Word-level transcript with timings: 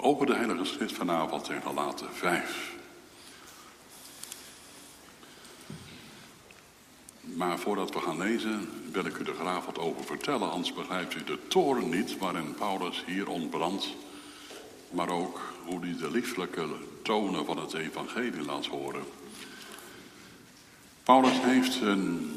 We 0.00 0.06
openen 0.06 0.34
de 0.34 0.38
Heilige 0.38 0.64
Schrift 0.64 0.94
vanavond 0.94 1.50
in 1.50 1.62
Galaten 1.62 2.08
5. 2.12 2.74
Maar 7.20 7.58
voordat 7.58 7.92
we 7.92 8.00
gaan 8.00 8.18
lezen, 8.18 8.68
wil 8.92 9.04
ik 9.04 9.16
u 9.16 9.24
er 9.24 9.34
graag 9.34 9.64
wat 9.64 9.78
over 9.78 10.04
vertellen. 10.04 10.50
Anders 10.50 10.72
begrijpt 10.74 11.14
u 11.14 11.24
de 11.24 11.38
toren 11.48 11.88
niet 11.88 12.18
waarin 12.18 12.54
Paulus 12.54 13.04
hier 13.06 13.28
ontbrandt. 13.28 13.88
Maar 14.90 15.08
ook 15.08 15.40
hoe 15.64 15.80
hij 15.80 15.96
de 15.96 16.10
lieflijke 16.10 16.66
tonen 17.02 17.44
van 17.44 17.58
het 17.58 17.74
evangelie 17.74 18.44
laat 18.44 18.66
horen. 18.66 19.04
Paulus 21.02 21.40
heeft 21.40 21.80
een 21.80 22.32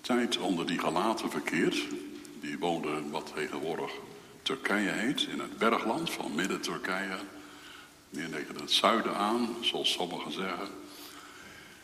tijd 0.00 0.38
onder 0.38 0.66
die 0.66 0.78
Galaten 0.78 1.30
verkeerd. 1.30 1.86
Die 2.40 2.58
woonde 2.58 3.10
wat 3.10 3.32
tegenwoordig 3.34 3.90
Turkije 4.50 4.90
heet, 4.90 5.26
in 5.32 5.40
het 5.40 5.58
bergland 5.58 6.10
van 6.10 6.34
midden-Turkije. 6.34 7.16
Meer 8.10 8.30
tegen 8.30 8.56
het 8.56 8.72
zuiden 8.72 9.16
aan, 9.16 9.48
zoals 9.60 9.92
sommigen 9.92 10.32
zeggen. 10.32 10.68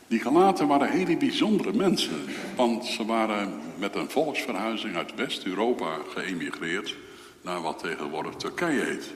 Die 0.07 0.21
Galaten 0.21 0.67
waren 0.67 0.91
hele 0.91 1.17
bijzondere 1.17 1.73
mensen, 1.73 2.25
want 2.57 2.85
ze 2.85 3.05
waren 3.05 3.61
met 3.79 3.95
een 3.95 4.11
volksverhuizing 4.11 4.97
uit 4.97 5.15
West-Europa 5.15 5.99
geëmigreerd 6.15 6.97
naar 7.43 7.61
wat 7.63 7.79
tegenwoordig 7.79 8.35
Turkije 8.35 8.85
heet. 8.85 9.13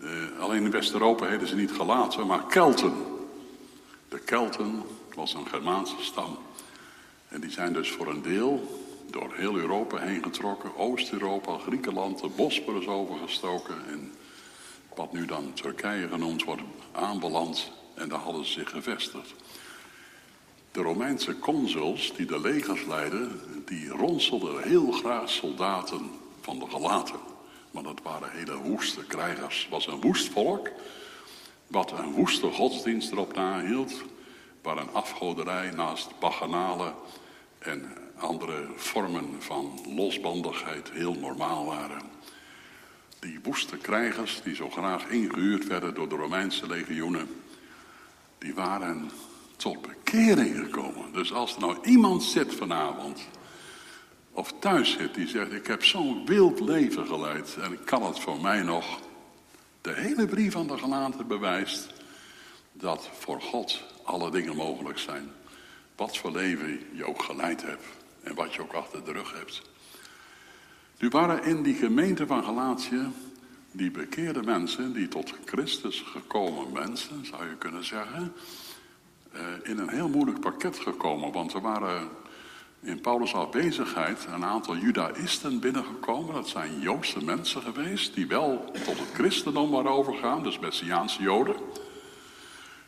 Uh, 0.00 0.10
alleen 0.38 0.64
in 0.64 0.70
West-Europa 0.70 1.26
heten 1.26 1.48
ze 1.48 1.56
niet 1.56 1.72
Galaten, 1.72 2.26
maar 2.26 2.46
Kelten. 2.46 2.94
De 4.08 4.18
Kelten 4.18 4.82
was 5.14 5.34
een 5.34 5.46
Germaanse 5.46 5.96
stam. 6.00 6.38
En 7.28 7.40
die 7.40 7.50
zijn 7.50 7.72
dus 7.72 7.90
voor 7.90 8.06
een 8.06 8.22
deel 8.22 8.81
door 9.12 9.32
heel 9.34 9.56
Europa 9.56 9.98
heen 9.98 10.22
getrokken. 10.22 10.76
Oost-Europa, 10.76 11.58
Griekenland, 11.58 12.20
de 12.20 12.28
Bosporus 12.28 12.86
overgestoken. 12.86 13.76
En 13.88 14.12
wat 14.94 15.12
nu 15.12 15.26
dan 15.26 15.52
Turkije 15.52 16.08
genoemd 16.08 16.44
wordt, 16.44 16.62
aanbeland. 16.92 17.72
En 17.94 18.08
daar 18.08 18.18
hadden 18.18 18.44
ze 18.44 18.52
zich 18.52 18.70
gevestigd. 18.70 19.34
De 20.72 20.82
Romeinse 20.82 21.38
consuls 21.38 22.12
die 22.16 22.26
de 22.26 22.40
legers 22.40 22.84
leidden, 22.84 23.40
die 23.64 23.88
ronselden 23.88 24.62
heel 24.62 24.92
graag 24.92 25.30
soldaten 25.30 26.10
van 26.40 26.58
de 26.58 26.66
gelaten. 26.68 27.20
Maar 27.70 27.82
dat 27.82 28.00
waren 28.02 28.30
hele 28.30 28.56
woeste 28.56 29.04
krijgers. 29.04 29.60
Het 29.60 29.70
was 29.70 29.86
een 29.86 30.00
woest 30.00 30.28
volk, 30.28 30.70
wat 31.66 31.92
een 31.92 32.12
woeste 32.12 32.50
godsdienst 32.50 33.12
erop 33.12 33.34
nahield. 33.34 33.92
Waar 34.62 34.78
een 34.78 34.92
afgoderij 34.92 35.70
naast 35.70 36.18
bacchanalen 36.18 36.94
en 37.58 38.01
andere 38.22 38.66
vormen 38.76 39.36
van 39.38 39.80
losbandigheid 39.96 40.90
heel 40.90 41.14
normaal 41.14 41.64
waren. 41.64 42.02
Die 43.18 43.38
woeste 43.42 43.76
krijgers, 43.76 44.40
die 44.44 44.54
zo 44.54 44.70
graag 44.70 45.08
ingehuurd 45.08 45.66
werden 45.66 45.94
door 45.94 46.08
de 46.08 46.14
Romeinse 46.14 46.66
legioenen, 46.66 47.28
die 48.38 48.54
waren 48.54 49.10
tot 49.56 49.82
bekering 49.82 50.56
gekomen. 50.56 51.12
Dus 51.12 51.32
als 51.32 51.54
er 51.54 51.60
nou 51.60 51.76
iemand 51.82 52.22
zit 52.22 52.54
vanavond, 52.54 53.28
of 54.32 54.52
thuis 54.58 54.92
zit, 54.92 55.14
die 55.14 55.28
zegt: 55.28 55.52
Ik 55.52 55.66
heb 55.66 55.84
zo'n 55.84 56.26
wild 56.26 56.60
leven 56.60 57.06
geleid 57.06 57.56
en 57.60 57.84
kan 57.84 58.02
het 58.02 58.20
voor 58.20 58.40
mij 58.40 58.62
nog. 58.62 59.00
De 59.80 59.92
hele 59.92 60.26
brief 60.26 60.56
aan 60.56 60.66
de 60.66 60.78
gelaten 60.78 61.26
bewijst 61.26 61.86
dat 62.72 63.08
voor 63.18 63.40
God 63.40 63.82
alle 64.02 64.30
dingen 64.30 64.56
mogelijk 64.56 64.98
zijn. 64.98 65.30
Wat 65.96 66.16
voor 66.16 66.32
leven 66.32 66.80
je 66.92 67.04
ook 67.04 67.22
geleid 67.22 67.62
hebt 67.62 67.84
en 68.22 68.34
wat 68.34 68.54
je 68.54 68.62
ook 68.62 68.72
achter 68.72 69.04
de 69.04 69.12
rug 69.12 69.32
hebt. 69.32 69.62
Nu 70.98 71.08
waren 71.08 71.44
in 71.44 71.62
die 71.62 71.74
gemeente 71.74 72.26
van 72.26 72.44
Galatië 72.44 73.10
die 73.72 73.90
bekeerde 73.90 74.42
mensen, 74.42 74.92
die 74.92 75.08
tot 75.08 75.34
Christus 75.44 76.00
gekomen 76.00 76.72
mensen, 76.72 77.26
zou 77.26 77.48
je 77.48 77.56
kunnen 77.56 77.84
zeggen, 77.84 78.32
eh, 79.32 79.40
in 79.62 79.78
een 79.78 79.88
heel 79.88 80.08
moeilijk 80.08 80.40
pakket 80.40 80.78
gekomen. 80.78 81.32
Want 81.32 81.52
er 81.52 81.60
waren 81.60 82.08
in 82.80 83.00
Paulus' 83.00 83.34
afwezigheid 83.34 84.26
een 84.34 84.44
aantal 84.44 84.76
judaïsten 84.76 85.60
binnengekomen. 85.60 86.34
Dat 86.34 86.48
zijn 86.48 86.80
Joodse 86.80 87.24
mensen 87.24 87.62
geweest, 87.62 88.14
die 88.14 88.26
wel 88.26 88.64
tot 88.84 88.98
het 88.98 89.12
christendom 89.12 89.70
waren 89.70 89.90
overgegaan, 89.90 90.42
dus 90.42 90.58
Messiaanse 90.58 91.22
Joden. 91.22 91.56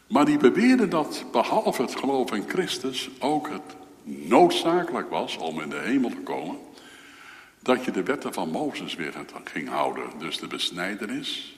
Maar 0.07 0.25
die 0.25 0.39
beweerden 0.39 0.91
dat 0.91 1.25
behalve 1.33 1.83
het 1.83 1.97
geloof 1.97 2.33
in 2.33 2.49
Christus 2.49 3.11
ook 3.19 3.49
het 3.49 3.77
noodzakelijk 4.05 5.11
was 5.11 5.37
om 5.37 5.61
in 5.61 5.69
de 5.69 5.79
hemel 5.79 6.11
te 6.11 6.21
komen, 6.21 6.59
dat 7.61 7.85
je 7.85 7.91
de 7.91 8.03
wetten 8.03 8.33
van 8.33 8.51
Mozes 8.51 8.95
weer 8.95 9.15
ging 9.45 9.69
houden. 9.69 10.19
Dus 10.19 10.39
de 10.39 10.47
besnijdenis, 10.47 11.57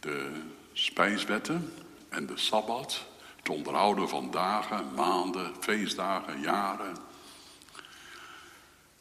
de 0.00 0.30
spijswetten 0.72 1.72
en 2.08 2.26
de 2.26 2.36
sabbat, 2.36 3.06
het 3.36 3.48
onderhouden 3.48 4.08
van 4.08 4.30
dagen, 4.30 4.94
maanden, 4.94 5.54
feestdagen, 5.60 6.40
jaren. 6.40 6.96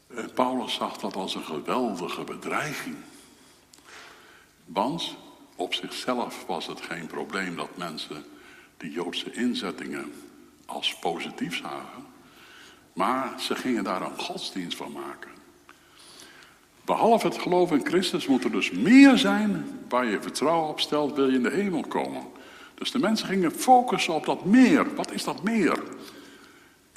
En 0.08 0.32
Paulus 0.34 0.74
zag 0.74 0.98
dat 0.98 1.16
als 1.16 1.36
een 1.36 1.46
geweldige 1.46 2.24
bedreiging. 2.24 2.96
Want 4.66 5.16
op 5.56 5.74
zichzelf 5.74 6.46
was 6.46 6.68
het 6.68 6.82
geen 6.82 7.08
probleem 7.08 7.56
dat 7.56 7.78
mensen 7.78 8.26
die 8.78 8.92
Joodse 8.92 9.32
inzettingen 9.32 10.14
als 10.66 10.96
positief 11.00 11.58
zagen. 11.58 12.15
Maar 12.96 13.34
ze 13.40 13.56
gingen 13.56 13.84
daar 13.84 14.02
een 14.02 14.20
godsdienst 14.20 14.78
van 14.78 14.92
maken. 14.92 15.32
Behalve 16.86 17.28
het 17.28 17.38
geloof 17.38 17.72
in 17.72 17.86
Christus 17.86 18.28
moet 18.28 18.44
er 18.44 18.52
dus 18.52 18.72
meer 18.72 19.18
zijn 19.18 19.80
waar 19.90 20.06
je 20.06 20.22
vertrouwen 20.22 20.70
op 20.70 20.80
stelt, 20.80 21.16
wil 21.16 21.30
je 21.30 21.36
in 21.36 21.44
de 21.44 21.52
hemel 21.52 21.82
komen. 21.82 22.22
Dus 22.76 22.92
de 22.92 23.00
mensen 23.00 23.28
gingen 23.28 23.52
focussen 23.52 24.14
op 24.14 24.26
dat 24.26 24.46
meer. 24.46 24.96
Wat 24.96 25.12
is 25.12 25.24
dat 25.24 25.44
meer? 25.44 25.84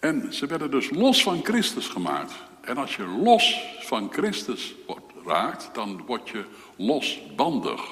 En 0.00 0.34
ze 0.34 0.46
werden 0.46 0.70
dus 0.70 0.90
los 0.90 1.22
van 1.22 1.44
Christus 1.44 1.88
gemaakt. 1.88 2.32
En 2.60 2.76
als 2.76 2.96
je 2.96 3.06
los 3.06 3.60
van 3.80 4.12
Christus 4.12 4.74
wordt, 4.86 5.12
raakt, 5.26 5.70
dan 5.72 6.02
word 6.06 6.28
je 6.28 6.44
losbandig. 6.76 7.82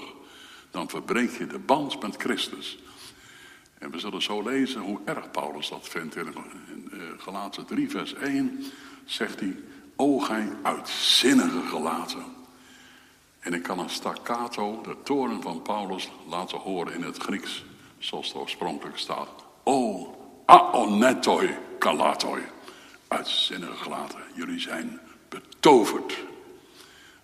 Dan 0.71 0.89
verbreek 0.89 1.39
je 1.39 1.47
de 1.47 1.59
band 1.59 2.03
met 2.03 2.17
Christus. 2.17 2.79
En 3.79 3.91
we 3.91 3.99
zullen 3.99 4.23
zo 4.23 4.43
lezen 4.43 4.81
hoe 4.81 5.01
erg 5.05 5.31
Paulus 5.31 5.69
dat 5.69 5.89
vindt. 5.89 6.17
In, 6.17 6.35
in 6.91 6.91
Galaten 7.19 7.67
3 7.67 7.91
vers 7.91 8.15
1 8.15 8.65
zegt 9.05 9.41
hij, 9.41 9.57
o 9.97 10.19
gij 10.19 10.49
uitzinnige 10.63 11.61
gelaten. 11.61 12.25
En 13.39 13.55
ik 13.55 13.63
kan 13.63 13.79
een 13.79 13.91
staccato, 13.91 14.81
de 14.81 14.97
toren 15.03 15.43
van 15.43 15.63
Paulus, 15.63 16.11
laten 16.29 16.59
horen 16.59 16.95
in 16.95 17.03
het 17.03 17.17
Grieks. 17.17 17.65
Zoals 17.99 18.29
het 18.29 18.37
oorspronkelijk 18.37 18.99
staat. 18.99 19.29
O 19.63 20.15
aonetoi 20.47 21.57
kalatoi. 21.79 22.43
Uitzinnige 23.09 23.77
gelaten. 23.77 24.21
Jullie 24.35 24.61
zijn 24.61 25.01
betoverd. 25.29 26.25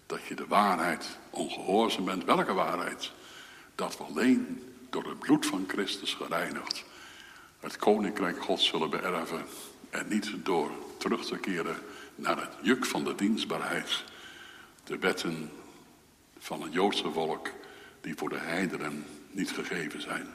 Dat 0.06 0.24
je 0.28 0.34
de 0.34 0.46
waarheid 0.46 1.18
ongehoorzaam 1.30 2.04
bent. 2.04 2.24
Welke 2.24 2.52
waarheid? 2.52 3.12
Dat 3.74 3.96
we 3.98 4.04
alleen 4.04 4.71
door 4.92 5.04
het 5.04 5.18
bloed 5.18 5.46
van 5.46 5.64
Christus 5.68 6.14
gereinigd 6.14 6.84
het 7.60 7.76
koninkrijk 7.76 8.42
God 8.42 8.60
zullen 8.60 8.90
beërven 8.90 9.44
en 9.90 10.08
niet 10.08 10.30
door 10.42 10.70
terug 10.96 11.24
te 11.24 11.38
keren 11.38 11.76
naar 12.14 12.36
het 12.40 12.50
juk 12.62 12.84
van 12.84 13.04
de 13.04 13.14
dienstbaarheid, 13.14 14.04
de 14.84 14.98
wetten 14.98 15.50
van 16.38 16.62
het 16.62 16.72
Joodse 16.72 17.10
volk 17.10 17.50
die 18.00 18.14
voor 18.16 18.28
de 18.28 18.38
heidenen 18.38 19.06
niet 19.30 19.50
gegeven 19.50 20.02
zijn. 20.02 20.26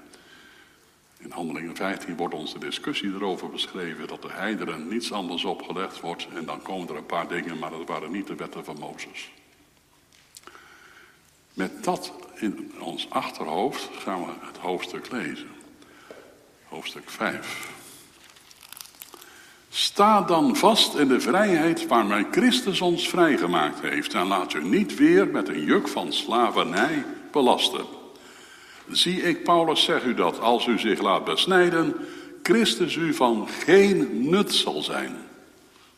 In 1.17 1.31
Handelingen 1.31 1.75
15 1.75 2.15
wordt 2.15 2.33
onze 2.33 2.59
discussie 2.59 3.13
erover 3.13 3.49
beschreven 3.49 4.07
dat 4.07 4.21
de 4.21 4.31
heidenen 4.31 4.87
niets 4.87 5.11
anders 5.11 5.43
opgelegd 5.43 5.99
wordt 5.99 6.27
en 6.33 6.45
dan 6.45 6.61
komen 6.61 6.89
er 6.89 6.95
een 6.95 7.05
paar 7.05 7.27
dingen, 7.27 7.59
maar 7.59 7.71
dat 7.71 7.87
waren 7.87 8.11
niet 8.11 8.27
de 8.27 8.35
wetten 8.35 8.65
van 8.65 8.79
Mozes. 8.79 9.31
Met 11.57 11.83
dat 11.83 12.13
in 12.35 12.71
ons 12.79 13.07
achterhoofd 13.09 13.89
gaan 13.97 14.25
we 14.25 14.31
het 14.39 14.57
hoofdstuk 14.57 15.11
lezen. 15.11 15.47
Hoofdstuk 16.67 17.09
5. 17.09 17.69
Sta 19.69 20.21
dan 20.21 20.55
vast 20.55 20.95
in 20.95 21.07
de 21.07 21.19
vrijheid 21.19 21.87
waarmee 21.87 22.25
Christus 22.31 22.81
ons 22.81 23.09
vrijgemaakt 23.09 23.81
heeft 23.81 24.13
en 24.13 24.27
laat 24.27 24.53
u 24.53 24.63
niet 24.63 24.95
weer 24.95 25.27
met 25.27 25.47
een 25.47 25.63
juk 25.63 25.87
van 25.87 26.13
slavernij 26.13 27.05
belasten. 27.31 27.85
Zie 28.89 29.21
ik, 29.21 29.43
Paulus, 29.43 29.83
zeg 29.83 30.03
u 30.03 30.13
dat 30.13 30.39
als 30.39 30.65
u 30.65 30.79
zich 30.79 31.01
laat 31.01 31.25
besnijden, 31.25 31.95
Christus 32.43 32.95
u 32.95 33.13
van 33.13 33.47
geen 33.47 34.29
nut 34.29 34.53
zal 34.53 34.81
zijn. 34.81 35.15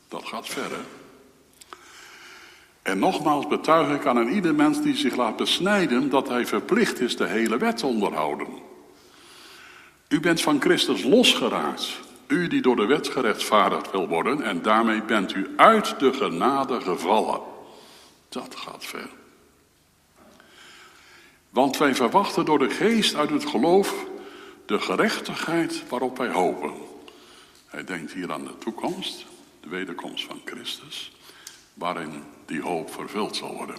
Dat 0.08 0.26
gaat 0.26 0.48
verder. 0.48 0.80
En 2.90 3.00
nogmaals 3.00 3.48
betuig 3.48 3.96
ik 3.96 4.06
aan 4.06 4.18
een 4.18 4.34
ieder 4.34 4.56
mens 4.56 4.82
die 4.82 4.96
zich 4.96 5.16
laat 5.16 5.36
besnijden 5.36 6.10
dat 6.10 6.28
hij 6.28 6.46
verplicht 6.46 7.00
is 7.00 7.18
de 7.18 7.28
hele 7.28 7.58
wet 7.58 7.78
te 7.78 7.86
onderhouden. 7.86 8.48
U 10.08 10.20
bent 10.20 10.42
van 10.42 10.62
Christus 10.62 11.04
losgeraakt, 11.04 12.00
u 12.28 12.48
die 12.48 12.62
door 12.62 12.76
de 12.76 12.86
wet 12.86 13.08
gerechtvaardigd 13.08 13.92
wil 13.92 14.08
worden 14.08 14.42
en 14.42 14.62
daarmee 14.62 15.04
bent 15.04 15.36
u 15.36 15.54
uit 15.56 16.00
de 16.00 16.14
genade 16.14 16.82
gevallen. 16.82 17.42
Dat 18.30 18.56
gaat 18.56 18.86
ver. 18.86 19.10
Want 21.50 21.78
wij 21.78 21.96
verwachten 21.96 22.46
door 22.46 22.60
de 22.60 22.70
geest 22.70 23.16
uit 23.16 23.30
het 23.30 23.46
geloof 23.46 24.06
de 24.66 24.80
gerechtigheid 24.80 25.84
waarop 25.90 26.18
wij 26.18 26.30
hopen. 26.30 26.74
Hij 27.66 27.84
denkt 27.84 28.14
hier 28.14 28.32
aan 28.32 28.44
de 28.44 28.58
toekomst, 28.58 29.26
de 29.62 29.70
wederkomst 29.70 30.26
van 30.26 30.42
Christus, 30.46 31.12
waarin 31.74 32.24
die 32.50 32.62
hoop 32.62 32.92
vervuld 32.94 33.36
zal 33.36 33.56
worden. 33.56 33.76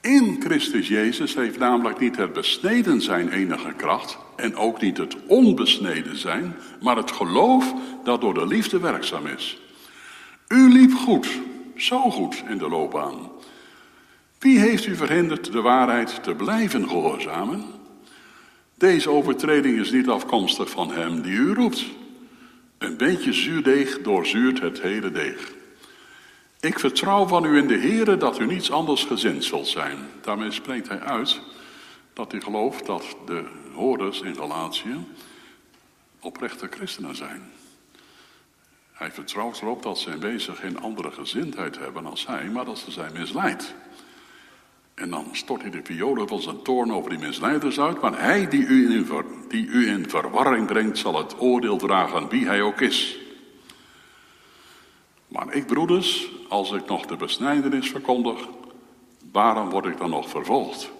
In 0.00 0.36
Christus 0.40 0.88
Jezus 0.88 1.34
heeft 1.34 1.58
namelijk 1.58 1.98
niet 1.98 2.16
het 2.16 2.32
besneden 2.32 3.00
zijn 3.00 3.28
enige 3.28 3.72
kracht 3.72 4.18
en 4.36 4.56
ook 4.56 4.80
niet 4.80 4.96
het 4.96 5.16
onbesneden 5.26 6.16
zijn, 6.16 6.56
maar 6.80 6.96
het 6.96 7.10
geloof 7.10 7.74
dat 8.04 8.20
door 8.20 8.34
de 8.34 8.46
liefde 8.46 8.78
werkzaam 8.78 9.26
is. 9.26 9.60
U 10.48 10.72
liep 10.72 10.94
goed, 10.94 11.28
zo 11.76 12.10
goed 12.10 12.42
in 12.48 12.58
de 12.58 12.68
loopbaan. 12.68 13.30
Wie 14.38 14.58
heeft 14.58 14.86
u 14.86 14.96
verhinderd 14.96 15.52
de 15.52 15.60
waarheid 15.60 16.22
te 16.22 16.34
blijven 16.34 16.88
gehoorzamen? 16.88 17.64
Deze 18.74 19.10
overtreding 19.10 19.80
is 19.80 19.90
niet 19.90 20.08
afkomstig 20.08 20.70
van 20.70 20.92
hem 20.92 21.22
die 21.22 21.32
u 21.32 21.54
roept. 21.54 21.84
Een 22.78 22.96
beetje 22.96 23.32
zuurdeeg 23.32 24.02
doorzuurt 24.02 24.60
het 24.60 24.80
hele 24.80 25.10
deeg. 25.10 25.53
Ik 26.64 26.78
vertrouw 26.78 27.26
van 27.26 27.44
u 27.44 27.56
in 27.56 27.66
de 27.66 27.78
Heere 27.78 28.16
dat 28.16 28.38
u 28.38 28.46
niets 28.46 28.70
anders 28.70 29.04
gezind 29.04 29.44
zult 29.44 29.66
zijn. 29.66 29.98
Daarmee 30.22 30.50
spreekt 30.50 30.88
hij 30.88 31.00
uit 31.00 31.40
dat 32.12 32.32
hij 32.32 32.40
gelooft 32.40 32.86
dat 32.86 33.16
de 33.26 33.44
hoorders 33.74 34.20
in 34.20 34.36
Galatië 34.36 35.06
oprechte 36.20 36.66
christenen 36.70 37.16
zijn. 37.16 37.42
Hij 38.92 39.10
vertrouwt 39.10 39.60
erop 39.60 39.82
dat 39.82 39.98
ze 39.98 40.10
in 40.10 40.20
wezen 40.20 40.56
geen 40.56 40.80
andere 40.80 41.10
gezindheid 41.10 41.78
hebben 41.78 42.06
als 42.06 42.26
hij, 42.26 42.48
maar 42.48 42.64
dat 42.64 42.78
ze 42.78 42.90
zijn 42.90 43.12
misleid. 43.12 43.74
En 44.94 45.10
dan 45.10 45.28
stort 45.32 45.60
hij 45.60 45.70
de 45.70 45.80
violen 45.84 46.28
van 46.28 46.42
zijn 46.42 46.62
toorn 46.62 46.92
over 46.92 47.10
die 47.10 47.18
misleiders 47.18 47.80
uit. 47.80 48.00
Maar 48.00 48.20
hij 48.20 48.48
die 48.48 48.66
u, 48.66 48.94
in, 48.94 49.08
die 49.48 49.66
u 49.66 49.88
in 49.88 50.08
verwarring 50.08 50.66
brengt, 50.66 50.98
zal 50.98 51.18
het 51.18 51.40
oordeel 51.40 51.76
dragen, 51.76 52.28
wie 52.28 52.46
hij 52.46 52.62
ook 52.62 52.80
is. 52.80 53.18
Maar 55.28 55.54
ik, 55.54 55.66
broeders, 55.66 56.28
als 56.54 56.72
ik 56.72 56.86
nog 56.86 57.06
de 57.06 57.16
besnijdenis 57.16 57.90
verkondig, 57.90 58.40
waarom 59.32 59.70
word 59.70 59.84
ik 59.84 59.98
dan 59.98 60.10
nog 60.10 60.28
vervolgd? 60.28 60.90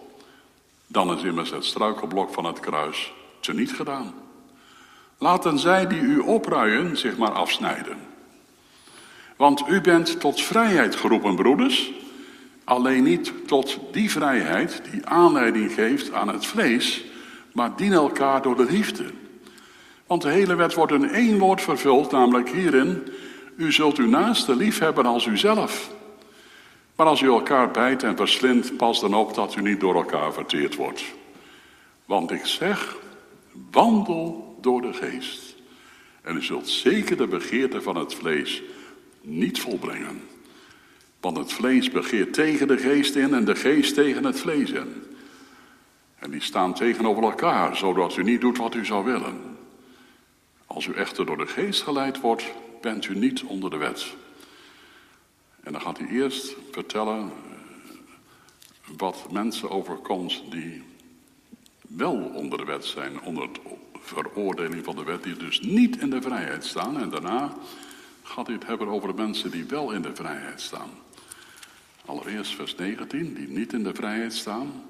Dan 0.86 1.16
is 1.16 1.22
immers 1.22 1.50
het 1.50 1.64
struikelblok 1.64 2.32
van 2.32 2.44
het 2.44 2.60
kruis 2.60 3.12
teniet 3.40 3.72
gedaan. 3.72 4.14
Laten 5.18 5.58
zij 5.58 5.86
die 5.86 6.00
u 6.00 6.18
opruien 6.18 6.96
zich 6.96 7.16
maar 7.16 7.32
afsnijden. 7.32 7.96
Want 9.36 9.68
u 9.68 9.80
bent 9.80 10.20
tot 10.20 10.40
vrijheid 10.40 10.96
geroepen, 10.96 11.34
broeders. 11.34 11.92
Alleen 12.64 13.02
niet 13.02 13.32
tot 13.46 13.78
die 13.92 14.10
vrijheid 14.10 14.82
die 14.90 15.06
aanleiding 15.06 15.72
geeft 15.72 16.12
aan 16.12 16.28
het 16.28 16.46
vlees, 16.46 17.04
maar 17.52 17.76
dien 17.76 17.92
elkaar 17.92 18.42
door 18.42 18.56
de 18.56 18.66
liefde. 18.70 19.04
Want 20.06 20.22
de 20.22 20.30
hele 20.30 20.54
wet 20.54 20.74
wordt 20.74 20.92
in 20.92 21.08
één 21.08 21.38
woord 21.38 21.62
vervuld, 21.62 22.10
namelijk 22.10 22.48
hierin: 22.48 23.02
U 23.56 23.72
zult 23.72 23.98
uw 23.98 24.08
naaste 24.08 24.56
lief 24.56 24.78
hebben 24.78 25.06
als 25.06 25.26
uzelf. 25.26 25.90
Maar 26.96 27.06
als 27.06 27.20
u 27.20 27.26
elkaar 27.26 27.70
bijt 27.70 28.02
en 28.02 28.16
verslindt, 28.16 28.76
pas 28.76 29.00
dan 29.00 29.14
op 29.14 29.34
dat 29.34 29.56
u 29.56 29.62
niet 29.62 29.80
door 29.80 29.94
elkaar 29.94 30.32
verteerd 30.32 30.74
wordt. 30.74 31.04
Want 32.04 32.30
ik 32.30 32.46
zeg: 32.46 32.96
wandel 33.70 34.56
door 34.60 34.82
de 34.82 34.92
geest. 34.92 35.54
En 36.22 36.36
u 36.36 36.42
zult 36.42 36.68
zeker 36.68 37.16
de 37.16 37.26
begeerte 37.26 37.82
van 37.82 37.96
het 37.96 38.14
vlees 38.14 38.62
niet 39.20 39.60
volbrengen. 39.60 40.22
Want 41.20 41.36
het 41.36 41.52
vlees 41.52 41.90
begeert 41.90 42.32
tegen 42.32 42.68
de 42.68 42.78
geest 42.78 43.14
in 43.14 43.34
en 43.34 43.44
de 43.44 43.56
geest 43.56 43.94
tegen 43.94 44.24
het 44.24 44.40
vlees 44.40 44.70
in. 44.70 45.02
En 46.18 46.30
die 46.30 46.42
staan 46.42 46.74
tegenover 46.74 47.22
elkaar, 47.22 47.76
zodat 47.76 48.16
u 48.16 48.22
niet 48.22 48.40
doet 48.40 48.58
wat 48.58 48.74
u 48.74 48.84
zou 48.84 49.04
willen. 49.04 49.56
Als 50.66 50.86
u 50.86 50.92
echter 50.92 51.26
door 51.26 51.38
de 51.38 51.46
geest 51.46 51.82
geleid 51.82 52.20
wordt, 52.20 52.44
bent 52.84 53.06
u 53.06 53.14
niet 53.14 53.42
onder 53.42 53.70
de 53.70 53.76
wet. 53.76 54.14
En 55.62 55.72
dan 55.72 55.80
gaat 55.80 55.98
hij 55.98 56.08
eerst 56.08 56.56
vertellen 56.70 57.18
eh, 57.20 58.90
wat 58.96 59.26
mensen 59.32 59.70
overkomt 59.70 60.42
die 60.50 60.82
wel 61.80 62.14
onder 62.14 62.58
de 62.58 62.64
wet 62.64 62.84
zijn, 62.84 63.20
onder 63.20 63.52
de 63.52 63.60
veroordeling 64.00 64.84
van 64.84 64.96
de 64.96 65.04
wet, 65.04 65.22
die 65.22 65.36
dus 65.36 65.60
niet 65.60 65.96
in 65.96 66.10
de 66.10 66.22
vrijheid 66.22 66.64
staan. 66.64 67.00
En 67.00 67.10
daarna 67.10 67.54
gaat 68.22 68.46
hij 68.46 68.54
het 68.54 68.66
hebben 68.66 68.88
over 68.88 69.08
de 69.08 69.22
mensen 69.22 69.50
die 69.50 69.64
wel 69.64 69.90
in 69.92 70.02
de 70.02 70.14
vrijheid 70.14 70.60
staan. 70.60 70.90
Allereerst 72.04 72.54
vers 72.54 72.74
19, 72.74 73.34
die 73.34 73.48
niet 73.48 73.72
in 73.72 73.82
de 73.82 73.94
vrijheid 73.94 74.32
staan. 74.32 74.84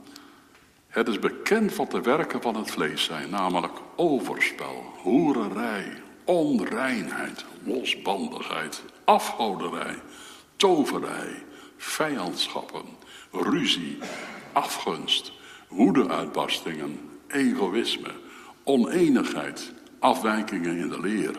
Het 0.88 1.08
is 1.08 1.18
bekend 1.18 1.76
wat 1.76 1.90
de 1.90 2.00
werken 2.00 2.42
van 2.42 2.56
het 2.56 2.70
vlees 2.70 3.04
zijn, 3.04 3.30
namelijk 3.30 3.78
overspel, 3.96 4.94
hoererij, 4.96 6.02
onreinheid, 6.24 7.44
losbandigheid, 7.64 8.82
afhouderij, 9.04 9.94
toverij, 10.56 11.42
vijandschappen, 11.76 12.84
ruzie, 13.30 13.98
afgunst, 14.52 15.32
woedeuitbarstingen, 15.68 17.00
egoïsme, 17.26 18.10
oneenigheid, 18.62 19.72
afwijkingen 19.98 20.76
in 20.76 20.88
de 20.88 21.00
leer, 21.00 21.36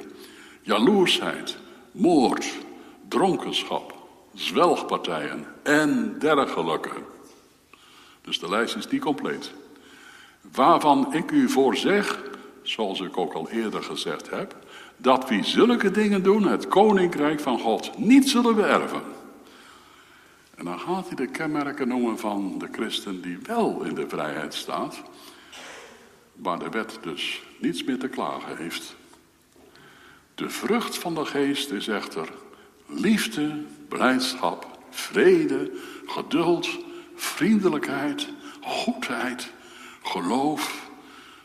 jaloersheid, 0.61 1.57
moord, 1.91 2.53
dronkenschap, 3.07 3.95
zwelgpartijen 4.33 5.45
en 5.63 6.19
dergelijke. 6.19 6.91
Dus 8.21 8.39
de 8.39 8.49
lijst 8.49 8.75
is 8.75 8.87
niet 8.87 9.01
compleet. 9.01 9.53
Waarvan 10.41 11.13
ik 11.13 11.31
u 11.31 11.49
voor 11.49 11.75
zeg, 11.75 12.23
zoals 12.61 12.99
ik 12.99 13.17
ook 13.17 13.33
al 13.33 13.49
eerder 13.49 13.83
gezegd 13.83 14.29
heb, 14.29 14.55
dat 14.97 15.29
wie 15.29 15.43
zulke 15.43 15.91
dingen 15.91 16.23
doen, 16.23 16.47
het 16.47 16.67
koninkrijk 16.67 17.39
van 17.39 17.59
God 17.59 17.97
niet 17.97 18.29
zullen 18.29 18.55
beërven. 18.55 19.01
En 20.55 20.65
dan 20.65 20.79
gaat 20.79 21.07
hij 21.07 21.15
de 21.15 21.27
kenmerken 21.27 21.87
noemen 21.87 22.19
van 22.19 22.57
de 22.57 22.67
christen 22.71 23.21
die 23.21 23.39
wel 23.43 23.83
in 23.83 23.95
de 23.95 24.09
vrijheid 24.09 24.53
staat, 24.53 25.01
waar 26.33 26.59
de 26.59 26.69
wet 26.69 26.97
dus 27.01 27.43
niets 27.59 27.83
meer 27.83 27.99
te 27.99 28.07
klagen 28.07 28.57
heeft. 28.57 28.95
De 30.35 30.49
vrucht 30.49 30.97
van 30.97 31.15
de 31.15 31.25
geest 31.25 31.71
is 31.71 31.87
echter 31.87 32.29
liefde, 32.85 33.63
blijdschap, 33.87 34.79
vrede, 34.89 35.71
geduld, 36.05 36.69
vriendelijkheid, 37.15 38.27
goedheid, 38.61 39.51
geloof, 40.03 40.89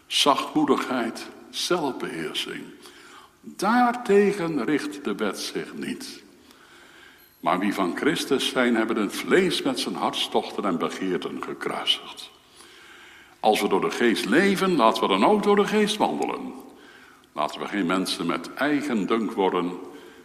zachtmoedigheid, 0.07 1.27
zelfbeheersing. 1.51 2.65
Daartegen 3.57 4.65
richt 4.65 5.05
de 5.05 5.15
wet 5.15 5.39
zich 5.39 5.75
niet. 5.75 6.23
Maar 7.41 7.59
wie 7.59 7.75
van 7.75 7.97
Christus 7.97 8.49
zijn, 8.49 8.75
hebben 8.75 8.97
het 8.97 9.17
vlees 9.17 9.63
met 9.63 9.81
zijn 9.81 9.95
hartstochten 9.95 10.65
en 10.65 10.79
begeerten 10.79 11.43
gekruisigd. 11.43 12.31
Als 13.41 13.61
we 13.61 13.69
door 13.69 13.81
de 13.81 13.91
geest 13.91 14.25
leven, 14.25 14.77
laten 14.77 15.03
we 15.03 15.09
dan 15.09 15.25
ook 15.25 15.43
door 15.43 15.57
de 15.57 15.67
geest 15.67 15.97
wandelen. 15.97 16.53
Laten 17.33 17.61
we 17.61 17.69
geen 17.69 17.87
mensen 17.87 18.27
met 18.27 18.55
eigen 18.55 19.07
dunk 19.07 19.33
worden, 19.33 19.73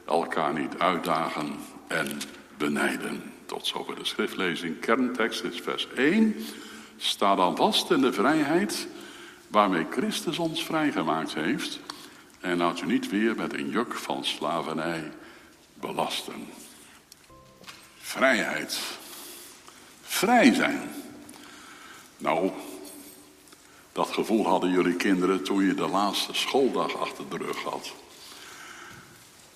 elkaar 0.05 0.53
niet 0.53 0.77
uitdagen 0.77 1.55
en 1.87 2.07
benijden. 2.57 3.23
Tot 3.45 3.67
zover 3.67 3.95
de 3.95 4.05
schriftlezing. 4.05 4.79
Kerntekst 4.79 5.43
is 5.43 5.59
vers 5.59 5.87
1. 5.95 6.35
Sta 6.97 7.35
dan 7.35 7.55
vast 7.55 7.91
in 7.91 8.01
de 8.01 8.13
vrijheid 8.13 8.87
waarmee 9.47 9.85
Christus 9.89 10.39
ons 10.39 10.63
vrijgemaakt 10.63 11.33
heeft. 11.33 11.79
En 12.45 12.57
laat 12.57 12.81
u 12.81 12.85
niet 12.85 13.09
weer 13.09 13.35
met 13.35 13.53
een 13.53 13.69
juk 13.69 13.93
van 13.93 14.25
slavernij 14.25 15.11
belasten. 15.73 16.47
Vrijheid. 17.97 18.79
Vrij 20.01 20.53
zijn. 20.53 20.81
Nou, 22.17 22.51
dat 23.91 24.09
gevoel 24.09 24.47
hadden 24.47 24.71
jullie 24.71 24.95
kinderen 24.95 25.43
toen 25.43 25.65
je 25.65 25.73
de 25.73 25.87
laatste 25.87 26.33
schooldag 26.33 26.97
achter 26.97 27.29
de 27.29 27.37
rug 27.37 27.63
had. 27.63 27.93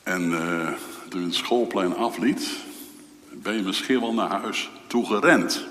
En 0.04 0.32
uh, 0.32 0.72
toen 1.10 1.20
je 1.20 1.26
het 1.26 1.36
schoolplein 1.36 1.96
afliet, 1.96 2.50
ben 3.32 3.54
je 3.54 3.62
misschien 3.62 4.00
wel 4.00 4.14
naar 4.14 4.42
huis 4.42 4.70
toe 4.88 5.06
gerend. 5.06 5.66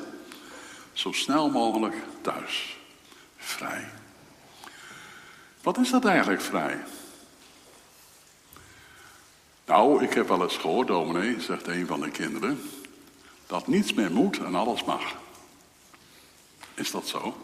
Zo 0.93 1.13
snel 1.13 1.51
mogelijk 1.51 1.95
thuis. 2.21 2.77
Vrij. 3.37 3.91
Wat 5.63 5.79
is 5.79 5.91
dat 5.91 6.05
eigenlijk 6.05 6.41
vrij? 6.41 6.79
Nou, 9.69 10.05
ik 10.05 10.13
heb 10.13 10.29
wel 10.29 10.43
eens 10.43 10.57
gehoord, 10.57 10.87
dominee, 10.87 11.41
zegt 11.41 11.67
een 11.67 11.87
van 11.87 12.01
de 12.01 12.11
kinderen, 12.11 12.61
dat 13.47 13.67
niets 13.67 13.95
meer 13.95 14.11
moet 14.11 14.39
en 14.39 14.55
alles 14.55 14.85
mag. 14.85 15.17
Is 16.75 16.91
dat 16.91 17.09
zo? 17.09 17.37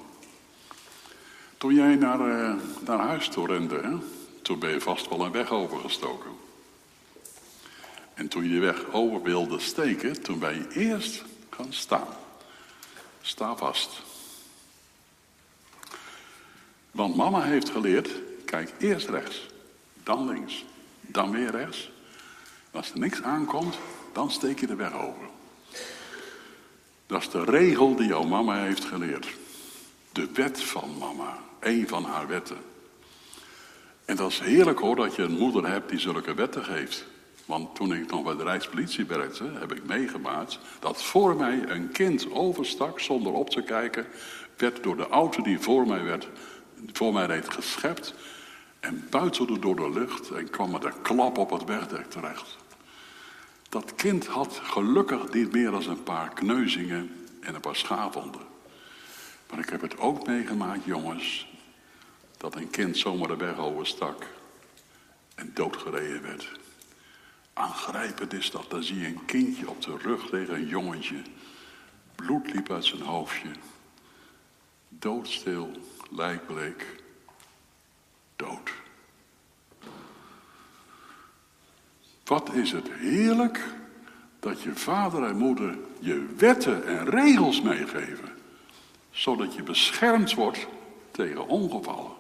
Toen 1.59 1.75
jij 1.75 1.95
naar, 1.95 2.21
uh, 2.21 2.55
naar 2.85 2.99
huis 2.99 3.29
toe 3.29 3.47
rende, 3.47 3.81
hè, 3.81 3.97
toen 4.43 4.59
ben 4.59 4.71
je 4.71 4.81
vast 4.81 5.09
wel 5.09 5.21
een 5.21 5.33
weg 5.33 5.51
overgestoken. 5.51 6.31
En 8.15 8.29
toen 8.29 8.45
je 8.45 8.51
de 8.51 8.59
weg 8.59 8.93
over 8.93 9.23
wilde 9.23 9.61
steken, 9.61 10.23
toen 10.23 10.39
ben 10.39 10.55
je 10.55 10.69
eerst 10.75 11.23
gaan 11.51 11.73
staan. 11.73 12.09
Sta 13.21 13.57
vast. 13.57 14.03
Want 16.91 17.17
mama 17.17 17.43
heeft 17.43 17.71
geleerd, 17.71 18.11
kijk 18.45 18.73
eerst 18.79 19.09
rechts, 19.09 19.47
dan 20.03 20.29
links, 20.29 20.65
dan 21.01 21.31
weer 21.31 21.51
rechts. 21.51 21.93
Als 22.75 22.93
er 22.93 22.99
niks 22.99 23.23
aankomt, 23.23 23.79
dan 24.13 24.31
steek 24.31 24.61
je 24.61 24.67
de 24.67 24.75
weg 24.75 24.93
over. 24.93 25.27
Dat 27.07 27.21
is 27.21 27.31
de 27.31 27.45
regel 27.45 27.97
die 27.97 28.07
jouw 28.07 28.23
mama 28.23 28.63
heeft 28.63 28.85
geleerd. 28.85 29.29
De 30.13 30.29
wet 30.33 30.63
van 30.63 30.99
mama, 30.99 31.39
een 31.61 31.89
van 31.89 32.05
haar 32.05 32.27
wetten. 32.27 32.57
En 34.05 34.17
dat 34.17 34.31
is 34.31 34.39
heerlijk 34.39 34.79
hoor, 34.79 34.97
dat 34.97 35.15
je 35.15 35.23
een 35.23 35.39
moeder 35.39 35.71
hebt 35.71 35.89
die 35.89 35.99
zulke 35.99 36.35
wetten 36.35 36.65
geeft. 36.65 37.05
Want 37.45 37.75
toen 37.75 37.95
ik 37.95 38.11
nog 38.11 38.23
bij 38.23 38.37
de 38.37 38.43
Rijkspolitie 38.43 39.05
werkte, 39.05 39.45
heb 39.45 39.73
ik 39.73 39.85
meegemaakt 39.85 40.59
dat 40.81 41.03
voor 41.03 41.37
mij 41.37 41.63
een 41.69 41.93
kind 41.93 42.31
overstak 42.31 43.01
zonder 43.01 43.33
op 43.33 43.51
te 43.51 43.63
kijken, 43.63 44.07
werd 44.57 44.83
door 44.83 44.97
de 44.97 45.09
auto 45.09 45.43
die 45.43 45.59
voor 45.59 45.87
mij, 45.87 46.03
werd, 46.03 46.29
voor 46.93 47.13
mij 47.13 47.27
reed 47.27 47.51
geschept 47.51 48.15
en 48.81 49.07
buitelde 49.11 49.59
door 49.59 49.77
de 49.77 49.91
lucht 49.91 50.31
en 50.31 50.51
kwam 50.51 50.71
met 50.71 50.85
een 50.85 51.03
klap 51.03 51.39
op 51.39 51.51
het 51.51 51.65
wegdek 51.65 52.11
terecht. 52.11 52.57
Dat 53.75 53.95
kind 53.95 54.27
had 54.27 54.61
gelukkig 54.63 55.33
niet 55.33 55.53
meer 55.53 55.71
dan 55.71 55.89
een 55.89 56.03
paar 56.03 56.29
kneuzingen 56.29 57.27
en 57.41 57.55
een 57.55 57.61
paar 57.61 57.77
schaafwonden. 57.77 58.41
Maar 59.51 59.59
ik 59.59 59.69
heb 59.69 59.81
het 59.81 59.99
ook 59.99 60.27
meegemaakt, 60.27 60.85
jongens, 60.85 61.49
dat 62.37 62.57
een 62.57 62.71
kind 62.71 62.99
zomaar 62.99 63.29
de 63.29 63.37
weg 63.37 63.59
overstak 63.59 64.27
en 65.35 65.51
doodgereden 65.55 66.23
werd. 66.23 66.51
Aangrijpend 67.53 68.33
is 68.33 68.51
dat, 68.51 68.71
dan 68.71 68.83
zie 68.83 68.99
je 68.99 69.07
een 69.07 69.25
kindje 69.25 69.69
op 69.69 69.83
de 69.83 69.97
rug 69.97 70.29
tegen 70.29 70.55
een 70.55 70.67
jongetje. 70.67 71.23
Bloed 72.15 72.53
liep 72.53 72.71
uit 72.71 72.85
zijn 72.85 73.03
hoofdje. 73.03 73.51
Doodstil, 74.89 75.71
lijkbleek, 76.11 76.87
dood. 78.37 78.84
Wat 82.25 82.55
is 82.55 82.73
het 82.73 82.89
heerlijk 82.91 83.65
dat 84.41 84.63
je 84.63 84.75
vader 84.75 85.25
en 85.25 85.37
moeder 85.37 85.79
je 86.01 86.27
wetten 86.37 86.87
en 86.87 87.11
regels 87.11 87.63
meegeven, 87.63 88.29
zodat 89.11 89.55
je 89.55 89.63
beschermd 89.63 90.35
wordt 90.35 90.67
tegen 91.11 91.49
ongevallen. 91.49 92.13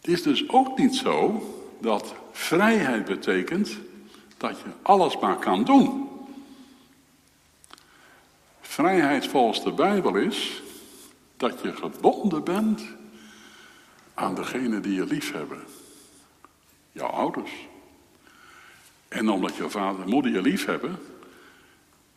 Het 0.00 0.10
is 0.10 0.22
dus 0.22 0.48
ook 0.48 0.78
niet 0.78 0.96
zo 0.96 1.42
dat 1.80 2.14
vrijheid 2.32 3.04
betekent 3.04 3.78
dat 4.36 4.58
je 4.58 4.70
alles 4.82 5.18
maar 5.18 5.36
kan 5.36 5.64
doen. 5.64 6.08
Vrijheid 8.60 9.26
volgens 9.26 9.62
de 9.62 9.72
Bijbel 9.72 10.14
is 10.14 10.62
dat 11.36 11.60
je 11.62 11.76
gebonden 11.76 12.44
bent 12.44 12.82
aan 14.14 14.34
degene 14.34 14.80
die 14.80 14.94
je 14.94 15.06
lief 15.06 15.32
hebben. 15.32 15.77
Jouw 16.98 17.08
ouders. 17.08 17.50
En 19.08 19.28
omdat 19.28 19.56
je 19.56 19.70
vader 19.70 20.02
en 20.02 20.08
moeder 20.08 20.32
je 20.32 20.42
lief 20.42 20.64
hebben, 20.64 20.98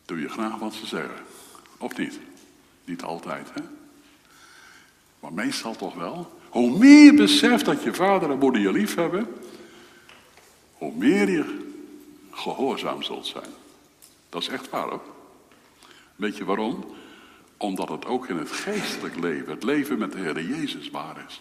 doe 0.04 0.20
je 0.20 0.28
graag 0.28 0.58
wat 0.58 0.74
ze 0.74 0.86
zeggen. 0.86 1.24
Of 1.78 1.96
niet? 1.96 2.18
Niet 2.84 3.02
altijd, 3.02 3.48
hè? 3.54 3.60
Maar 5.20 5.32
meestal 5.32 5.76
toch 5.76 5.94
wel. 5.94 6.40
Hoe 6.48 6.78
meer 6.78 7.04
je 7.04 7.14
beseft 7.14 7.64
dat 7.64 7.82
je 7.82 7.94
vader 7.94 8.30
en 8.30 8.38
moeder 8.38 8.60
je 8.60 8.72
lief 8.72 8.94
hebben, 8.94 9.26
hoe 10.72 10.92
meer 10.94 11.30
je 11.30 11.70
gehoorzaam 12.30 13.02
zult 13.02 13.26
zijn. 13.26 13.50
Dat 14.28 14.42
is 14.42 14.48
echt 14.48 14.70
waar 14.70 14.88
hoor. 14.88 15.02
Weet 16.16 16.36
je 16.36 16.44
waarom? 16.44 16.84
Omdat 17.56 17.88
het 17.88 18.04
ook 18.04 18.28
in 18.28 18.36
het 18.36 18.50
geestelijk 18.50 19.16
leven, 19.16 19.52
het 19.52 19.62
leven 19.62 19.98
met 19.98 20.12
de 20.12 20.18
Heer 20.18 20.42
Jezus 20.42 20.90
waar 20.90 21.24
is. 21.28 21.40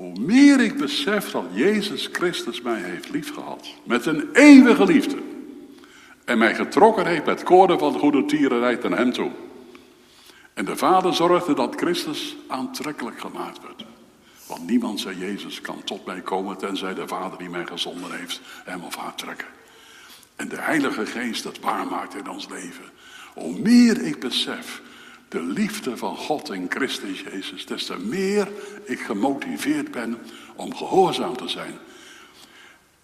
Hoe 0.00 0.18
meer 0.20 0.60
ik 0.60 0.76
besef 0.76 1.30
dat 1.30 1.44
Jezus 1.52 2.08
Christus 2.12 2.60
mij 2.60 2.80
heeft 2.80 3.10
liefgehad, 3.10 3.66
met 3.84 4.06
een 4.06 4.28
eeuwige 4.32 4.84
liefde, 4.84 5.16
en 6.24 6.38
mij 6.38 6.54
getrokken 6.54 7.06
heeft 7.06 7.24
met 7.24 7.42
koorden 7.42 7.78
van 7.78 7.98
goede 7.98 8.24
tierenrij 8.24 8.76
ten 8.76 8.92
hem 8.92 9.12
toe. 9.12 9.30
En 10.54 10.64
de 10.64 10.76
Vader 10.76 11.14
zorgde 11.14 11.54
dat 11.54 11.74
Christus 11.74 12.36
aantrekkelijk 12.48 13.20
gemaakt 13.20 13.62
werd. 13.62 13.84
Want 14.46 14.66
niemand, 14.66 15.00
zei 15.00 15.18
Jezus, 15.18 15.60
kan 15.60 15.84
tot 15.84 16.06
mij 16.06 16.20
komen 16.20 16.56
tenzij 16.56 16.94
de 16.94 17.08
Vader 17.08 17.38
die 17.38 17.50
mij 17.50 17.66
gezonden 17.66 18.18
heeft 18.18 18.40
hem 18.64 18.82
of 18.82 18.96
haar 18.96 19.14
trekken. 19.14 19.48
En 20.36 20.48
de 20.48 20.60
Heilige 20.60 21.06
Geest 21.06 21.44
het 21.44 21.60
waarmaakt 21.60 22.14
in 22.14 22.30
ons 22.30 22.48
leven. 22.48 22.84
Hoe 23.34 23.58
meer 23.58 24.02
ik 24.02 24.20
besef 24.20 24.82
de 25.30 25.42
liefde 25.42 25.96
van 25.96 26.16
God 26.16 26.52
in 26.52 26.66
Christus 26.68 27.20
Jezus, 27.20 27.66
des 27.66 27.84
te 27.84 27.98
meer 27.98 28.48
ik 28.84 29.00
gemotiveerd 29.00 29.90
ben 29.90 30.18
om 30.56 30.74
gehoorzaam 30.74 31.36
te 31.36 31.48
zijn. 31.48 31.78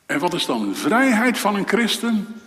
En 0.06 0.18
wat 0.18 0.34
is 0.34 0.46
dan 0.46 0.68
de 0.68 0.74
vrijheid 0.74 1.38
van 1.38 1.54
een 1.54 1.68
christen? 1.68 2.40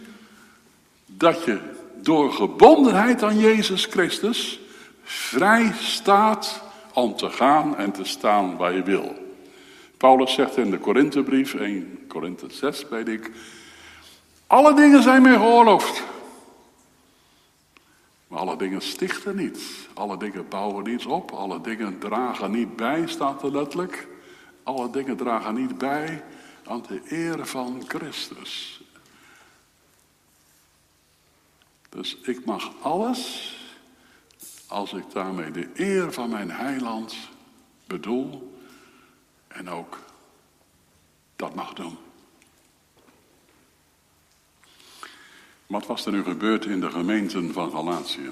Dat 1.06 1.44
je 1.44 1.60
door 1.96 2.34
gebondenheid 2.34 3.24
aan 3.24 3.40
Jezus 3.40 3.86
Christus 3.86 4.60
vrij 5.04 5.74
staat 5.82 6.62
om 6.94 7.16
te 7.16 7.30
gaan 7.30 7.78
en 7.78 7.92
te 7.92 8.04
staan 8.04 8.58
waar 8.58 8.74
je 8.74 8.84
wil. 8.84 9.16
Paulus 9.98 10.34
zegt 10.34 10.58
in 10.58 10.72
de 10.72 10.78
Korinthebrief, 10.78 11.54
1 11.54 12.06
Korinthe 12.08 12.46
6 12.50 12.86
weet 12.90 13.08
ik, 13.08 13.32
alle 14.48 14.74
dingen 14.74 15.04
zijn 15.04 15.22
mij 15.22 15.36
geoorloofd. 15.36 16.04
Maar 18.30 18.40
alle 18.40 18.58
dingen 18.58 18.82
stichten 18.82 19.36
niet. 19.36 19.88
Alle 19.94 20.18
dingen 20.18 20.48
bouwen 20.48 20.84
niets 20.84 21.06
op. 21.06 21.32
Alle 21.32 21.62
dingen 21.62 22.00
dragen 22.00 22.52
niet 22.52 22.76
bij, 22.76 23.08
staat 23.08 23.44
er 23.44 23.52
letterlijk. 23.52 24.08
Alle 24.64 24.90
dingen 24.90 25.18
dragen 25.18 25.54
niet 25.54 25.78
bij 25.78 26.24
aan 26.66 26.84
de 26.88 27.02
eer 27.06 27.46
van 27.46 27.84
Christus. 27.88 28.82
Dus 31.90 32.18
ik 32.22 32.46
mag 32.46 32.72
alles 32.82 33.54
als 34.68 34.94
ik 34.94 35.12
daarmee 35.12 35.52
de 35.52 35.70
eer 35.74 36.14
van 36.14 36.30
mijn 36.30 36.52
heiland 36.52 37.16
bedoel 37.88 38.60
en 39.48 39.70
ook 39.70 40.00
dat 41.36 41.56
mag 41.56 41.74
doen. 41.74 41.98
Wat 45.70 45.86
was 45.86 46.06
er 46.06 46.12
nu 46.12 46.24
gebeurd 46.24 46.66
in 46.66 46.80
de 46.80 46.92
gemeenten 46.92 47.54
van 47.54 47.72
Galatië? 47.72 48.32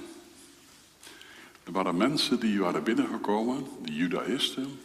Er 1.64 1.72
waren 1.72 1.98
mensen 1.98 2.40
die 2.40 2.60
waren 2.60 2.84
binnengekomen, 2.84 3.68
die 3.82 3.96
judaïsten, 3.96 4.80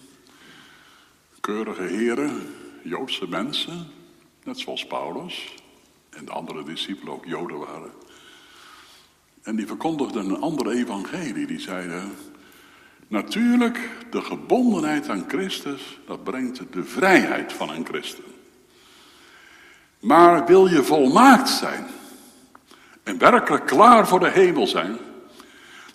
keurige 1.40 1.82
heren, 1.82 2.54
Joodse 2.82 3.28
mensen, 3.28 3.86
net 4.44 4.58
zoals 4.58 4.86
Paulus 4.86 5.54
en 6.10 6.24
de 6.24 6.30
andere 6.30 6.64
discipelen 6.64 7.12
ook 7.12 7.24
Joden 7.24 7.58
waren. 7.58 7.90
En 9.42 9.56
die 9.56 9.66
verkondigden 9.66 10.30
een 10.30 10.40
andere 10.40 10.72
evangelie. 10.72 11.46
Die 11.46 11.60
zeiden, 11.60 12.12
natuurlijk, 13.08 13.90
de 14.10 14.22
gebondenheid 14.22 15.08
aan 15.08 15.24
Christus, 15.28 15.98
dat 16.06 16.24
brengt 16.24 16.72
de 16.72 16.84
vrijheid 16.84 17.52
van 17.52 17.70
een 17.70 17.86
christen. 17.86 18.24
Maar 20.00 20.46
wil 20.46 20.66
je 20.66 20.82
volmaakt 20.82 21.48
zijn 21.48 21.86
en 23.02 23.18
werkelijk 23.18 23.66
klaar 23.66 24.08
voor 24.08 24.20
de 24.20 24.30
hemel 24.30 24.66
zijn, 24.66 24.98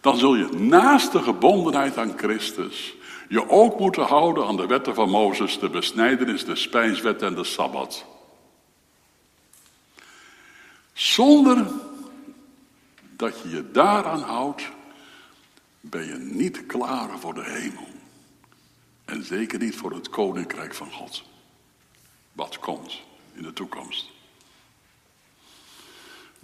dan 0.02 0.18
zul 0.18 0.36
je 0.36 0.48
naast 0.48 1.12
de 1.12 1.22
gebondenheid 1.22 1.98
aan 1.98 2.18
Christus 2.18 2.98
je 3.28 3.50
ook 3.50 3.80
moeten 3.80 4.04
houden 4.04 4.48
aan 4.48 4.58
de 4.58 4.66
wetten 4.66 4.96
van 4.96 5.10
Mozes, 5.10 5.60
de 5.60 5.70
besnijdenis, 5.70 6.46
de 6.46 6.56
spijswet 6.56 7.22
en 7.22 7.36
de 7.36 7.44
Sabbat. 7.44 8.06
Zonder 10.94 11.68
dat 13.00 13.42
je 13.42 13.50
je 13.50 13.72
daaraan 13.72 14.22
houdt, 14.22 14.70
ben 15.80 16.06
je 16.06 16.16
niet 16.16 16.66
klaar 16.66 17.20
voor 17.20 17.34
de 17.34 17.44
hemel. 17.44 17.88
En 19.06 19.24
zeker 19.24 19.60
niet 19.60 19.76
voor 19.76 19.92
het 19.92 20.10
koninkrijk 20.10 20.74
van 20.74 20.92
God. 20.92 21.24
Wat 22.34 22.60
komt 22.60 23.02
in 23.34 23.42
de 23.44 23.54
toekomst. 23.54 24.10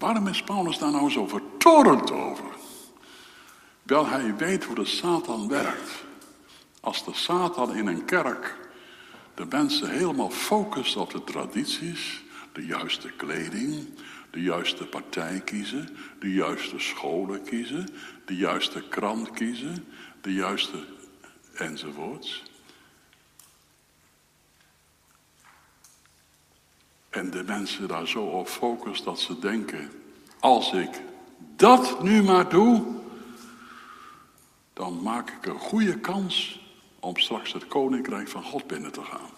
Waarom 0.04 0.28
is 0.28 0.44
Paulus 0.44 0.78
daar 0.78 0.92
nou 0.92 1.10
zo 1.10 1.28
vertorend 1.28 2.12
over? 2.12 2.46
Wel, 3.84 4.08
hij 4.08 4.36
weet 4.36 4.64
hoe 4.64 4.76
de 4.76 4.86
Satan 4.86 5.48
werkt. 5.48 6.04
Als 6.80 7.06
de 7.06 7.14
Satan 7.14 7.76
in 7.76 7.88
een 7.88 8.06
kerk 8.06 8.58
de 9.34 9.46
mensen 9.50 9.90
helemaal 9.90 10.30
focust 10.30 10.96
op 10.96 11.12
de 11.12 11.24
tradities, 11.24 12.24
de 12.52 12.66
juiste 12.66 13.12
kleding, 13.12 13.88
de 14.32 14.42
juiste 14.42 14.86
partij 14.86 15.42
kiezen, 15.46 15.98
de 16.20 16.34
juiste 16.34 16.80
scholen 16.80 17.44
kiezen, 17.44 17.90
de 18.26 18.36
juiste 18.36 18.88
krant 18.90 19.32
kiezen, 19.32 19.86
de 20.22 20.34
juiste 20.34 20.86
enzovoorts. 21.54 22.44
En 27.14 27.32
de 27.32 27.44
mensen 27.44 27.88
daar 27.88 28.08
zo 28.08 28.24
op 28.24 28.48
focussen 28.48 29.06
dat 29.06 29.20
ze 29.20 29.40
denken, 29.40 29.92
als 30.40 30.72
ik 30.72 31.02
dat 31.56 32.04
nu 32.04 32.24
maar 32.24 32.50
doe, 32.50 32.86
dan 34.74 35.02
maak 35.02 35.30
ik 35.30 35.46
een 35.46 35.60
goede 35.60 36.00
kans 36.00 36.62
om 37.00 37.18
straks 37.18 37.54
het 37.54 37.68
koninkrijk 37.68 38.28
van 38.28 38.44
God 38.44 38.68
binnen 38.68 38.92
te 38.92 39.04
gaan. 39.04 39.30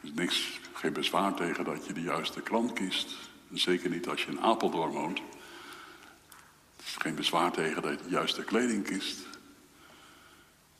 Is 0.00 0.12
niks, 0.14 0.60
geen 0.72 0.92
bezwaar 0.92 1.34
tegen 1.34 1.64
dat 1.64 1.86
je 1.86 1.92
de 1.92 2.02
juiste 2.02 2.40
krant 2.40 2.72
kiest. 2.72 3.16
Zeker 3.52 3.90
niet 3.90 4.08
als 4.08 4.22
je 4.22 4.30
in 4.30 4.40
Apeldoorn 4.40 4.92
woont. 4.92 5.18
Er 5.18 6.84
is 6.86 6.96
geen 6.98 7.14
bezwaar 7.14 7.52
tegen 7.52 7.82
dat 7.82 7.98
je 7.98 8.04
de 8.04 8.10
juiste 8.10 8.44
kleding 8.44 8.84
kiest. 8.84 9.18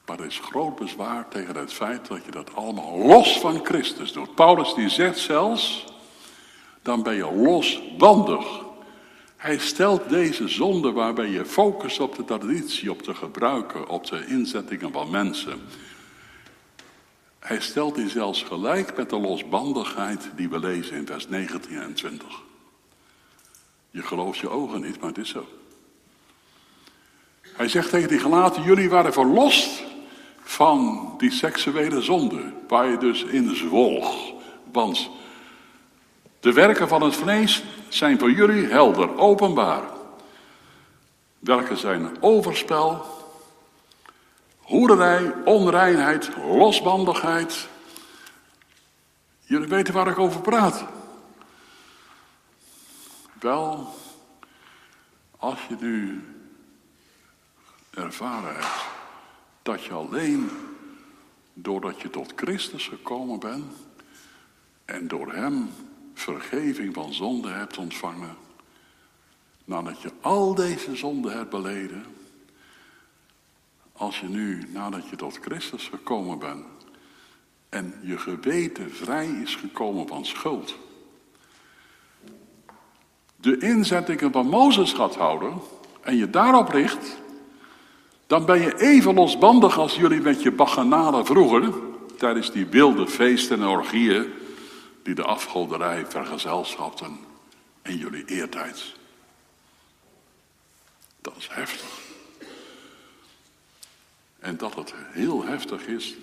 Maar 0.06 0.18
er 0.18 0.26
is 0.26 0.38
groot 0.38 0.76
bezwaar 0.76 1.28
tegen 1.28 1.56
het 1.56 1.72
feit 1.72 2.08
dat 2.08 2.24
je 2.24 2.30
dat 2.30 2.54
allemaal 2.54 2.98
los 2.98 3.38
van 3.38 3.64
Christus 3.64 4.12
doet. 4.12 4.34
Paulus 4.34 4.74
die 4.74 4.88
zegt 4.88 5.18
zelfs, 5.18 5.84
dan 6.82 7.02
ben 7.02 7.14
je 7.14 7.32
losbandig. 7.32 8.62
Hij 9.36 9.58
stelt 9.58 10.08
deze 10.08 10.48
zonde 10.48 10.92
waarbij 10.92 11.28
je 11.28 11.44
focust 11.44 12.00
op 12.00 12.16
de 12.16 12.24
traditie, 12.24 12.90
op 12.90 13.02
de 13.02 13.14
gebruiken, 13.14 13.88
op 13.88 14.06
de 14.06 14.26
inzettingen 14.26 14.92
van 14.92 15.10
mensen. 15.10 15.60
Hij 17.38 17.60
stelt 17.60 17.94
die 17.94 18.08
zelfs 18.08 18.42
gelijk 18.42 18.96
met 18.96 19.10
de 19.10 19.18
losbandigheid 19.18 20.30
die 20.36 20.48
we 20.48 20.58
lezen 20.58 20.96
in 20.96 21.06
vers 21.06 21.28
19 21.28 21.80
en 21.80 21.94
20. 21.94 22.28
Je 23.90 24.02
gelooft 24.02 24.38
je 24.38 24.48
ogen 24.48 24.80
niet, 24.80 25.00
maar 25.00 25.08
het 25.08 25.18
is 25.18 25.28
zo. 25.28 25.46
Hij 27.42 27.68
zegt 27.68 27.90
tegen 27.90 28.08
die 28.08 28.18
gelaten, 28.18 28.62
jullie 28.62 28.88
waren 28.88 29.12
verlost 29.12 29.82
van 30.44 31.14
die 31.18 31.30
seksuele 31.30 32.02
zonde, 32.02 32.52
waar 32.68 32.88
je 32.88 32.98
dus 32.98 33.22
in 33.22 33.56
zwolg. 33.56 34.32
Want 34.72 35.10
de 36.40 36.52
werken 36.52 36.88
van 36.88 37.02
het 37.02 37.16
vlees 37.16 37.64
zijn 37.88 38.18
voor 38.18 38.30
jullie 38.30 38.66
helder, 38.66 39.18
openbaar. 39.18 39.82
Welke 41.38 41.76
zijn 41.76 42.22
overspel, 42.22 43.04
hoerderij, 44.58 45.32
onreinheid, 45.44 46.30
losbandigheid. 46.36 47.68
Jullie 49.40 49.68
weten 49.68 49.94
waar 49.94 50.08
ik 50.08 50.18
over 50.18 50.40
praat. 50.40 50.84
Wel, 53.40 53.94
als 55.36 55.58
je 55.68 55.76
nu 55.80 56.24
ervaren 57.90 58.54
hebt 58.54 58.94
dat 59.64 59.84
je 59.84 59.92
alleen 59.92 60.50
doordat 61.54 62.00
je 62.00 62.10
tot 62.10 62.32
Christus 62.36 62.88
gekomen 62.88 63.38
bent 63.38 63.72
en 64.84 65.08
door 65.08 65.32
Hem 65.32 65.70
vergeving 66.14 66.94
van 66.94 67.14
zonde 67.14 67.48
hebt 67.48 67.78
ontvangen, 67.78 68.36
nadat 69.64 70.02
je 70.02 70.10
al 70.20 70.54
deze 70.54 70.96
zonden 70.96 71.32
hebt 71.32 71.50
beleden, 71.50 72.04
als 73.92 74.20
je 74.20 74.28
nu, 74.28 74.68
nadat 74.72 75.08
je 75.08 75.16
tot 75.16 75.38
Christus 75.42 75.88
gekomen 75.88 76.38
bent 76.38 76.66
en 77.68 77.94
je 78.02 78.18
geweten 78.18 78.90
vrij 78.90 79.28
is 79.28 79.56
gekomen 79.56 80.08
van 80.08 80.24
schuld, 80.26 80.76
de 83.36 83.58
inzettingen 83.58 84.32
van 84.32 84.46
Mozes 84.46 84.92
gaat 84.92 85.16
houden 85.16 85.60
en 86.00 86.16
je 86.16 86.30
daarop 86.30 86.68
richt, 86.68 87.22
dan 88.26 88.44
ben 88.44 88.60
je 88.60 88.80
even 88.80 89.14
losbandig 89.14 89.78
als 89.78 89.96
jullie 89.96 90.20
met 90.20 90.42
je 90.42 90.50
bacchanalen 90.50 91.26
vroeger, 91.26 91.72
tijdens 92.16 92.52
die 92.52 92.66
wilde 92.66 93.06
feesten 93.06 93.60
en 93.60 93.68
orgieën, 93.68 94.32
die 95.02 95.14
de 95.14 95.24
afgoderij 95.24 96.06
vergezelschapten 96.08 97.18
in 97.82 97.96
jullie 97.96 98.24
eertijd. 98.24 98.94
Dat 101.20 101.34
is 101.38 101.48
heftig. 101.50 102.02
En 104.38 104.56
dat 104.56 104.74
het 104.74 104.94
heel 104.96 105.44
heftig 105.44 105.86
is, 105.86 106.14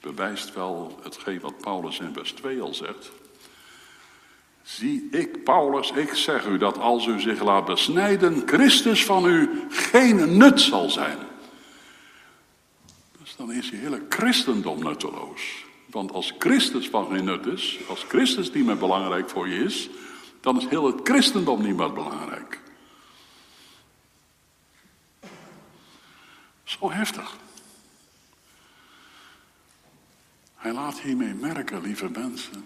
bewijst 0.00 0.54
wel 0.54 0.98
hetgeen 1.02 1.40
wat 1.40 1.58
Paulus 1.60 1.98
in 1.98 2.12
vers 2.12 2.32
2 2.32 2.60
al 2.60 2.74
zegt. 2.74 3.10
Zie 4.62 5.08
ik, 5.10 5.44
Paulus, 5.44 5.90
ik 5.90 6.14
zeg 6.14 6.46
u 6.46 6.58
dat 6.58 6.78
als 6.78 7.06
u 7.06 7.20
zich 7.20 7.42
laat 7.42 7.64
besnijden, 7.64 8.42
Christus 8.46 9.04
van 9.04 9.26
u 9.26 9.66
geen 9.70 10.36
nut 10.36 10.60
zal 10.60 10.90
zijn. 10.90 11.18
Dan 13.36 13.52
is 13.52 13.68
je 13.68 13.76
hele 13.76 14.06
christendom 14.08 14.82
nutteloos. 14.82 15.64
Want 15.86 16.12
als 16.12 16.34
Christus 16.38 16.88
van 16.88 17.06
geen 17.10 17.24
nut 17.24 17.46
is, 17.46 17.78
als 17.88 18.04
Christus 18.08 18.52
niet 18.52 18.64
meer 18.64 18.78
belangrijk 18.78 19.30
voor 19.30 19.48
je 19.48 19.64
is, 19.64 19.88
dan 20.40 20.56
is 20.56 20.66
heel 20.66 20.86
het 20.86 21.00
christendom 21.02 21.62
niet 21.62 21.76
meer 21.76 21.92
belangrijk. 21.92 22.60
Zo 26.64 26.90
heftig. 26.90 27.36
Hij 30.54 30.72
laat 30.72 31.00
hiermee 31.00 31.34
merken, 31.34 31.80
lieve 31.82 32.10
mensen, 32.10 32.64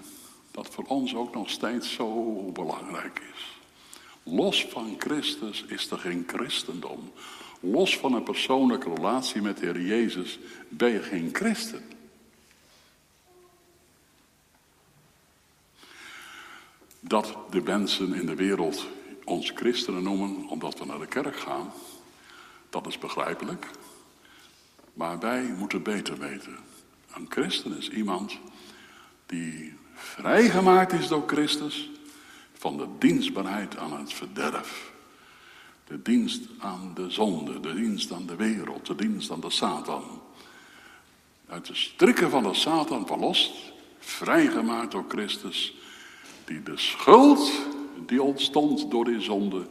dat 0.50 0.68
voor 0.68 0.84
ons 0.84 1.14
ook 1.14 1.34
nog 1.34 1.50
steeds 1.50 1.92
zo 1.92 2.40
belangrijk 2.52 3.22
is. 3.34 3.58
Los 4.22 4.66
van 4.66 4.94
Christus 4.98 5.64
is 5.64 5.90
er 5.90 5.98
geen 5.98 6.24
christendom. 6.26 7.12
Los 7.60 7.98
van 7.98 8.12
een 8.12 8.22
persoonlijke 8.22 8.94
relatie 8.94 9.42
met 9.42 9.56
de 9.58 9.66
Heer 9.66 9.80
Jezus 9.80 10.38
ben 10.68 10.90
je 10.90 11.02
geen 11.02 11.28
christen. 11.32 11.82
Dat 17.00 17.36
de 17.50 17.62
mensen 17.62 18.14
in 18.14 18.26
de 18.26 18.34
wereld 18.34 18.86
ons 19.24 19.50
christenen 19.54 20.02
noemen 20.02 20.48
omdat 20.48 20.78
we 20.78 20.84
naar 20.84 20.98
de 20.98 21.06
kerk 21.06 21.36
gaan, 21.36 21.72
dat 22.70 22.86
is 22.86 22.98
begrijpelijk. 22.98 23.66
Maar 24.94 25.18
wij 25.18 25.42
moeten 25.42 25.82
beter 25.82 26.18
weten. 26.18 26.56
Een 27.14 27.26
christen 27.28 27.76
is 27.76 27.90
iemand 27.90 28.38
die 29.26 29.74
vrijgemaakt 29.94 30.92
is 30.92 31.08
door 31.08 31.22
Christus 31.26 31.90
van 32.52 32.76
de 32.76 32.86
dienstbaarheid 32.98 33.76
aan 33.76 33.98
het 33.98 34.12
verderf. 34.12 34.92
De 35.88 36.02
dienst 36.02 36.42
aan 36.58 36.92
de 36.94 37.10
zonde, 37.10 37.60
de 37.60 37.74
dienst 37.74 38.12
aan 38.12 38.26
de 38.26 38.36
wereld, 38.36 38.86
de 38.86 38.94
dienst 38.94 39.30
aan 39.30 39.40
de 39.40 39.50
Satan. 39.50 40.22
Uit 41.46 41.66
de 41.66 41.74
strikken 41.74 42.30
van 42.30 42.42
de 42.42 42.54
Satan 42.54 43.06
verlost, 43.06 43.52
vrijgemaakt 43.98 44.92
door 44.92 45.04
Christus, 45.08 45.76
die 46.44 46.62
de 46.62 46.76
schuld 46.76 47.52
die 48.06 48.22
ontstond 48.22 48.90
door 48.90 49.04
die 49.04 49.20
zonde 49.20 49.68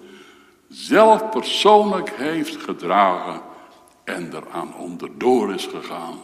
zelf 0.70 1.30
persoonlijk 1.30 2.10
heeft 2.10 2.56
gedragen 2.56 3.42
en 4.04 4.34
eraan 4.34 4.76
onderdoor 4.76 5.54
is 5.54 5.66
gegaan 5.66 6.20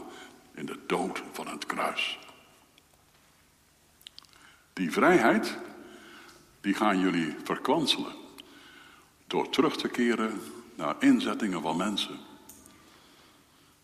in 0.53 0.65
de 0.65 0.79
dood 0.87 1.23
van 1.31 1.47
het 1.47 1.65
kruis. 1.65 2.19
Die 4.73 4.91
vrijheid, 4.91 5.57
die 6.61 6.73
gaan 6.73 6.99
jullie 6.99 7.35
verkwanselen. 7.43 8.22
Door 9.33 9.49
terug 9.49 9.77
te 9.77 9.87
keren 9.87 10.41
naar 10.75 10.95
inzettingen 10.99 11.61
van 11.61 11.77
mensen. 11.77 12.19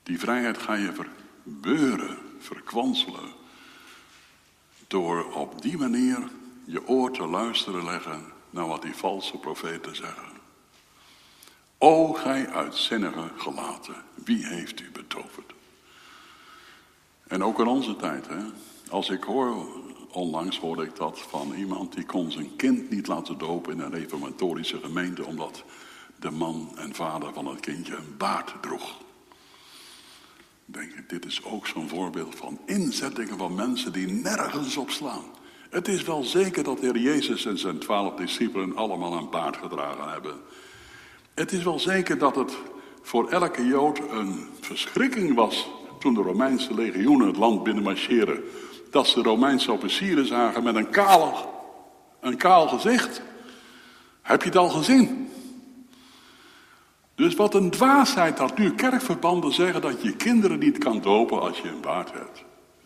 Die 0.04 0.20
vrijheid 0.20 0.58
ga 0.58 0.74
je 0.74 0.94
verbeuren, 0.94 2.18
verkwanselen. 2.40 3.32
Door 4.88 5.34
op 5.34 5.62
die 5.62 5.78
manier 5.78 6.30
je 6.66 6.88
oor 6.88 7.12
te 7.12 7.28
luisteren 7.28 7.86
leggen 7.86 8.26
naar 8.50 8.68
wat 8.68 8.82
die 8.82 8.96
valse 8.96 9.38
profeten 9.38 9.96
zeggen. 9.96 10.28
O 11.78 12.14
gij 12.14 12.50
uitzinnige 12.50 13.30
gelaten, 13.38 13.96
wie 14.14 14.46
heeft 14.46 14.80
u 14.80 14.92
betoverd? 14.92 15.54
En 17.28 17.44
ook 17.44 17.60
in 17.60 17.68
onze 17.68 17.96
tijd, 17.96 18.28
hè. 18.28 18.44
Als 18.90 19.10
ik 19.10 19.24
hoor, 19.24 19.68
onlangs 20.12 20.60
hoorde 20.60 20.84
ik 20.84 20.96
dat 20.96 21.20
van 21.20 21.54
iemand 21.54 21.94
die 21.94 22.06
kon 22.06 22.32
zijn 22.32 22.56
kind 22.56 22.90
niet 22.90 23.08
laten 23.08 23.38
dopen 23.38 23.74
in 23.74 23.80
een 23.80 23.94
reformatorische 23.94 24.80
gemeente, 24.84 25.26
omdat 25.26 25.64
de 26.20 26.32
man 26.32 26.72
en 26.76 26.94
vader 26.96 27.34
van 27.34 27.46
het 27.46 27.60
kindje 27.60 27.96
een 27.96 28.18
baard 28.18 28.54
droeg. 28.62 28.98
Denk 30.66 30.92
ik, 30.92 31.10
dit 31.10 31.26
is 31.26 31.44
ook 31.44 31.68
zo'n 31.68 31.90
voorbeeld 31.90 32.36
van 32.36 32.60
inzettingen 32.66 33.38
van 33.38 33.56
mensen 33.56 33.94
die 33.94 34.08
nergens 34.08 34.78
op 34.78 34.90
slaan. 34.90 35.24
Het 35.70 35.88
is 35.88 36.04
wel 36.04 36.24
zeker 36.24 36.64
dat 36.64 36.80
de 36.80 36.86
Heer 36.86 36.98
Jezus 36.98 37.46
en 37.46 37.58
zijn 37.58 37.80
twaalf 37.80 38.16
discipelen 38.16 38.76
allemaal 38.76 39.14
een 39.14 39.30
baard 39.30 39.58
gedragen 39.58 40.10
hebben. 40.10 40.36
Het 41.34 41.52
is 41.52 41.64
wel 41.64 41.80
zeker 41.80 42.18
dat 42.18 42.36
het 42.36 42.58
voor 43.02 43.30
elke 43.30 43.66
Jood 43.66 44.00
een 44.12 44.48
verschrikking 44.60 45.36
was 45.36 45.70
toen 46.00 46.14
de 46.14 46.22
Romeinse 46.22 46.74
legioenen 46.74 47.28
het 47.28 47.38
land 47.38 47.64
binnenmarcheren. 47.64 48.44
Dat 48.92 49.08
ze 49.08 49.22
Romeinse 49.22 49.72
officieren 49.72 50.26
zagen 50.26 50.64
met 50.64 50.76
een 50.76 50.90
kaal, 50.90 51.54
een 52.20 52.38
kaal 52.38 52.68
gezicht. 52.68 53.22
Heb 54.22 54.42
je 54.42 54.48
het 54.48 54.58
al 54.58 54.70
gezien? 54.70 55.30
Dus 57.16 57.36
wat 57.36 57.54
een 57.54 57.70
dwaasheid 57.70 58.38
dat 58.38 58.58
nu 58.58 58.76
kerkverbanden 58.76 59.52
zeggen 59.54 59.82
dat 59.82 60.02
je 60.02 60.16
kinderen 60.16 60.60
niet 60.60 60.78
kan 60.78 61.02
dopen 61.02 61.42
als 61.42 61.58
je 61.60 61.68
een 61.68 61.82
baard 61.82 62.12
hebt. 62.12 62.44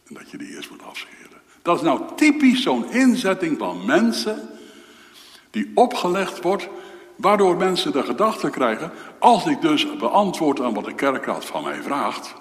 En 0.07 0.13
dat 0.13 0.31
je 0.31 0.37
die 0.37 0.55
eerst 0.55 0.69
moet 0.69 0.83
afscheren. 0.83 1.41
Dat 1.61 1.75
is 1.75 1.81
nou 1.81 2.01
typisch 2.15 2.61
zo'n 2.61 2.91
inzetting 2.91 3.57
van 3.57 3.85
mensen 3.85 4.49
die 5.49 5.71
opgelegd 5.75 6.41
wordt 6.41 6.69
Waardoor 7.15 7.57
mensen 7.57 7.91
de 7.91 8.03
gedachte 8.03 8.49
krijgen, 8.49 8.91
als 9.19 9.45
ik 9.45 9.61
dus 9.61 9.97
beantwoord 9.97 10.61
aan 10.61 10.73
wat 10.73 10.85
de 10.85 10.95
kerkraad 10.95 11.45
van 11.45 11.63
mij 11.63 11.81
vraagt, 11.81 12.33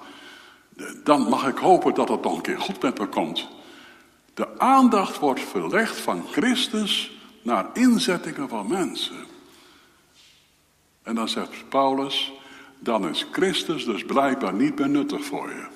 dan 1.04 1.28
mag 1.28 1.46
ik 1.46 1.58
hopen 1.58 1.94
dat 1.94 2.08
het 2.08 2.22
nog 2.22 2.36
een 2.36 2.42
keer 2.42 2.60
goed 2.60 2.82
met 2.82 2.98
me 2.98 3.06
komt. 3.06 3.48
De 4.34 4.58
aandacht 4.58 5.18
wordt 5.18 5.40
verlegd 5.40 6.00
van 6.00 6.24
Christus 6.30 7.16
naar 7.42 7.66
inzettingen 7.72 8.48
van 8.48 8.68
mensen. 8.68 9.26
En 11.02 11.14
dan 11.14 11.28
zegt 11.28 11.68
Paulus, 11.68 12.32
dan 12.78 13.08
is 13.08 13.26
Christus 13.32 13.84
dus 13.84 14.04
blijkbaar 14.04 14.54
niet 14.54 14.78
meer 14.78 14.88
nuttig 14.88 15.24
voor 15.24 15.48
je. 15.48 15.66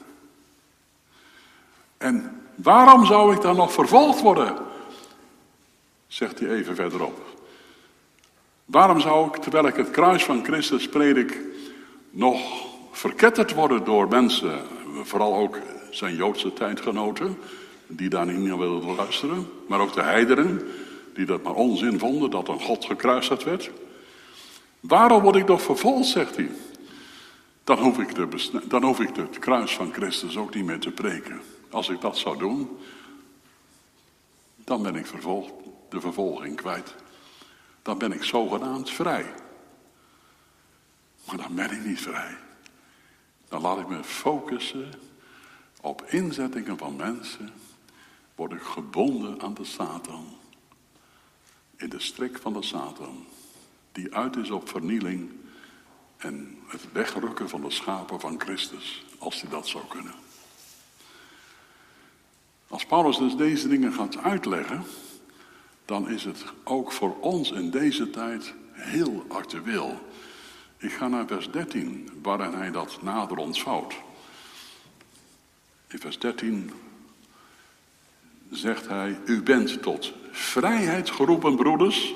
En 1.98 2.42
waarom 2.54 3.06
zou 3.06 3.34
ik 3.34 3.40
dan 3.40 3.56
nog 3.56 3.72
vervolgd 3.72 4.20
worden? 4.20 4.56
Zegt 6.06 6.40
hij 6.40 6.48
even 6.48 6.74
verderop. 6.74 7.24
Waarom 8.64 9.00
zou 9.00 9.26
ik, 9.26 9.36
terwijl 9.36 9.66
ik 9.66 9.76
het 9.76 9.90
kruis 9.90 10.24
van 10.24 10.44
Christus 10.44 10.88
predik, 10.88 11.40
nog 12.10 12.40
verketterd 12.92 13.54
worden 13.54 13.84
door 13.84 14.08
mensen, 14.08 14.75
vooral 15.04 15.36
ook 15.36 15.58
zijn 15.90 16.16
Joodse 16.16 16.52
tijdgenoten, 16.52 17.38
die 17.86 18.08
daar 18.08 18.26
niet 18.26 18.38
naar 18.38 18.58
wilden 18.58 18.94
luisteren, 18.94 19.46
maar 19.68 19.80
ook 19.80 19.94
de 19.94 20.02
heideren, 20.02 20.62
die 21.14 21.26
dat 21.26 21.42
maar 21.42 21.54
onzin 21.54 21.98
vonden 21.98 22.30
dat 22.30 22.48
een 22.48 22.60
God 22.60 22.84
gekruisigd 22.84 23.44
werd. 23.44 23.70
Waarom 24.80 25.22
word 25.22 25.36
ik 25.36 25.46
nog 25.46 25.62
vervolgd, 25.62 26.08
zegt 26.08 26.36
hij. 26.36 26.50
Dan 27.64 27.78
hoef, 27.78 27.98
ik 27.98 28.14
de, 28.14 28.28
dan 28.64 28.82
hoef 28.82 29.00
ik 29.00 29.16
het 29.16 29.38
kruis 29.38 29.74
van 29.74 29.92
Christus 29.92 30.36
ook 30.36 30.54
niet 30.54 30.64
meer 30.64 30.78
te 30.78 30.90
preken. 30.90 31.40
Als 31.70 31.88
ik 31.88 32.00
dat 32.00 32.18
zou 32.18 32.38
doen, 32.38 32.78
dan 34.56 34.82
ben 34.82 34.94
ik 34.94 35.06
vervolgd, 35.06 35.52
de 35.88 36.00
vervolging 36.00 36.56
kwijt. 36.56 36.94
Dan 37.82 37.98
ben 37.98 38.12
ik 38.12 38.24
zogenaamd 38.24 38.90
vrij. 38.90 39.32
Maar 41.26 41.36
dan 41.36 41.54
ben 41.54 41.70
ik 41.70 41.84
niet 41.84 42.00
vrij. 42.00 42.36
Dan 43.48 43.60
laat 43.60 43.78
ik 43.78 43.88
me 43.88 44.04
focussen 44.04 44.92
op 45.80 46.02
inzettingen 46.02 46.78
van 46.78 46.96
mensen. 46.96 47.50
Word 48.34 48.52
ik 48.52 48.62
gebonden 48.62 49.40
aan 49.40 49.54
de 49.54 49.64
Satan. 49.64 50.36
In 51.76 51.88
de 51.88 52.00
strik 52.00 52.38
van 52.38 52.52
de 52.52 52.62
Satan. 52.62 53.26
Die 53.92 54.14
uit 54.14 54.36
is 54.36 54.50
op 54.50 54.68
vernieling 54.68 55.30
en 56.16 56.58
het 56.66 56.92
wegrukken 56.92 57.48
van 57.48 57.60
de 57.60 57.70
schapen 57.70 58.20
van 58.20 58.40
Christus. 58.40 59.04
Als 59.18 59.40
hij 59.40 59.50
dat 59.50 59.66
zou 59.66 59.84
kunnen. 59.88 60.14
Als 62.68 62.86
Paulus 62.86 63.18
dus 63.18 63.36
deze 63.36 63.68
dingen 63.68 63.92
gaat 63.92 64.16
uitleggen, 64.16 64.84
dan 65.84 66.08
is 66.08 66.24
het 66.24 66.44
ook 66.64 66.92
voor 66.92 67.16
ons 67.20 67.50
in 67.50 67.70
deze 67.70 68.10
tijd 68.10 68.54
heel 68.72 69.24
actueel. 69.28 70.00
Ik 70.78 70.92
ga 70.92 71.08
naar 71.08 71.26
vers 71.26 71.50
13, 71.50 72.08
waarin 72.22 72.52
hij 72.52 72.70
dat 72.70 73.02
nader 73.02 73.36
ontvouwt. 73.36 73.94
In 75.88 75.98
vers 75.98 76.18
13 76.18 76.70
zegt 78.50 78.88
hij, 78.88 79.18
u 79.24 79.42
bent 79.42 79.82
tot 79.82 80.12
vrijheid 80.30 81.10
geroepen, 81.10 81.56
broeders, 81.56 82.14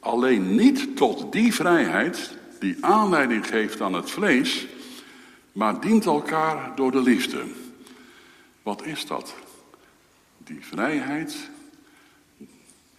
alleen 0.00 0.54
niet 0.54 0.96
tot 0.96 1.32
die 1.32 1.54
vrijheid 1.54 2.36
die 2.60 2.76
aanleiding 2.80 3.46
geeft 3.46 3.80
aan 3.80 3.92
het 3.92 4.10
vlees, 4.10 4.66
maar 5.52 5.80
dient 5.80 6.04
elkaar 6.04 6.76
door 6.76 6.90
de 6.90 7.02
liefde. 7.02 7.44
Wat 8.62 8.84
is 8.84 9.06
dat? 9.06 9.34
Die 10.38 10.64
vrijheid 10.64 11.50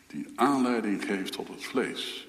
die 0.08 0.28
aanleiding 0.36 1.04
geeft 1.06 1.32
tot 1.32 1.48
het 1.48 1.64
vlees. 1.64 2.28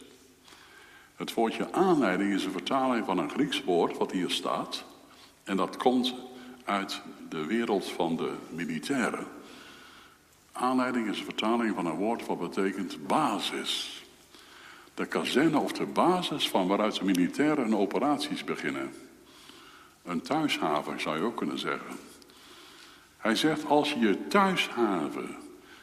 Het 1.20 1.34
woordje 1.34 1.72
aanleiding 1.72 2.34
is 2.34 2.44
een 2.44 2.52
vertaling 2.52 3.06
van 3.06 3.18
een 3.18 3.30
Grieks 3.30 3.64
woord 3.64 3.96
wat 3.96 4.12
hier 4.12 4.30
staat. 4.30 4.84
En 5.44 5.56
dat 5.56 5.76
komt 5.76 6.14
uit 6.64 7.02
de 7.28 7.46
wereld 7.46 7.90
van 7.90 8.16
de 8.16 8.32
militairen. 8.50 9.26
Aanleiding 10.52 11.08
is 11.08 11.18
een 11.18 11.24
vertaling 11.24 11.74
van 11.74 11.86
een 11.86 11.96
woord 11.96 12.26
wat 12.26 12.38
betekent 12.38 13.06
basis. 13.06 14.02
De 14.94 15.06
kazerne 15.06 15.58
of 15.58 15.72
de 15.72 15.86
basis 15.86 16.48
van 16.48 16.66
waaruit 16.66 16.98
de 16.98 17.04
militairen 17.04 17.64
hun 17.64 17.76
operaties 17.76 18.44
beginnen. 18.44 18.92
Een 20.04 20.20
thuishaven 20.20 21.00
zou 21.00 21.16
je 21.16 21.22
ook 21.22 21.36
kunnen 21.36 21.58
zeggen. 21.58 21.96
Hij 23.16 23.34
zegt, 23.34 23.66
als 23.66 23.92
je 23.92 23.98
je 23.98 24.26
thuishaven, 24.26 25.36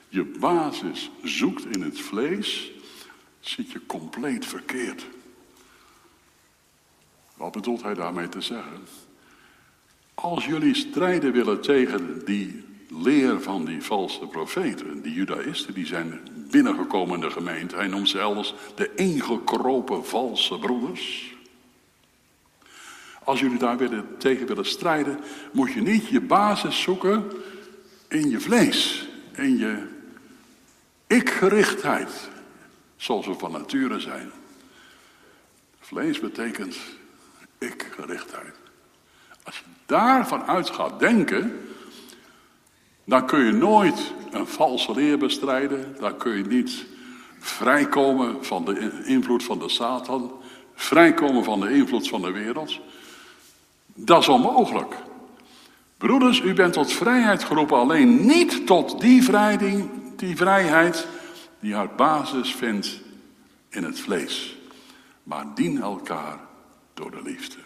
je 0.10 0.24
basis 0.24 1.12
zoekt 1.24 1.66
in 1.76 1.82
het 1.82 2.02
vlees, 2.02 2.72
zit 3.40 3.72
je 3.72 3.86
compleet 3.86 4.46
verkeerd. 4.46 5.06
Bedoelt 7.58 7.84
hij 7.84 7.94
daarmee 7.94 8.30
te 8.30 8.42
zeggen? 8.42 8.88
Als 10.14 10.46
jullie 10.46 10.76
strijden 10.76 11.32
willen 11.32 11.62
tegen 11.62 12.26
die 12.26 12.64
leer 12.90 13.42
van 13.42 13.66
die 13.66 13.84
valse 13.84 14.28
profeten, 14.28 15.02
die 15.02 15.14
judaïsten, 15.14 15.74
die 15.74 15.86
zijn 15.86 16.20
binnengekomen 16.52 17.16
in 17.16 17.22
de 17.22 17.30
gemeente. 17.30 17.76
Hij 17.76 17.88
noemt 17.88 18.10
zelfs 18.10 18.56
de 18.76 18.92
ingekropen 18.96 20.06
valse 20.06 20.60
broeders. 20.60 21.36
Als 23.24 23.40
jullie 23.40 23.60
daar 23.60 23.78
tegen 24.18 24.48
willen 24.48 24.66
strijden, 24.66 25.20
moet 25.52 25.72
je 25.72 25.82
niet 25.82 26.08
je 26.08 26.22
basis 26.22 26.82
zoeken 26.82 27.32
in 28.08 28.30
je 28.30 28.40
vlees, 28.40 29.08
in 29.36 29.58
je 29.58 29.88
ikgerichtheid, 31.08 32.30
zoals 32.96 33.26
we 33.26 33.34
van 33.34 33.52
nature 33.52 34.00
zijn. 34.00 34.32
Vlees 35.80 36.20
betekent 36.20 36.78
ikgerichtheid. 37.58 38.56
Als 39.44 39.58
je 39.58 39.64
daarvan 39.86 40.44
uit 40.44 40.70
gaat 40.70 41.00
denken, 41.00 41.68
dan 43.04 43.26
kun 43.26 43.46
je 43.46 43.52
nooit 43.52 44.14
een 44.32 44.48
valse 44.48 44.92
leer 44.94 45.18
bestrijden. 45.18 45.96
Dan 46.00 46.18
kun 46.18 46.38
je 46.38 46.44
niet 46.44 46.86
vrijkomen 47.40 48.46
van 48.46 48.66
de 48.66 49.04
invloed 49.06 49.44
van 49.44 49.60
de 49.60 49.70
Satan, 49.70 50.32
vrijkomen 50.76 51.44
van 51.44 51.60
de 51.60 51.74
invloed 51.74 52.08
van 52.08 52.22
de 52.22 52.32
wereld. 52.32 52.80
Dat 53.94 54.22
is 54.22 54.28
onmogelijk. 54.28 54.96
Broeders, 55.98 56.40
u 56.40 56.54
bent 56.54 56.74
tot 56.74 56.94
vrijheid 56.94 57.44
geroepen, 57.44 57.78
alleen 57.78 58.26
niet 58.26 58.68
tot 58.68 59.02
die, 59.02 59.24
vrijding, 59.24 59.90
die 60.16 60.36
vrijheid 60.36 61.08
die 61.60 61.74
haar 61.76 61.96
basis 61.96 62.56
vindt 62.56 63.02
in 63.70 63.84
het 63.84 64.00
vlees. 64.00 64.58
Maar 65.24 65.46
dien 65.56 65.82
elkaar 65.82 66.47
door 66.98 67.12
de 67.12 67.22
liefde. 67.22 67.58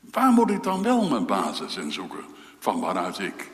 Waar 0.00 0.32
moet 0.32 0.50
ik 0.50 0.62
dan 0.62 0.82
wel 0.82 1.08
mijn 1.08 1.26
basis 1.26 1.76
in 1.76 1.92
zoeken? 1.92 2.24
Van 2.58 2.80
waaruit 2.80 3.18
ik 3.18 3.50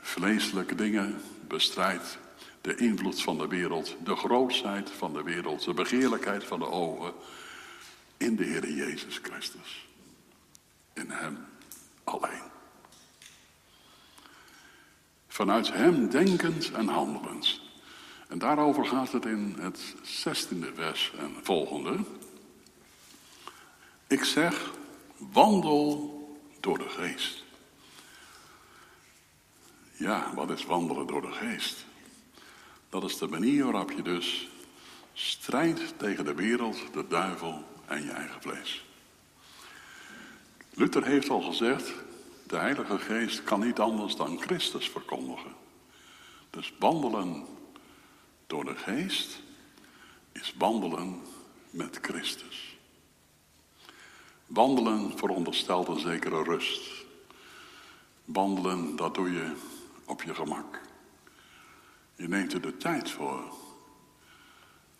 vleeselijke 0.00 0.74
dingen 0.74 1.20
bestrijd. 1.48 2.18
De 2.60 2.76
invloed 2.76 3.22
van 3.22 3.38
de 3.38 3.46
wereld, 3.46 3.96
de 4.04 4.16
grootheid 4.16 4.90
van 4.90 5.12
de 5.12 5.22
wereld, 5.22 5.64
de 5.64 5.74
begeerlijkheid 5.74 6.44
van 6.44 6.58
de 6.58 6.68
ogen. 6.70 7.12
In 8.16 8.36
de 8.36 8.44
Heer 8.44 8.70
Jezus 8.70 9.18
Christus. 9.22 9.88
In 10.92 11.10
Hem 11.10 11.46
alleen. 12.04 12.42
Vanuit 15.28 15.72
Hem 15.72 16.10
denkend 16.10 16.70
en 16.72 16.88
handelend. 16.88 17.60
En 18.28 18.38
daarover 18.38 18.86
gaat 18.86 19.12
het 19.12 19.24
in 19.24 19.56
het 19.58 19.94
zestiende 20.02 20.72
vers 20.74 21.12
en 21.18 21.34
volgende. 21.42 21.98
Ik 24.06 24.24
zeg, 24.24 24.70
wandel 25.16 26.14
door 26.60 26.78
de 26.78 26.88
geest. 26.88 27.44
Ja, 29.92 30.34
wat 30.34 30.50
is 30.50 30.64
wandelen 30.64 31.06
door 31.06 31.20
de 31.20 31.32
geest? 31.32 31.84
Dat 32.88 33.04
is 33.04 33.18
de 33.18 33.26
manier 33.28 33.64
waarop 33.64 33.90
je 33.90 34.02
dus 34.02 34.48
strijdt 35.12 35.98
tegen 35.98 36.24
de 36.24 36.34
wereld, 36.34 36.92
de 36.92 37.06
duivel 37.08 37.64
en 37.86 38.02
je 38.02 38.10
eigen 38.10 38.42
vlees. 38.42 38.84
Luther 40.70 41.04
heeft 41.04 41.28
al 41.28 41.40
gezegd, 41.40 41.92
de 42.46 42.56
Heilige 42.56 42.98
Geest 42.98 43.42
kan 43.44 43.60
niet 43.60 43.78
anders 43.78 44.16
dan 44.16 44.40
Christus 44.40 44.88
verkondigen. 44.88 45.54
Dus 46.50 46.72
wandelen 46.78 47.46
door 48.46 48.64
de 48.64 48.76
geest 48.76 49.42
is 50.32 50.54
wandelen 50.58 51.22
met 51.70 51.98
Christus. 52.02 52.75
Wandelen 54.46 55.18
veronderstelt 55.18 55.88
een 55.88 55.98
zekere 55.98 56.42
rust. 56.42 57.04
Wandelen, 58.24 58.96
dat 58.96 59.14
doe 59.14 59.32
je 59.32 59.52
op 60.04 60.22
je 60.22 60.34
gemak. 60.34 60.80
Je 62.14 62.28
neemt 62.28 62.52
er 62.52 62.60
de 62.60 62.76
tijd 62.76 63.10
voor. 63.10 63.54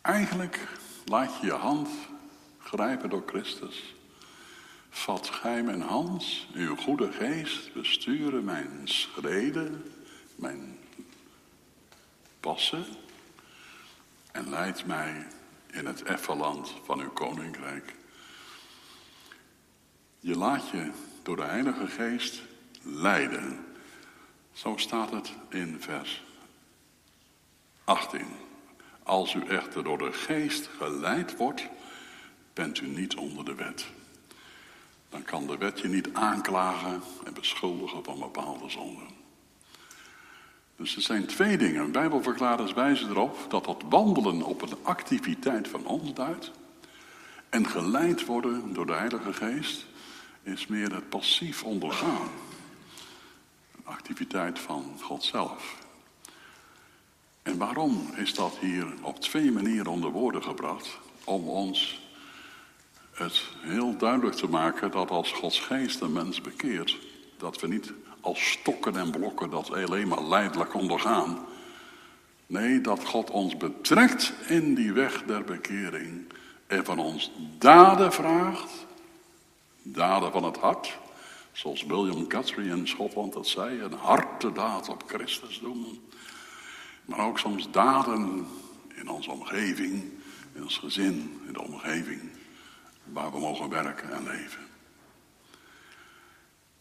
Eigenlijk 0.01 0.69
laat 1.05 1.41
je 1.41 1.47
je 1.47 1.53
hand 1.53 1.89
grijpen 2.59 3.11
door 3.11 3.23
Christus. 3.27 3.95
Vat 4.91 5.29
gij 5.29 5.63
mijn 5.63 5.83
hand, 5.83 6.47
uw 6.55 6.77
goede 6.77 7.13
geest, 7.13 7.73
besturen 7.73 8.45
mijn 8.45 8.81
schreden, 8.85 9.93
mijn 10.35 10.79
passen 12.41 12.85
en 14.33 14.49
leidt 14.49 14.87
mij 14.87 15.27
in 15.71 15.87
het 15.87 16.03
effenland 16.03 16.75
van 16.85 17.01
uw 17.01 17.11
koninkrijk. 17.11 17.95
Je 20.27 20.37
laat 20.37 20.69
je 20.69 20.91
door 21.23 21.37
de 21.37 21.43
Heilige 21.43 21.87
Geest 21.87 22.43
leiden. 22.83 23.65
Zo 24.53 24.77
staat 24.77 25.11
het 25.11 25.33
in 25.49 25.77
vers 25.81 26.25
18. 27.85 28.21
Als 29.03 29.35
u 29.35 29.47
echter 29.47 29.85
door 29.85 29.99
de 29.99 30.13
Geest 30.13 30.69
geleid 30.79 31.37
wordt, 31.37 31.69
bent 32.53 32.81
u 32.81 32.87
niet 32.87 33.15
onder 33.15 33.45
de 33.45 33.55
wet. 33.55 33.87
Dan 35.09 35.23
kan 35.23 35.47
de 35.47 35.57
wet 35.57 35.81
je 35.81 35.89
niet 35.89 36.09
aanklagen 36.13 37.03
en 37.25 37.35
beschuldigen 37.35 38.05
van 38.05 38.19
bepaalde 38.19 38.71
zonden. 38.71 39.09
Dus 40.77 40.97
er 40.97 41.03
zijn 41.03 41.27
twee 41.27 41.57
dingen. 41.57 41.93
Bijbelverklaarders 41.93 42.73
wijzen 42.73 43.09
erop 43.09 43.47
dat 43.49 43.65
dat 43.65 43.83
wandelen 43.89 44.43
op 44.43 44.63
een 44.63 44.77
activiteit 44.83 45.69
van 45.69 45.87
ons 45.87 46.15
duidt. 46.15 46.51
En 47.49 47.67
geleid 47.67 48.25
worden 48.25 48.73
door 48.73 48.87
de 48.87 48.95
Heilige 48.95 49.33
Geest 49.33 49.87
is 50.47 50.67
meer 50.67 50.95
het 50.95 51.09
passief 51.09 51.63
ondergaan. 51.63 52.29
Een 53.77 53.85
activiteit 53.85 54.59
van 54.59 54.99
God 55.03 55.25
zelf. 55.25 55.77
En 57.43 57.59
waarom 57.59 58.11
is 58.17 58.35
dat 58.35 58.59
hier 58.61 58.87
op 59.03 59.21
twee 59.21 59.53
manieren 59.53 59.87
onder 59.87 60.11
woorden 60.11 60.43
gebracht? 60.43 60.99
Om 61.25 61.49
ons 61.49 62.01
het 63.13 63.43
heel 63.61 63.97
duidelijk 63.97 64.37
te 64.37 64.49
maken 64.49 64.91
dat 64.91 65.11
als 65.11 65.33
Gods 65.33 65.61
geest 65.61 66.01
een 66.01 66.13
mens 66.13 66.41
bekeert, 66.41 66.99
dat 67.39 67.61
we 67.61 67.69
niet 67.69 67.93
als 68.21 68.51
stokken 68.51 68.97
en 68.97 69.11
blokken 69.11 69.51
dat 69.51 69.73
alleen 69.73 70.09
maar 70.09 70.23
leidelijk 70.23 70.75
ondergaan. 70.75 71.39
Nee, 72.47 72.81
dat 72.81 73.05
God 73.05 73.31
ons 73.31 73.57
betrekt 73.57 74.33
in 74.49 74.75
die 74.75 74.93
weg 74.93 75.23
der 75.23 75.45
bekering 75.45 76.33
en 76.67 76.85
van 76.85 76.99
ons 76.99 77.31
daden 77.59 78.13
vraagt, 78.13 78.86
daden 79.93 80.33
van 80.33 80.45
het 80.45 80.57
hart, 80.57 80.99
zoals 81.53 81.85
William 81.85 82.25
Guthrie 82.31 82.71
in 82.71 82.89
Schotland 82.89 83.33
dat 83.33 83.47
zei, 83.47 83.81
een 83.81 83.93
hartedaad 83.93 84.89
op 84.89 85.03
Christus 85.07 85.61
doen. 85.61 86.09
Maar 87.05 87.27
ook 87.27 87.39
soms 87.39 87.71
daden 87.71 88.47
in 88.95 89.09
onze 89.09 89.31
omgeving, 89.31 90.03
in 90.53 90.63
ons 90.63 90.79
gezin, 90.79 91.41
in 91.47 91.53
de 91.53 91.63
omgeving 91.63 92.21
waar 93.13 93.33
we 93.33 93.39
mogen 93.39 93.69
werken 93.69 94.13
en 94.13 94.25
leven. 94.25 94.65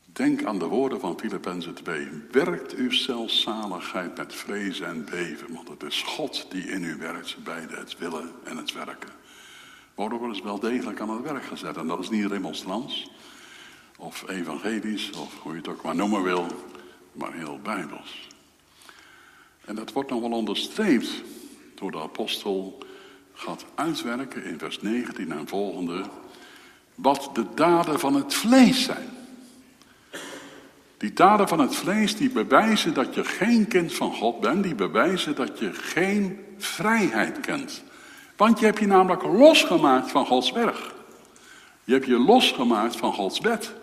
Denk 0.05 0.43
aan 0.43 0.59
de 0.59 0.65
woorden 0.65 0.99
van 0.99 1.19
Filippenzen 1.19 1.73
2. 1.73 2.07
Werkt 2.31 2.73
uw 2.73 2.91
zelfzaligheid 2.91 4.17
met 4.17 4.33
vrezen 4.33 4.87
en 4.87 5.05
beven, 5.05 5.53
want 5.53 5.67
het 5.67 5.83
is 5.83 6.01
God 6.01 6.45
die 6.49 6.63
in 6.63 6.83
u 6.83 6.95
werkt, 6.97 7.43
bij 7.43 7.67
het 7.69 7.97
willen 7.97 8.31
en 8.43 8.57
het 8.57 8.73
werken. 8.73 9.09
Worden 9.95 10.29
dus 10.29 10.41
wel 10.41 10.59
degelijk 10.59 10.99
aan 10.99 11.09
het 11.09 11.21
werk 11.21 11.43
gezet. 11.43 11.77
En 11.77 11.87
dat 11.87 11.99
is 11.99 12.09
niet 12.09 12.25
remonstrans, 12.25 13.11
of 13.97 14.29
evangelisch, 14.29 15.09
of 15.11 15.39
hoe 15.41 15.51
je 15.51 15.57
het 15.57 15.67
ook 15.67 15.83
maar 15.83 15.95
noemen 15.95 16.23
wil, 16.23 16.47
maar 17.11 17.33
heel 17.33 17.59
bijbels. 17.63 18.27
En 19.65 19.75
dat 19.75 19.91
wordt 19.91 20.09
nog 20.09 20.21
wel 20.21 20.31
onderstreept 20.31 21.21
door 21.75 21.91
de 21.91 22.01
apostel 22.01 22.83
gaat 23.33 23.65
uitwerken 23.75 24.43
in 24.43 24.59
vers 24.59 24.81
19 24.81 25.31
en 25.31 25.47
volgende 25.47 26.03
wat 26.95 27.29
de 27.33 27.45
daden 27.55 27.99
van 27.99 28.15
het 28.15 28.33
vlees 28.33 28.83
zijn. 28.83 29.09
Die 30.97 31.13
daden 31.13 31.47
van 31.47 31.59
het 31.59 31.75
vlees 31.75 32.15
die 32.15 32.29
bewijzen 32.29 32.93
dat 32.93 33.15
je 33.15 33.23
geen 33.23 33.67
kind 33.67 33.93
van 33.93 34.13
God 34.13 34.39
bent, 34.39 34.63
die 34.63 34.75
bewijzen 34.75 35.35
dat 35.35 35.59
je 35.59 35.73
geen 35.73 36.39
vrijheid 36.57 37.39
kent. 37.39 37.83
Want 38.35 38.59
je 38.59 38.65
hebt 38.65 38.79
je 38.79 38.87
namelijk 38.87 39.23
losgemaakt 39.23 40.11
van 40.11 40.25
Gods 40.25 40.51
werk. 40.51 40.93
Je 41.83 41.93
hebt 41.93 42.05
je 42.05 42.19
losgemaakt 42.19 42.95
van 42.95 43.13
Gods 43.13 43.39
wet. 43.39 43.73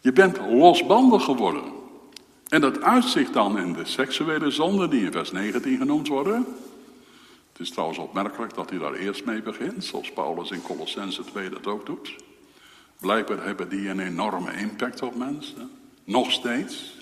Je 0.00 0.12
bent 0.12 0.38
losbandig 0.38 1.24
geworden. 1.24 1.62
En 2.48 2.60
dat 2.60 2.82
uitzicht 2.82 3.32
dan 3.32 3.58
in 3.58 3.72
de 3.72 3.84
seksuele 3.84 4.50
zonden 4.50 4.90
die 4.90 5.04
in 5.04 5.12
vers 5.12 5.32
19 5.32 5.76
genoemd 5.76 6.08
worden. 6.08 6.46
Het 7.52 7.60
is 7.60 7.70
trouwens 7.70 7.98
opmerkelijk 7.98 8.54
dat 8.54 8.70
hij 8.70 8.78
daar 8.78 8.94
eerst 8.94 9.24
mee 9.24 9.42
begint, 9.42 9.84
zoals 9.84 10.12
Paulus 10.12 10.50
in 10.50 10.62
Colossense 10.62 11.24
2 11.24 11.48
dat 11.48 11.66
ook 11.66 11.86
doet. 11.86 12.14
Blijkbaar 13.00 13.44
hebben 13.44 13.68
die 13.68 13.88
een 13.88 14.00
enorme 14.00 14.52
impact 14.52 15.02
op 15.02 15.14
mensen, 15.14 15.70
nog 16.04 16.32
steeds. 16.32 16.96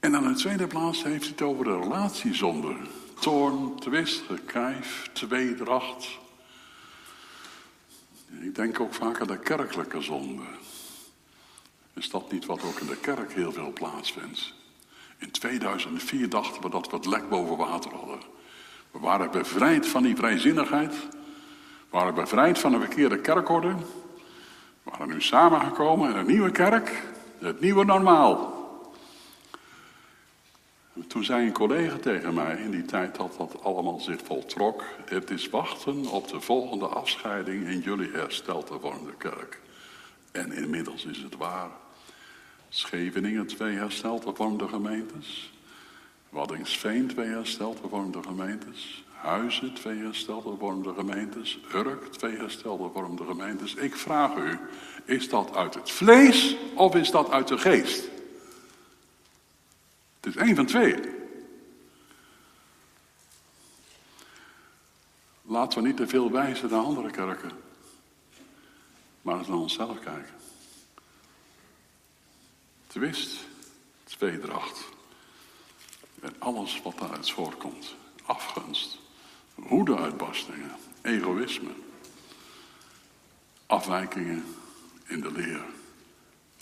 En 0.00 0.16
aan 0.16 0.32
de 0.32 0.38
tweede 0.38 0.66
plaats 0.66 1.02
heeft 1.02 1.22
hij 1.22 1.30
het 1.30 1.42
over 1.42 1.64
de 1.64 1.78
relatiezonde. 1.78 2.74
Toorn, 3.20 3.76
twist, 3.78 4.22
gekijf, 4.26 5.10
tweedracht. 5.12 6.18
Ik 8.40 8.54
denk 8.54 8.80
ook 8.80 8.94
vaak 8.94 9.20
aan 9.20 9.26
de 9.26 9.38
kerkelijke 9.38 10.00
zonde. 10.00 10.42
Is 11.94 12.10
dat 12.10 12.32
niet 12.32 12.46
wat 12.46 12.62
ook 12.62 12.78
in 12.80 12.86
de 12.86 12.96
kerk 12.96 13.32
heel 13.32 13.52
veel 13.52 13.72
plaatsvindt? 13.72 14.52
In 15.18 15.30
2004 15.30 16.28
dachten 16.28 16.62
we 16.62 16.70
dat 16.70 16.90
we 16.90 16.96
het 16.96 17.06
lek 17.06 17.28
boven 17.28 17.56
water 17.56 17.94
hadden. 17.94 18.20
We 18.90 18.98
waren 18.98 19.30
bevrijd 19.30 19.86
van 19.86 20.02
die 20.02 20.16
vrijzinnigheid. 20.16 20.94
We 20.94 21.16
waren 21.90 22.14
bevrijd 22.14 22.58
van 22.58 22.72
de 22.72 22.78
verkeerde 22.78 23.20
kerkorde. 23.20 23.74
We 24.82 24.90
waren 24.90 25.08
nu 25.08 25.22
samengekomen 25.22 26.10
in 26.10 26.16
een 26.16 26.26
nieuwe 26.26 26.50
kerk. 26.50 27.02
Het 27.38 27.60
nieuwe 27.60 27.84
normaal. 27.84 28.57
Toen 31.06 31.24
zei 31.24 31.46
een 31.46 31.52
collega 31.52 31.96
tegen 31.96 32.34
mij, 32.34 32.56
in 32.56 32.70
die 32.70 32.84
tijd 32.84 33.16
dat 33.16 33.34
dat 33.38 33.62
allemaal 33.62 34.00
zich 34.00 34.20
voltrok. 34.24 34.84
Het 35.04 35.30
is 35.30 35.48
wachten 35.48 36.06
op 36.06 36.28
de 36.28 36.40
volgende 36.40 36.86
afscheiding 36.86 37.66
in 37.66 37.80
jullie 37.80 38.10
hersteltevormde 38.12 39.14
kerk. 39.18 39.60
En 40.32 40.52
inmiddels 40.52 41.04
is 41.04 41.22
het 41.22 41.36
waar. 41.36 41.70
Scheveningen 42.68 43.46
twee 43.46 43.76
hersteltevormde 43.76 44.68
gemeentes. 44.68 45.52
Waddingsveen 46.28 47.06
twee 47.06 47.28
hersteltevormde 47.28 48.22
gemeentes. 48.22 49.04
Huizen 49.12 49.74
twee 49.74 49.98
hersteltevormde 49.98 50.94
gemeentes. 50.94 51.58
Urk 51.74 52.04
twee 52.04 52.36
hersteltevormde 52.36 53.24
gemeentes. 53.24 53.74
Ik 53.74 53.96
vraag 53.96 54.36
u, 54.36 54.58
is 55.04 55.28
dat 55.28 55.56
uit 55.56 55.74
het 55.74 55.90
vlees 55.90 56.56
of 56.74 56.94
is 56.94 57.10
dat 57.10 57.30
uit 57.30 57.48
de 57.48 57.58
geest? 57.58 58.08
Het 60.28 60.36
is 60.36 60.42
één 60.42 60.56
van 60.56 60.66
twee. 60.66 60.94
Laten 65.42 65.82
we 65.82 65.88
niet 65.88 65.96
te 65.96 66.06
veel 66.06 66.30
wijzen 66.30 66.70
naar 66.70 66.80
andere 66.80 67.10
kerken. 67.10 67.50
Maar 69.22 69.38
eens 69.38 69.48
naar 69.48 69.56
onszelf 69.56 69.98
kijken. 69.98 70.34
Twist, 72.86 73.36
tweedracht. 74.04 74.88
En 76.20 76.34
alles 76.38 76.82
wat 76.82 76.98
daaruit 76.98 77.30
voortkomt. 77.30 77.94
Afgunst, 78.24 78.98
woedeuitbarstingen, 79.54 80.76
egoïsme. 81.02 81.70
Afwijkingen 83.66 84.44
in 85.04 85.20
de 85.20 85.32
leer. 85.32 85.64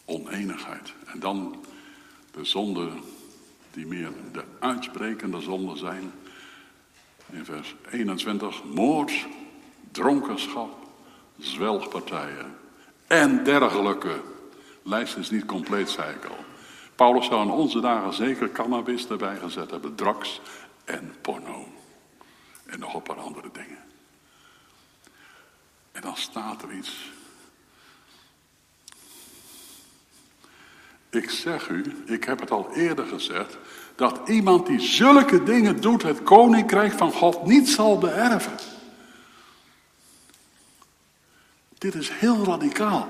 Oneenigheid. 0.04 0.94
En 1.06 1.20
dan 1.20 1.64
de 2.30 2.44
zonden 2.44 3.15
die 3.76 3.86
meer 3.86 4.12
de 4.32 4.44
uitsprekende 4.58 5.40
zonden 5.40 5.78
zijn. 5.78 6.12
In 7.30 7.44
vers 7.44 7.74
21, 7.90 8.64
moord, 8.64 9.26
dronkenschap, 9.92 10.88
zwelgpartijen 11.38 12.56
en 13.06 13.44
dergelijke 13.44 14.20
lijst 14.82 15.16
is 15.16 15.30
niet 15.30 15.44
compleet, 15.44 15.90
zei 15.90 16.14
ik 16.14 16.24
al. 16.24 16.44
Paulus 16.94 17.26
zou 17.26 17.42
in 17.42 17.50
onze 17.52 17.80
dagen 17.80 18.12
zeker 18.12 18.50
cannabis 18.50 19.08
erbij 19.08 19.36
gezet 19.36 19.70
hebben, 19.70 19.94
draks 19.94 20.40
en 20.84 21.14
porno. 21.20 21.68
En 22.66 22.78
nog 22.78 22.94
een 22.94 23.02
paar 23.02 23.20
andere 23.20 23.48
dingen. 23.52 23.84
En 25.92 26.02
dan 26.02 26.16
staat 26.16 26.62
er 26.62 26.72
iets. 26.72 27.10
Ik 31.16 31.30
zeg 31.30 31.68
u, 31.68 31.84
ik 32.06 32.24
heb 32.24 32.40
het 32.40 32.50
al 32.50 32.70
eerder 32.74 33.06
gezegd, 33.06 33.56
dat 33.94 34.28
iemand 34.28 34.66
die 34.66 34.80
zulke 34.80 35.42
dingen 35.42 35.80
doet, 35.80 36.02
het 36.02 36.22
koninkrijk 36.22 36.92
van 36.92 37.12
God 37.12 37.46
niet 37.46 37.68
zal 37.68 37.98
beërven. 37.98 38.52
Dit 41.78 41.94
is 41.94 42.08
heel 42.10 42.44
radicaal. 42.44 43.08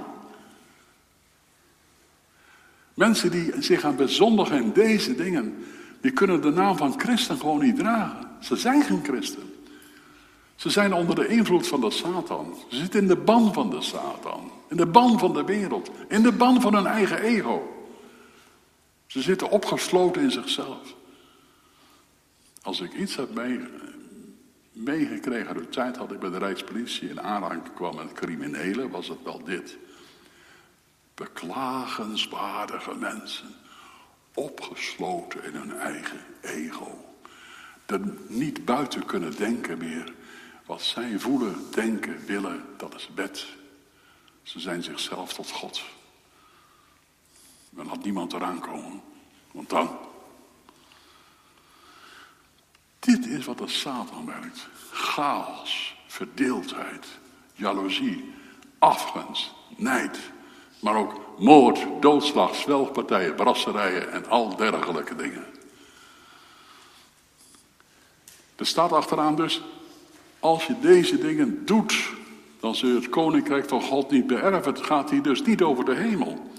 Mensen 2.95 3.31
die 3.31 3.53
zich 3.59 3.85
aan 3.85 3.97
bezondigen 3.97 4.63
in 4.63 4.73
deze 4.73 5.15
dingen, 5.15 5.65
die 6.01 6.11
kunnen 6.11 6.43
de 6.43 6.51
naam 6.51 6.77
van 6.77 7.01
christen 7.01 7.39
gewoon 7.39 7.63
niet 7.63 7.77
dragen. 7.77 8.31
Ze 8.41 8.57
zijn 8.57 8.83
geen 8.83 9.05
christen. 9.05 9.55
Ze 10.57 10.71
zijn 10.71 10.93
onder 10.93 11.15
de 11.15 11.29
invloed 11.29 11.67
van 11.67 11.81
de 11.81 11.91
Satan. 11.91 12.55
Ze 12.69 12.77
zitten 12.77 13.01
in 13.01 13.07
de 13.07 13.17
ban 13.17 13.53
van 13.53 13.71
de 13.71 13.83
Satan. 13.83 14.51
In 14.69 14.77
de 14.77 14.87
ban 14.87 15.19
van 15.19 15.33
de 15.33 15.45
wereld. 15.45 15.91
In 16.09 16.23
de 16.23 16.33
ban 16.33 16.61
van 16.61 16.75
hun 16.75 16.87
eigen 16.87 17.21
ego. 17.21 17.76
Ze 19.07 19.23
zitten 19.23 19.51
opgesloten 19.51 20.23
in 20.23 20.31
zichzelf. 20.31 20.95
Als 22.63 22.81
ik 22.81 22.93
iets 22.93 23.17
heb 23.17 23.29
meegekregen 24.73 25.49
uit 25.49 25.59
de 25.59 25.69
tijd 25.69 25.95
dat 25.95 26.13
ik 26.13 26.19
bij 26.19 26.31
de 26.31 26.39
Rijkspolitie 26.39 27.09
in 27.09 27.21
aanraking 27.21 27.75
kwam 27.75 27.97
met 27.97 28.13
criminelen, 28.13 28.91
was 28.91 29.09
het 29.09 29.23
wel 29.23 29.45
dit. 29.45 29.77
Beklagenswaardige 31.15 32.95
mensen, 32.95 33.55
opgesloten 34.35 35.45
in 35.45 35.55
hun 35.55 35.73
eigen 35.73 36.21
ego. 36.41 37.05
Er 37.87 38.01
niet 38.27 38.65
buiten 38.65 39.07
kunnen 39.07 39.37
denken 39.37 39.79
meer. 39.79 40.15
Wat 40.67 40.83
zij 40.83 41.19
voelen, 41.19 41.57
denken, 41.71 42.27
willen, 42.27 42.65
dat 42.77 42.95
is 42.95 43.11
wet. 43.15 43.47
Ze 44.43 44.61
zijn 44.61 44.83
zichzelf 44.83 45.33
tot 45.33 45.51
God. 45.51 45.83
Dan 47.77 47.87
had 47.87 48.05
niemand 48.05 48.33
eraan 48.33 48.61
komen. 48.61 49.03
Want 49.51 49.71
dan. 49.71 49.89
Dit 52.99 53.27
is 53.27 53.45
wat 53.45 53.59
de 53.59 53.69
Satan 53.69 54.27
werkt. 54.27 54.69
Chaos, 54.91 55.97
verdeeldheid, 56.07 57.07
jaloezie, 57.55 58.35
afgunst, 58.79 59.53
nijd. 59.77 60.19
Maar 60.81 60.97
ook 60.97 61.21
moord, 61.39 61.87
doodslag, 62.01 62.55
zwelgpartijen, 62.55 63.35
brasserijen 63.35 64.13
en 64.13 64.29
al 64.29 64.57
dergelijke 64.57 65.17
dingen. 65.17 65.45
Er 68.57 68.67
staat 68.67 68.93
achteraan 68.93 69.37
dus, 69.37 69.63
als 70.41 70.67
je 70.67 70.79
deze 70.81 71.19
dingen 71.19 71.67
doet, 71.67 72.11
dan 72.61 72.75
zul 72.75 72.89
je 72.89 72.95
het 72.95 73.09
koninkrijk 73.09 73.69
van 73.69 73.83
God 73.83 74.11
niet 74.11 74.27
beërven. 74.27 74.73
Het 74.73 74.85
gaat 74.85 75.11
hier 75.11 75.23
dus 75.23 75.43
niet 75.43 75.63
over 75.63 75.85
de 75.85 75.95
hemel. 75.95 76.51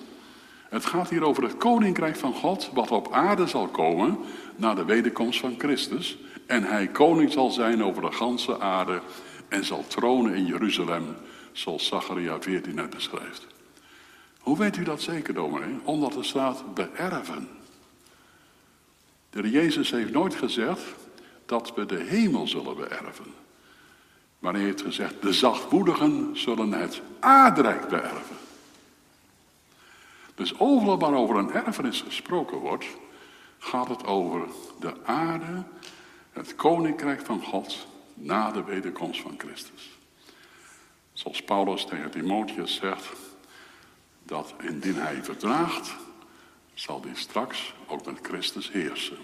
Het 0.69 0.86
gaat 0.86 1.10
hier 1.10 1.23
over 1.23 1.43
het 1.43 1.58
koninkrijk 1.58 2.15
van 2.15 2.34
God, 2.34 2.69
wat 2.73 2.91
op 2.91 3.12
aarde 3.12 3.47
zal 3.47 3.67
komen 3.67 4.17
na 4.56 4.73
de 4.73 4.86
wederkomst 4.86 5.39
van 5.39 5.56
Christus. 5.58 6.17
En 6.45 6.63
hij 6.63 6.88
koning 6.88 7.32
zal 7.32 7.51
zijn 7.51 7.84
over 7.84 8.01
de 8.01 8.12
ganse 8.12 8.60
aarde 8.60 9.01
en 9.47 9.65
zal 9.65 9.86
tronen 9.88 10.36
in 10.36 10.45
Jeruzalem, 10.45 11.15
zoals 11.51 11.88
Zacharia 11.88 12.41
14 12.41 12.75
net 12.75 12.89
beschrijft. 12.89 13.47
Hoe 14.39 14.58
weet 14.58 14.77
u 14.77 14.84
dat 14.84 15.01
zeker, 15.01 15.34
dominee? 15.34 15.75
Omdat 15.84 16.15
er 16.15 16.25
staat 16.25 16.73
beërven. 16.73 17.49
De 19.30 19.49
Jezus 19.49 19.91
heeft 19.91 20.12
nooit 20.12 20.36
gezegd 20.36 20.82
dat 21.45 21.73
we 21.75 21.86
de 21.86 22.03
hemel 22.08 22.47
zullen 22.47 22.75
beërven. 22.75 23.34
Maar 24.39 24.53
hij 24.53 24.63
heeft 24.63 24.82
gezegd, 24.82 25.21
de 25.21 25.34
zachtmoedigen 25.34 26.30
zullen 26.34 26.71
het 26.71 27.01
aardrijk 27.19 27.88
beërven. 27.88 28.36
Dus 30.38 30.60
overal 30.60 31.00
waar 31.00 31.13
over 31.13 31.36
een 31.36 31.52
erfenis 31.52 32.02
gesproken 32.02 32.58
wordt, 32.58 32.86
gaat 33.58 33.88
het 33.88 34.06
over 34.06 34.47
de 34.80 34.93
aarde, 35.06 35.63
het 36.32 36.56
koninkrijk 36.56 37.26
van 37.26 37.43
God 37.43 37.88
na 38.13 38.52
de 38.52 38.63
wederkomst 38.63 39.21
van 39.21 39.36
Christus. 39.38 39.97
Zoals 41.13 41.43
Paulus 41.43 41.86
tegen 41.86 42.12
Timotheus 42.12 42.76
zegt, 42.76 43.08
dat 44.23 44.54
indien 44.62 44.95
hij 44.95 45.23
verdraagt, 45.23 45.95
zal 46.73 47.02
hij 47.02 47.15
straks 47.15 47.73
ook 47.88 48.06
met 48.06 48.19
Christus 48.21 48.71
heersen. 48.71 49.17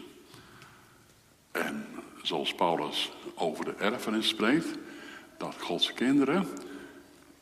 En 1.51 1.87
zoals 2.21 2.53
Paulus 2.53 3.11
over 3.35 3.65
de 3.65 3.75
erfenis 3.75 4.27
spreekt, 4.27 4.77
dat 5.37 5.55
Gods 5.59 5.93
kinderen 5.93 6.47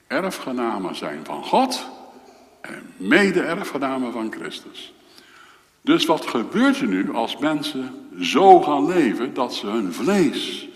erfgenamen 0.08 0.96
zijn 0.96 1.26
van 1.26 1.44
God 1.44 2.00
mede-erfgenamen 2.98 4.12
van 4.12 4.32
Christus. 4.32 4.94
Dus 5.82 6.06
wat 6.06 6.26
gebeurt 6.26 6.80
er 6.80 6.88
nu 6.88 7.14
als 7.14 7.38
mensen 7.38 8.10
zo 8.22 8.62
gaan 8.62 8.88
leven 8.88 9.34
dat 9.34 9.54
ze 9.54 9.68
hun 9.68 9.94
vlees, 9.94 10.68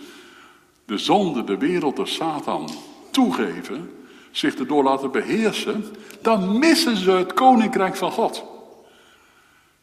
de 0.86 0.97
zonde, 0.97 1.43
de 1.43 1.58
wereld, 1.58 1.95
de 1.95 2.05
Satan 2.05 2.69
toegeven, 3.12 3.91
zich 4.31 4.55
erdoor 4.55 4.84
laten 4.84 5.12
beheersen, 5.12 5.86
dan 6.21 6.60
missen 6.60 6.97
ze 6.97 7.12
het 7.12 7.34
koninkrijk 7.34 7.95
van 7.95 8.12
God. 8.12 8.43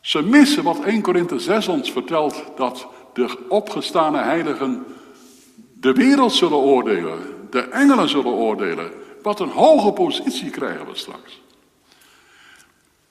Ze 0.00 0.22
missen 0.22 0.62
wat 0.62 0.80
1 0.80 1.02
Korinthe 1.02 1.38
6 1.38 1.68
ons 1.68 1.92
vertelt, 1.92 2.44
dat 2.56 2.86
de 3.12 3.38
opgestane 3.48 4.18
heiligen 4.18 4.84
de 5.80 5.92
wereld 5.92 6.32
zullen 6.32 6.58
oordelen, 6.58 7.18
de 7.50 7.60
engelen 7.60 8.08
zullen 8.08 8.32
oordelen. 8.32 8.90
Wat 9.22 9.40
een 9.40 9.48
hoge 9.48 9.92
positie 9.92 10.50
krijgen 10.50 10.86
we 10.86 10.94
straks. 10.94 11.40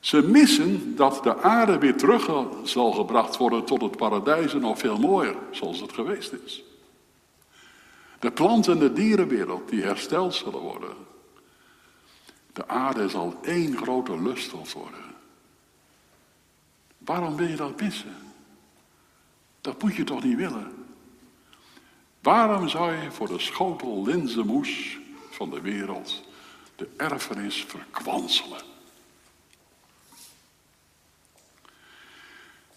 Ze 0.02 0.22
missen 0.22 0.96
dat 0.96 1.24
de 1.24 1.38
aarde 1.38 1.78
weer 1.78 1.98
terug 1.98 2.46
zal 2.64 2.92
gebracht 2.92 3.38
worden 3.38 3.66
tot 3.66 3.82
het 3.82 3.98
paradijs 3.98 4.54
en 4.54 4.60
nog 4.60 4.78
veel 4.78 4.98
mooier, 4.98 5.36
zoals 5.52 5.80
het 5.80 5.94
geweest 5.94 6.34
is. 6.46 6.64
De 8.20 8.32
plant- 8.32 8.68
en 8.68 8.80
de 8.80 8.94
dierenwereld 8.94 9.70
die 9.70 9.82
hersteld 9.82 10.34
zullen 10.34 10.60
worden. 10.60 10.96
De 12.54 12.68
aarde 12.68 13.10
zal 13.10 13.36
één 13.42 13.78
grote 13.78 14.22
lusthof 14.22 14.74
worden. 14.74 15.16
Waarom 16.98 17.36
wil 17.36 17.48
je 17.48 17.56
dat 17.56 17.82
missen? 17.82 18.16
Dat 19.62 19.82
moet 19.82 19.96
je 19.96 20.04
toch 20.04 20.24
niet 20.24 20.38
willen? 20.38 20.86
Waarom 22.22 22.70
zou 22.70 22.96
je 22.96 23.12
voor 23.12 23.28
de 23.28 23.40
schotel 23.40 24.04
linzenmoes 24.06 25.00
van 25.30 25.50
de 25.50 25.62
wereld 25.62 26.24
de 26.76 26.90
erfenis 26.98 27.66
verkwanselen? 27.68 28.71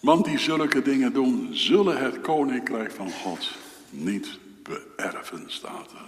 Want 0.05 0.25
die 0.25 0.39
zulke 0.39 0.83
dingen 0.83 1.13
doen, 1.13 1.49
zullen 1.57 2.03
het 2.03 2.21
koninkrijk 2.21 2.91
van 2.93 3.11
God 3.11 3.51
niet 3.91 4.39
beërven, 4.63 5.45
staat 5.47 5.93
er. 5.93 6.07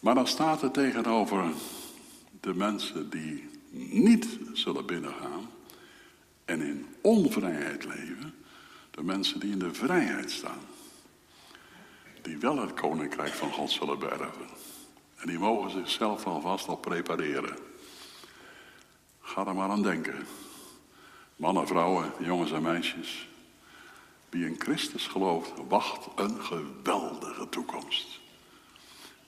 Maar 0.00 0.14
dan 0.14 0.26
staat 0.26 0.62
er 0.62 0.70
tegenover 0.70 1.44
de 2.40 2.54
mensen 2.54 3.10
die 3.10 3.48
niet 3.70 4.38
zullen 4.52 4.86
binnengaan 4.86 5.50
en 6.44 6.60
in 6.60 6.86
onvrijheid 7.00 7.84
leven, 7.84 8.34
de 8.90 9.02
mensen 9.02 9.40
die 9.40 9.52
in 9.52 9.58
de 9.58 9.74
vrijheid 9.74 10.30
staan. 10.30 10.62
Die 12.22 12.38
wel 12.38 12.58
het 12.58 12.74
koninkrijk 12.74 13.32
van 13.32 13.52
God 13.52 13.70
zullen 13.70 13.98
beërven. 13.98 14.48
En 15.16 15.26
die 15.26 15.38
mogen 15.38 15.70
zichzelf 15.70 16.26
alvast 16.26 16.68
al 16.68 16.76
prepareren. 16.76 17.69
Ga 19.30 19.46
er 19.46 19.54
maar 19.54 19.68
aan 19.68 19.82
denken. 19.82 20.26
Mannen, 21.36 21.66
vrouwen, 21.66 22.12
jongens 22.18 22.52
en 22.52 22.62
meisjes. 22.62 23.28
Wie 24.28 24.46
in 24.46 24.56
Christus 24.58 25.06
gelooft, 25.06 25.52
wacht 25.68 26.08
een 26.16 26.40
geweldige 26.40 27.48
toekomst. 27.48 28.20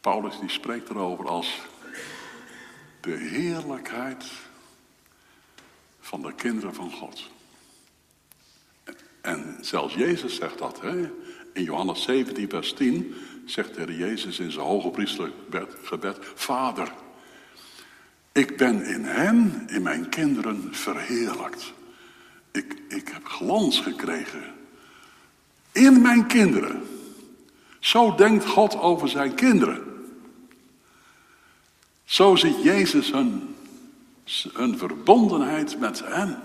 Paulus 0.01 0.41
die 0.41 0.49
spreekt 0.49 0.89
erover 0.89 1.29
als 1.29 1.61
de 3.01 3.17
heerlijkheid 3.17 4.25
van 6.01 6.23
de 6.23 6.35
kinderen 6.35 6.75
van 6.75 6.93
God. 6.93 7.31
En 9.21 9.59
zelfs 9.61 9.95
Jezus 9.95 10.35
zegt 10.35 10.59
dat. 10.59 10.81
Hè? 10.81 11.11
In 11.53 11.63
Johannes 11.63 12.03
17, 12.03 12.49
vers 12.49 12.73
10 12.73 13.15
zegt 13.47 13.75
de 13.75 13.97
Jezus 13.97 14.39
in 14.39 14.51
zijn 14.53 14.67
hoge 14.67 15.07
gebed: 15.83 16.19
Vader, 16.35 16.93
ik 18.33 18.57
ben 18.57 18.85
in 18.85 19.05
hen, 19.05 19.65
in 19.69 19.83
mijn 19.83 20.09
kinderen, 20.09 20.75
verheerlijkt. 20.75 21.73
Ik, 22.51 22.83
ik 22.89 23.09
heb 23.09 23.27
glans 23.27 23.81
gekregen. 23.81 24.55
In 25.73 26.03
mijn 26.03 26.27
kinderen. 26.27 26.83
Zo 27.79 28.15
denkt 28.15 28.47
God 28.47 28.79
over 28.79 29.09
zijn 29.09 29.35
kinderen. 29.35 29.83
Zo 32.05 32.37
ziet 32.37 32.63
Jezus 32.63 33.11
hun, 33.11 33.55
hun 34.53 34.79
verbondenheid 34.79 35.79
met 35.79 36.03
hen. 36.05 36.43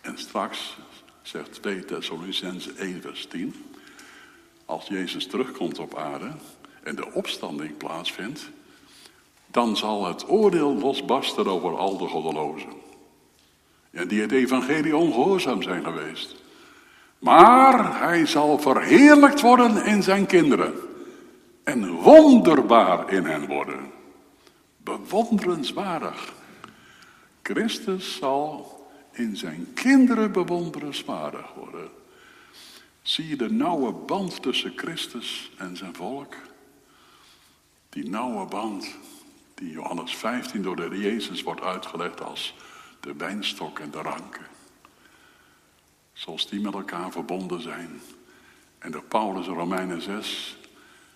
En 0.00 0.18
straks 0.18 0.76
zegt 1.22 1.62
2 1.62 1.84
Thessalonicense 1.84 2.72
1 2.72 3.00
vers 3.00 3.26
10. 3.26 3.54
Als 4.64 4.86
Jezus 4.86 5.26
terugkomt 5.26 5.78
op 5.78 5.96
aarde 5.96 6.32
en 6.82 6.96
de 6.96 7.12
opstanding 7.12 7.76
plaatsvindt, 7.76 8.50
dan 9.46 9.76
zal 9.76 10.06
het 10.06 10.28
oordeel 10.28 10.74
losbarsten 10.74 11.46
over 11.46 11.76
al 11.76 11.98
de 11.98 12.06
goddelozen. 12.06 12.72
En 13.90 14.08
die 14.08 14.20
het 14.20 14.32
evangelie 14.32 14.96
ongehoorzaam 14.96 15.62
zijn 15.62 15.84
geweest. 15.84 16.36
Maar 17.18 18.00
hij 18.00 18.26
zal 18.26 18.58
verheerlijkt 18.58 19.40
worden 19.40 19.84
in 19.84 20.02
zijn 20.02 20.26
kinderen. 20.26 20.74
En 21.64 21.90
wonderbaar 21.90 23.12
in 23.12 23.24
hen 23.24 23.46
worden. 23.46 23.90
Bewonderenswaardig. 24.76 26.32
Christus 27.42 28.16
zal 28.16 28.78
in 29.12 29.36
zijn 29.36 29.66
kinderen 29.74 30.32
bewonderenswaardig 30.32 31.54
worden. 31.54 31.88
Zie 33.02 33.28
je 33.28 33.36
de 33.36 33.50
nauwe 33.50 33.92
band 33.92 34.42
tussen 34.42 34.72
Christus 34.76 35.52
en 35.56 35.76
zijn 35.76 35.94
volk? 35.94 36.34
Die 37.90 38.08
nauwe 38.08 38.46
band 38.46 38.94
die 39.54 39.70
Johannes 39.70 40.16
15 40.16 40.62
door 40.62 40.76
de 40.76 40.98
Jezus 40.98 41.42
wordt 41.42 41.60
uitgelegd 41.60 42.22
als 42.22 42.54
de 43.00 43.14
wijnstok 43.14 43.78
en 43.78 43.90
de 43.90 44.02
ranken. 44.02 44.46
Zoals 46.12 46.48
die 46.48 46.60
met 46.60 46.74
elkaar 46.74 47.10
verbonden 47.10 47.62
zijn. 47.62 48.00
En 48.78 48.90
de 48.90 49.02
Paulus 49.02 49.46
in 49.46 49.54
Romeinen 49.54 50.02
6, 50.02 50.58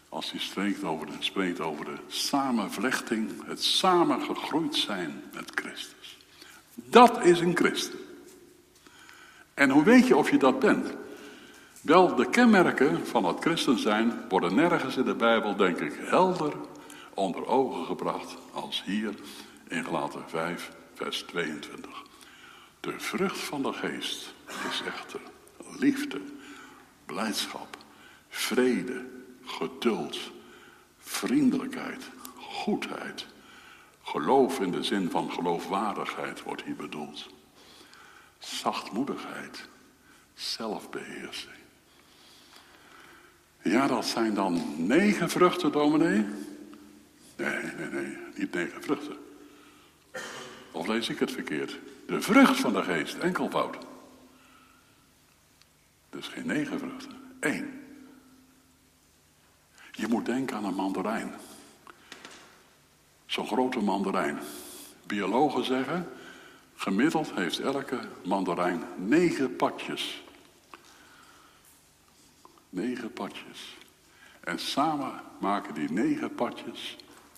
als 0.09 0.31
hij 0.31 0.41
spreekt 0.41 0.85
over, 0.85 1.07
de, 1.07 1.13
spreekt 1.19 1.61
over 1.61 1.85
de 1.85 1.97
samenvlechting, 2.07 3.47
het 3.47 3.63
samengegroeid 3.63 4.77
zijn 4.77 5.23
met 5.33 5.51
Christus. 5.55 6.19
Dat 6.75 7.25
is 7.25 7.41
een 7.41 7.57
christen. 7.57 7.99
En 9.55 9.71
hoe 9.71 9.85
weet 9.85 10.07
je 10.07 10.17
of 10.17 10.31
je 10.31 10.39
dat 10.39 10.59
bent? 10.59 10.95
Wel, 11.85 12.15
de 12.15 12.31
kenmerken 12.31 13.07
van 13.07 13.25
het 13.25 13.41
christen 13.41 13.79
zijn 13.79 14.29
worden 14.29 14.55
nergens 14.55 14.97
in 14.97 15.05
de 15.05 15.15
Bijbel, 15.15 15.57
denk 15.57 15.79
ik, 15.79 15.93
helder 16.01 16.53
onder 17.15 17.47
ogen 17.47 17.85
gebracht 17.85 18.37
als 18.53 18.83
hier 18.85 19.15
in 19.69 19.85
Galaten 19.85 20.23
5, 20.27 20.71
vers 20.95 21.23
22. 21.23 22.03
De 22.81 23.01
vrucht 23.01 23.39
van 23.39 23.63
de 23.63 23.73
geest 23.73 24.35
is 24.71 24.83
echter 24.87 25.21
liefde, 25.79 26.21
blijdschap, 27.07 27.77
vrede, 28.29 29.07
geduld, 29.45 30.19
vriendelijkheid, 30.99 32.11
goedheid. 32.37 33.27
Geloof 34.03 34.61
in 34.61 34.71
de 34.71 34.83
zin 34.83 35.11
van 35.11 35.33
geloofwaardigheid 35.33 36.43
wordt 36.43 36.63
hier 36.63 36.77
bedoeld. 36.77 37.29
Zachtmoedigheid, 38.39 39.69
zelfbeheersing. 40.35 41.64
Ja, 43.65 43.87
dat 43.87 44.07
zijn 44.07 44.35
dan 44.35 44.75
negen 44.87 45.31
vruchten, 45.31 45.73
dominee? 45.73 46.27
Nee, 47.37 47.63
nee, 47.77 47.89
nee, 47.91 48.17
niet 48.35 48.53
negen 48.53 48.83
vruchten. 48.83 49.17
Of 50.71 50.87
lees 50.87 51.09
ik 51.09 51.19
het 51.19 51.31
verkeerd? 51.31 51.79
De 52.07 52.21
vrucht 52.21 52.61
van 52.61 52.73
de 52.73 52.83
geest, 52.83 53.15
enkelvoud. 53.15 53.77
Dus 56.11 56.29
geen 56.29 56.47
negen 56.47 56.79
vruchten, 56.79 57.17
één. 57.41 57.81
Je 59.93 60.07
moet 60.09 60.27
denken 60.27 60.57
aan 60.57 60.65
een 60.65 60.75
mandarijn. 60.75 61.35
Zo'n 63.27 63.47
grote 63.47 63.81
mandarijn. 63.81 64.39
Biologen 65.07 65.65
zeggen, 65.65 66.09
gemiddeld 66.75 67.33
heeft 67.35 67.59
elke 67.59 68.01
mandarijn 68.25 68.83
negen 68.97 69.57
patjes. 69.57 70.24
Negen 72.75 73.13
patjes. 73.13 73.77
En 74.41 74.59
samen 74.59 75.21
maken 75.41 75.75
die 75.75 75.91
negen 75.91 76.35
patjes 76.35 76.97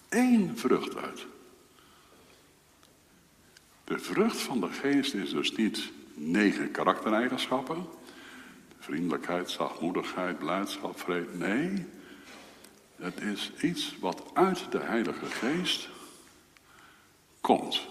één 0.09 0.59
vrucht 0.59 0.97
uit. 0.97 1.27
De 3.85 3.99
vrucht 3.99 4.41
van 4.41 4.61
de 4.61 4.69
geest 4.69 5.15
is 5.15 5.31
dus 5.31 5.53
niet 5.53 5.93
negen 6.15 6.71
karaktereigenschappen. 6.71 7.87
Vriendelijkheid, 8.79 9.51
zachtmoedigheid, 9.51 10.39
blijdschap, 10.39 11.01
vrede. 11.01 11.37
Nee, 11.37 11.87
het 12.97 13.21
is 13.21 13.53
iets 13.63 13.97
wat 14.01 14.23
uit 14.35 14.73
de 14.73 14.81
Heilige 14.81 15.27
Geest 15.27 15.89
komt. 17.41 17.87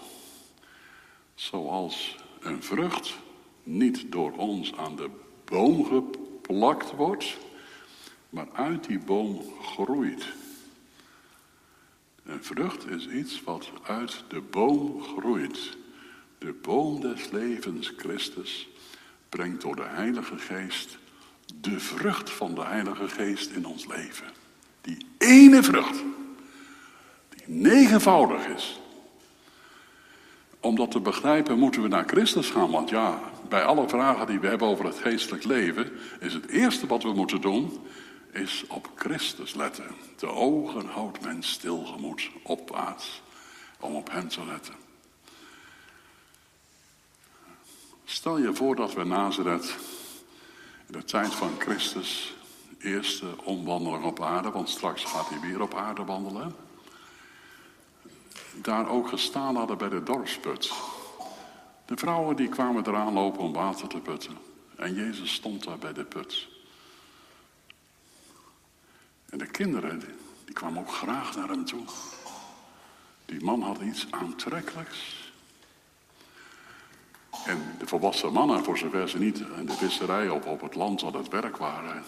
Zoals 1.34 2.16
een 2.40 2.62
vrucht 2.62 3.18
niet 3.62 4.12
door 4.12 4.32
ons 4.32 4.76
aan 4.76 4.96
de 4.96 5.10
boom 5.44 5.84
geplakt 6.46 6.90
wordt, 6.90 7.36
maar 8.30 8.46
uit 8.52 8.84
die 8.84 8.98
boom 8.98 9.42
groeit. 9.62 10.24
Een 12.24 12.44
vrucht 12.44 12.88
is 12.88 13.08
iets 13.08 13.42
wat 13.44 13.70
uit 13.82 14.24
de 14.28 14.40
boom 14.40 15.02
groeit. 15.02 15.76
De 16.38 16.52
boom 16.62 17.00
des 17.00 17.30
levens, 17.30 17.92
Christus, 17.96 18.68
brengt 19.28 19.62
door 19.62 19.76
de 19.76 19.86
Heilige 19.86 20.38
Geest 20.38 20.98
de 21.60 21.80
vrucht 21.80 22.30
van 22.30 22.54
de 22.54 22.64
Heilige 22.64 23.08
Geest 23.08 23.50
in 23.50 23.66
ons 23.66 23.86
leven. 23.86 24.26
Die 24.80 25.06
ene 25.18 25.62
vrucht, 25.62 26.02
die 27.28 27.44
negenvoudig 27.46 28.46
is. 28.46 28.80
Om 30.60 30.76
dat 30.76 30.90
te 30.90 31.00
begrijpen 31.00 31.58
moeten 31.58 31.82
we 31.82 31.88
naar 31.88 32.06
Christus 32.06 32.50
gaan, 32.50 32.70
want 32.70 32.88
ja, 32.88 33.20
bij 33.48 33.64
alle 33.64 33.88
vragen 33.88 34.26
die 34.26 34.40
we 34.40 34.46
hebben 34.46 34.68
over 34.68 34.84
het 34.84 34.98
geestelijk 34.98 35.44
leven, 35.44 35.92
is 36.20 36.32
het 36.32 36.46
eerste 36.46 36.86
wat 36.86 37.02
we 37.02 37.12
moeten 37.12 37.40
doen, 37.40 37.86
is 38.32 38.64
op 38.68 38.90
Christus 38.94 39.54
letten. 39.54 39.94
De 40.16 40.28
ogen 40.28 40.86
houdt 40.86 41.20
men 41.20 41.42
stilgemoed 41.42 42.30
opwaarts 42.42 43.22
om 43.80 43.94
op 43.94 44.10
hen 44.10 44.28
te 44.28 44.44
letten. 44.44 44.74
Stel 48.04 48.38
je 48.38 48.54
voor 48.54 48.76
dat 48.76 48.94
we 48.94 49.04
Nazareth 49.04 49.76
in 50.86 50.92
de 50.92 51.04
tijd 51.04 51.34
van 51.34 51.50
Christus, 51.58 52.36
eerste 52.78 53.26
omwandeling 53.44 54.04
op 54.04 54.22
aarde, 54.22 54.50
want 54.50 54.68
straks 54.68 55.04
gaat 55.04 55.28
hij 55.28 55.40
weer 55.40 55.60
op 55.60 55.74
aarde 55.74 56.04
wandelen, 56.04 56.54
daar 58.54 58.88
ook 58.88 59.08
gestaan 59.08 59.56
hadden 59.56 59.78
bij 59.78 59.88
de 59.88 60.02
dorpsput. 60.02 60.72
De 61.86 61.96
vrouwen 61.96 62.36
die 62.36 62.48
kwamen 62.48 62.86
eraan 62.86 63.12
lopen 63.12 63.40
om 63.40 63.52
water 63.52 63.88
te 63.88 64.00
putten. 64.00 64.38
En 64.76 64.94
Jezus 64.94 65.34
stond 65.34 65.64
daar 65.64 65.78
bij 65.78 65.92
de 65.92 66.04
put. 66.04 66.48
En 69.30 69.38
de 69.38 69.46
kinderen, 69.46 70.02
die 70.44 70.54
kwamen 70.54 70.80
ook 70.80 70.92
graag 70.92 71.36
naar 71.36 71.48
hem 71.48 71.64
toe. 71.64 71.84
Die 73.24 73.44
man 73.44 73.62
had 73.62 73.80
iets 73.80 74.06
aantrekkelijks. 74.10 75.30
En 77.44 77.74
de 77.78 77.86
volwassen 77.86 78.32
mannen, 78.32 78.64
voor 78.64 78.78
zover 78.78 79.08
ze 79.08 79.18
niet 79.18 79.38
in 79.38 79.66
de 79.66 79.72
visserij 79.72 80.28
of 80.28 80.44
op 80.44 80.60
het 80.60 80.74
land 80.74 81.02
aan 81.02 81.16
het 81.16 81.28
werk 81.28 81.56
waren. 81.56 82.04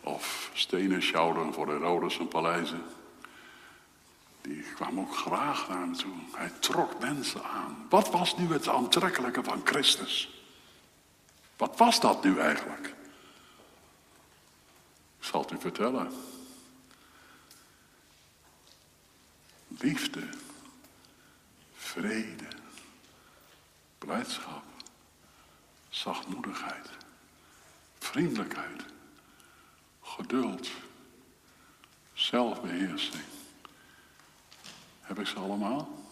Of 0.00 0.50
stenen 0.54 1.02
sjouwden 1.02 1.52
voor 1.52 1.68
Herodes 1.68 2.18
en 2.18 2.28
paleizen. 2.28 2.82
Die 4.44 4.62
kwamen 4.62 5.04
ook 5.04 5.16
graag 5.16 5.68
naar 5.68 5.78
hem 5.78 5.96
toe. 5.96 6.14
Hij 6.32 6.50
trok 6.58 7.00
mensen 7.00 7.44
aan. 7.44 7.86
Wat 7.88 8.10
was 8.10 8.36
nu 8.36 8.52
het 8.52 8.68
aantrekkelijke 8.68 9.42
van 9.42 9.60
Christus? 9.64 10.42
Wat 11.56 11.76
was 11.76 12.00
dat 12.00 12.24
nu 12.24 12.38
eigenlijk? 12.38 12.86
Ik 15.18 15.24
zal 15.24 15.40
het 15.40 15.50
u 15.50 15.60
vertellen. 15.60 16.12
Liefde, 19.68 20.28
vrede, 21.74 22.48
blijdschap, 23.98 24.64
zachtmoedigheid, 25.88 26.90
vriendelijkheid, 27.98 28.84
geduld, 30.02 30.68
zelfbeheersing. 32.12 33.24
Heb 35.04 35.18
ik 35.18 35.26
ze 35.26 35.38
allemaal? 35.38 36.02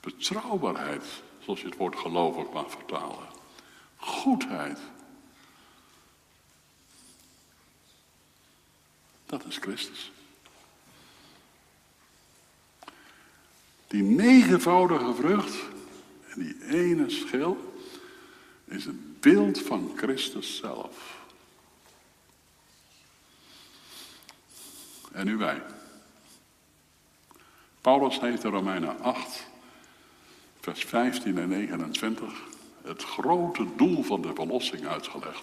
Betrouwbaarheid, 0.00 1.04
zoals 1.40 1.60
je 1.60 1.66
het 1.66 1.76
woord 1.76 1.96
gelovig 1.96 2.52
mag 2.52 2.70
vertalen. 2.70 3.28
Goedheid. 3.96 4.78
Dat 9.26 9.44
is 9.44 9.56
Christus. 9.56 10.12
Die 13.86 14.02
negenvoudige 14.02 15.14
vrucht 15.14 15.56
en 16.28 16.40
die 16.40 16.68
ene 16.68 17.10
schil 17.10 17.74
is 18.64 18.84
het 18.84 19.20
beeld 19.20 19.60
van 19.60 19.92
Christus 19.96 20.56
zelf. 20.56 21.23
En 25.14 25.26
nu 25.26 25.36
wij. 25.36 25.62
Paulus 27.80 28.20
heeft 28.20 28.44
in 28.44 28.50
Romeinen 28.50 29.00
8, 29.00 29.46
vers 30.60 30.84
15 30.84 31.38
en 31.38 31.48
29 31.48 32.32
het 32.84 33.02
grote 33.02 33.66
doel 33.76 34.02
van 34.02 34.22
de 34.22 34.30
verlossing 34.34 34.86
uitgelegd. 34.86 35.42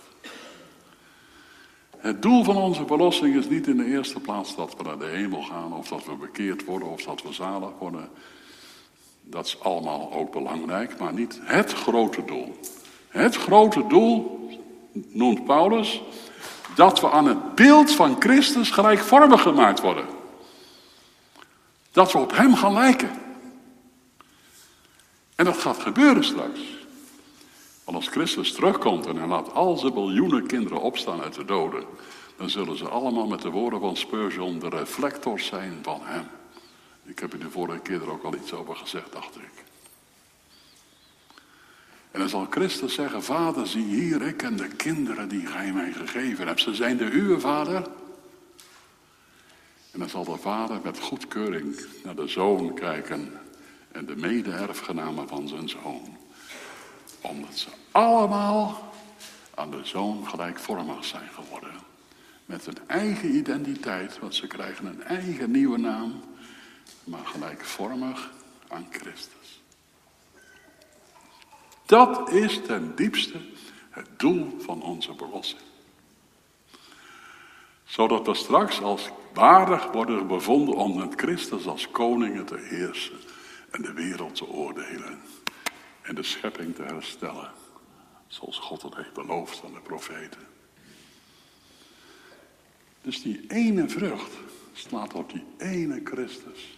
Het 1.97 2.21
doel 2.21 2.43
van 2.43 2.55
onze 2.55 2.85
verlossing 2.85 3.35
is 3.35 3.49
niet 3.49 3.67
in 3.67 3.77
de 3.77 3.85
eerste 3.85 4.19
plaats 4.19 4.55
dat 4.55 4.75
we 4.77 4.83
naar 4.83 4.99
de 4.99 5.05
hemel 5.05 5.41
gaan, 5.41 5.73
of 5.73 5.87
dat 5.87 6.05
we 6.05 6.15
bekeerd 6.15 6.65
worden, 6.65 6.87
of 6.87 7.03
dat 7.03 7.21
we 7.21 7.33
zalig 7.33 7.71
worden. 7.79 8.09
Dat 9.21 9.45
is 9.45 9.59
allemaal 9.59 10.13
ook 10.13 10.31
belangrijk, 10.31 10.99
maar 10.99 11.13
niet 11.13 11.39
het 11.43 11.73
grote 11.73 12.25
doel. 12.25 12.59
Het 13.07 13.35
grote 13.35 13.87
doel, 13.87 14.49
noemt 14.91 15.45
Paulus, 15.45 16.01
dat 16.75 16.99
we 16.99 17.09
aan 17.09 17.25
het 17.25 17.55
beeld 17.55 17.91
van 17.91 18.15
Christus 18.19 18.69
gelijkvormig 18.69 19.41
gemaakt 19.41 19.81
worden. 19.81 20.05
Dat 21.91 22.11
we 22.11 22.17
op 22.17 22.35
Hem 22.35 22.55
gaan 22.55 22.73
lijken. 22.73 23.11
En 25.35 25.45
dat 25.45 25.57
gaat 25.57 25.79
gebeuren 25.79 26.23
straks. 26.23 26.59
Want 27.83 27.97
als 27.97 28.07
Christus 28.07 28.51
terugkomt 28.51 29.05
en 29.05 29.15
hij 29.15 29.27
laat 29.27 29.53
al 29.53 29.77
zijn 29.77 29.93
miljoenen 29.93 30.47
kinderen 30.47 30.81
opstaan 30.81 31.21
uit 31.21 31.33
de 31.33 31.45
doden, 31.45 31.83
dan 32.37 32.49
zullen 32.49 32.77
ze 32.77 32.87
allemaal 32.87 33.27
met 33.27 33.41
de 33.41 33.49
woorden 33.49 33.79
van 33.79 33.97
Spurgeon 33.97 34.59
de 34.59 34.69
reflectors 34.69 35.45
zijn 35.45 35.79
van 35.81 35.99
Hem. 36.03 36.27
Ik 37.03 37.19
heb 37.19 37.33
u 37.33 37.37
de 37.37 37.49
vorige 37.49 37.79
keer 37.79 38.01
er 38.01 38.11
ook 38.11 38.23
al 38.23 38.35
iets 38.35 38.53
over 38.53 38.75
gezegd, 38.75 39.11
dacht 39.11 39.35
ik. 39.35 39.70
En 42.11 42.19
dan 42.19 42.29
zal 42.29 42.47
Christus 42.49 42.93
zeggen, 42.93 43.23
vader, 43.23 43.67
zie 43.67 43.85
hier, 43.85 44.21
ik 44.21 44.43
en 44.43 44.55
de 44.55 44.67
kinderen 44.67 45.29
die 45.29 45.45
gij 45.45 45.71
mij 45.71 45.91
gegeven 45.91 46.47
hebt. 46.47 46.61
Ze 46.61 46.75
zijn 46.75 46.97
de 46.97 47.11
uwe, 47.11 47.39
vader. 47.39 47.87
En 49.91 49.99
dan 49.99 50.09
zal 50.09 50.23
de 50.23 50.37
vader 50.37 50.79
met 50.83 50.99
goedkeuring 50.99 51.85
naar 52.03 52.15
de 52.15 52.27
zoon 52.27 52.73
kijken 52.73 53.39
en 53.91 54.05
de 54.05 54.15
mede-erfgenamen 54.15 55.27
van 55.27 55.47
zijn 55.47 55.69
zoon. 55.69 56.17
Omdat 57.21 57.57
ze 57.57 57.67
allemaal 57.91 58.93
aan 59.55 59.71
de 59.71 59.81
zoon 59.83 60.27
gelijkvormig 60.27 61.05
zijn 61.05 61.29
geworden. 61.33 61.71
Met 62.45 62.67
een 62.67 62.77
eigen 62.87 63.35
identiteit, 63.35 64.19
want 64.19 64.35
ze 64.35 64.47
krijgen 64.47 64.85
een 64.85 65.03
eigen 65.03 65.51
nieuwe 65.51 65.77
naam, 65.77 66.21
maar 67.03 67.25
gelijkvormig 67.25 68.31
aan 68.67 68.87
Christus. 68.91 69.40
Dat 71.91 72.29
is 72.29 72.61
ten 72.61 72.95
diepste 72.95 73.37
het 73.89 74.07
doel 74.17 74.59
van 74.59 74.81
onze 74.81 75.13
verlossing. 75.17 75.61
Zodat 77.83 78.25
we 78.25 78.33
straks 78.33 78.81
als 78.81 79.09
waardig 79.33 79.91
worden 79.91 80.27
bevonden 80.27 80.75
om 80.75 80.97
met 80.97 81.13
Christus 81.15 81.67
als 81.67 81.91
koningen 81.91 82.45
te 82.45 82.57
heersen 82.57 83.19
en 83.71 83.81
de 83.81 83.93
wereld 83.93 84.35
te 84.35 84.47
oordelen 84.47 85.21
en 86.01 86.15
de 86.15 86.23
schepping 86.23 86.75
te 86.75 86.83
herstellen, 86.83 87.51
zoals 88.27 88.57
God 88.57 88.81
het 88.81 88.95
heeft 88.95 89.13
beloofd 89.13 89.63
aan 89.65 89.73
de 89.73 89.79
profeten. 89.79 90.41
Dus 93.01 93.21
die 93.21 93.45
ene 93.47 93.89
vrucht 93.89 94.31
slaat 94.73 95.13
op 95.13 95.31
die 95.31 95.45
ene 95.57 96.01
Christus. 96.03 96.77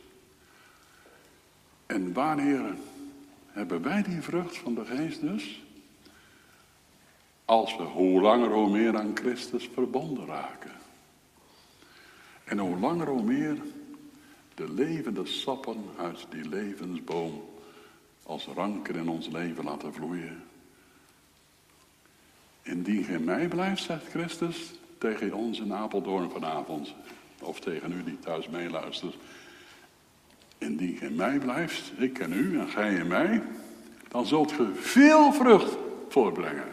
En 1.85 2.13
wanneer 2.13 2.75
hebben 3.53 3.81
wij 3.81 4.03
die 4.03 4.21
vrucht 4.21 4.57
van 4.57 4.73
de 4.73 4.85
geest 4.85 5.21
dus? 5.21 5.61
Als 7.45 7.77
we 7.77 7.83
hoe 7.83 8.21
langer 8.21 8.51
hoe 8.51 8.69
meer 8.69 8.97
aan 8.97 9.11
Christus 9.13 9.69
verbonden 9.73 10.25
raken. 10.25 10.71
En 12.43 12.59
hoe 12.59 12.79
langer 12.79 13.07
hoe 13.07 13.23
meer 13.23 13.57
de 14.55 14.73
levende 14.73 15.25
sappen 15.25 15.85
uit 15.97 16.25
die 16.29 16.49
levensboom 16.49 17.43
als 18.23 18.45
ranken 18.45 18.95
in 18.95 19.09
ons 19.09 19.27
leven 19.27 19.63
laten 19.63 19.93
vloeien. 19.93 20.43
Indien 22.61 23.03
gij 23.03 23.19
mij 23.19 23.47
blijft, 23.47 23.83
zegt 23.83 24.07
Christus 24.07 24.71
tegen 24.97 25.33
ons 25.33 25.59
in 25.59 25.73
Apeldoorn 25.73 26.29
vanavond, 26.31 26.93
of 27.41 27.59
tegen 27.59 27.91
u 27.91 28.03
die 28.03 28.19
thuis 28.19 28.47
meeluistert. 28.47 29.15
Indien 30.63 30.97
gij 30.97 31.09
mij 31.09 31.39
blijft, 31.39 31.91
ik 31.97 32.19
en 32.19 32.33
u 32.33 32.59
en 32.59 32.69
gij 32.69 32.99
en 32.99 33.07
mij, 33.07 33.43
dan 34.07 34.25
zult 34.25 34.51
ge 34.51 34.71
veel 34.75 35.33
vrucht 35.33 35.77
voorbrengen. 36.09 36.67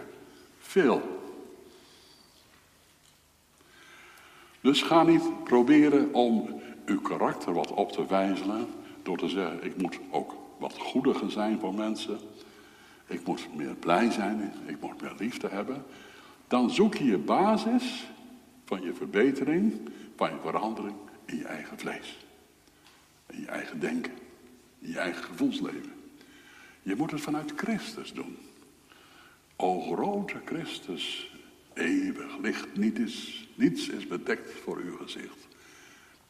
Veel. 0.59 1.19
Dus 4.61 4.83
ga 4.83 5.03
niet 5.03 5.45
proberen 5.45 6.15
om 6.15 6.61
uw 6.85 7.01
karakter 7.01 7.53
wat 7.53 7.73
op 7.73 7.93
te 7.93 8.07
wijzelen 8.07 8.67
door 9.03 9.19
te 9.19 9.29
zeggen, 9.29 9.65
ik 9.65 9.77
moet 9.77 9.99
ook 10.11 10.35
wat 10.59 10.79
goediger 10.79 11.31
zijn 11.31 11.59
voor 11.59 11.75
mensen. 11.75 12.19
Ik 13.07 13.27
moet 13.27 13.49
meer 13.55 13.75
blij 13.75 14.11
zijn, 14.11 14.53
ik 14.67 14.81
moet 14.81 15.01
meer 15.01 15.15
liefde 15.19 15.49
hebben. 15.49 15.85
Dan 16.49 16.71
zoek 16.71 16.95
je 16.95 17.05
je 17.05 17.19
basis 17.19 18.07
van 18.65 18.83
je 18.83 18.95
verbetering, 18.95 19.81
van 20.17 20.31
je 20.31 20.37
verandering 20.43 20.97
in 21.25 21.37
je 21.37 21.45
eigen 21.45 21.79
vlees. 21.79 22.19
In 23.31 23.41
je 23.41 23.47
eigen 23.47 23.81
denken, 23.81 24.13
in 24.79 24.91
je 24.91 24.99
eigen 24.99 25.25
gevoelsleven. 25.25 25.93
Je 26.83 26.97
moet 26.97 27.11
het 27.11 27.21
vanuit 27.21 27.53
Christus 27.57 28.13
doen. 28.13 28.39
O 29.57 29.81
grote 29.81 30.41
Christus, 30.45 31.35
eeuwig 31.73 32.39
licht, 32.39 32.77
niet 32.77 32.99
is, 32.99 33.49
niets 33.55 33.89
is 33.89 34.07
bedekt 34.07 34.51
voor 34.51 34.77
uw 34.77 34.97
gezicht. 34.97 35.49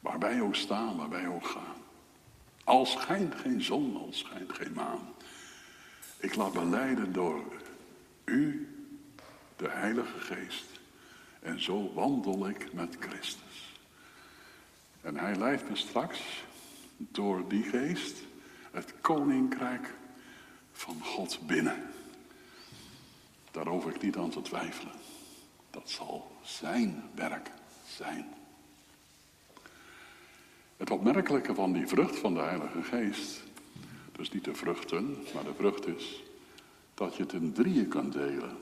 Waar 0.01 0.18
wij 0.18 0.40
ook 0.40 0.55
staan, 0.55 0.96
waar 0.96 1.09
wij 1.09 1.26
ook 1.26 1.46
gaan. 1.46 1.76
Al 2.64 2.86
schijnt 2.86 3.34
geen 3.34 3.62
zon, 3.62 3.96
al 3.96 4.09
schijnt 4.11 4.53
geen 4.53 4.72
maan. 4.72 5.14
Ik 6.16 6.34
laat 6.34 6.55
me 6.55 6.64
leiden 6.64 7.12
door 7.12 7.44
u, 8.24 8.68
de 9.57 9.68
Heilige 9.68 10.20
Geest. 10.20 10.66
En 11.40 11.62
zo 11.62 11.92
wandel 11.92 12.48
ik 12.48 12.72
met 12.72 12.96
Christus. 13.01 13.74
En 15.01 15.16
hij 15.16 15.36
leidt 15.36 15.68
me 15.68 15.76
straks 15.76 16.20
door 17.09 17.48
die 17.48 17.62
geest 17.62 18.16
het 18.70 18.94
koninkrijk 19.01 19.94
van 20.72 21.03
God 21.03 21.38
binnen. 21.46 21.82
Daar 23.51 23.66
hoef 23.66 23.86
ik 23.86 24.03
niet 24.03 24.16
aan 24.16 24.30
te 24.30 24.42
twijfelen. 24.42 24.94
Dat 25.70 25.90
zal 25.90 26.30
zijn 26.42 27.03
werk 27.14 27.51
zijn. 27.86 28.26
Het 30.76 30.90
opmerkelijke 30.90 31.55
van 31.55 31.72
die 31.72 31.86
vrucht 31.86 32.18
van 32.18 32.34
de 32.34 32.40
Heilige 32.40 32.82
Geest, 32.82 33.42
dus 34.12 34.30
niet 34.30 34.44
de 34.44 34.55
vruchten, 34.55 35.16
maar 35.34 35.44
de 35.44 35.55
vrucht 35.55 35.86
is 35.86 36.22
dat 36.94 37.16
je 37.16 37.22
het 37.22 37.32
in 37.32 37.53
drieën 37.53 37.88
kan 37.88 38.11
delen. 38.11 38.57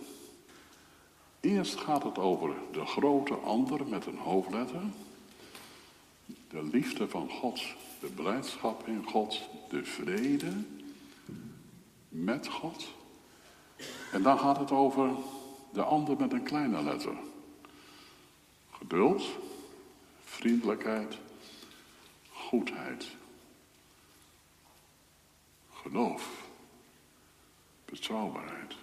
Eerst 1.40 1.76
gaat 1.78 2.02
het 2.02 2.18
over 2.18 2.54
de 2.72 2.86
grote 2.86 3.34
ander 3.34 3.86
met 3.86 4.06
een 4.06 4.18
hoofdletter, 4.18 4.82
de 6.26 6.62
liefde 6.72 7.08
van 7.08 7.30
God, 7.30 7.62
de 8.00 8.06
blijdschap 8.06 8.86
in 8.86 9.04
God, 9.04 9.48
de 9.68 9.84
vrede 9.84 10.52
met 12.08 12.48
God. 12.48 12.86
En 14.12 14.22
dan 14.22 14.38
gaat 14.38 14.58
het 14.58 14.70
over 14.70 15.10
de 15.72 15.82
ander 15.82 16.16
met 16.16 16.32
een 16.32 16.42
kleine 16.42 16.82
letter. 16.82 17.16
Geduld, 18.70 19.24
vriendelijkheid, 20.24 21.18
goedheid, 22.30 23.06
geloof, 25.72 26.46
betrouwbaarheid, 27.84 28.74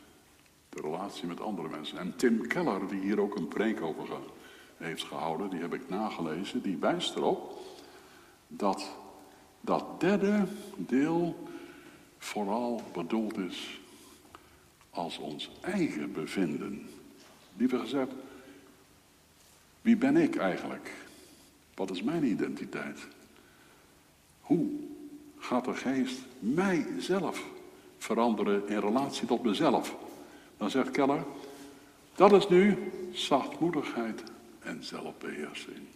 de 0.69 0.81
relatie 0.81 1.27
met 1.27 1.41
andere 1.41 1.69
mensen. 1.69 1.97
En 1.97 2.15
Tim 2.15 2.47
Keller, 2.47 2.87
die 2.87 3.01
hier 3.01 3.19
ook 3.19 3.35
een 3.35 3.47
preek 3.47 3.81
over 3.81 4.07
heeft 4.77 5.03
gehouden, 5.03 5.49
die 5.49 5.61
heb 5.61 5.73
ik 5.73 5.89
nagelezen, 5.89 6.61
die 6.61 6.77
wijst 6.77 7.15
erop 7.15 7.59
dat 8.47 8.95
dat 9.65 9.99
derde 9.99 10.43
deel 10.75 11.47
vooral 12.17 12.81
bedoeld 12.93 13.37
is 13.37 13.79
als 14.89 15.17
ons 15.17 15.49
eigen 15.61 16.11
bevinden. 16.11 16.89
Liever 17.57 17.79
gezegd, 17.79 18.11
wie 19.81 19.97
ben 19.97 20.17
ik 20.17 20.35
eigenlijk? 20.35 20.93
Wat 21.73 21.91
is 21.91 22.01
mijn 22.01 22.23
identiteit? 22.23 23.07
Hoe 24.41 24.69
gaat 25.37 25.65
de 25.65 25.73
geest 25.73 26.19
mijzelf 26.39 27.45
veranderen 27.97 28.67
in 28.67 28.79
relatie 28.79 29.27
tot 29.27 29.43
mezelf? 29.43 29.95
Dan 30.57 30.69
zegt 30.69 30.91
Keller, 30.91 31.23
dat 32.15 32.31
is 32.31 32.47
nu 32.47 32.91
zachtmoedigheid 33.13 34.23
en 34.59 34.83
zelfbeheersing. 34.83 35.87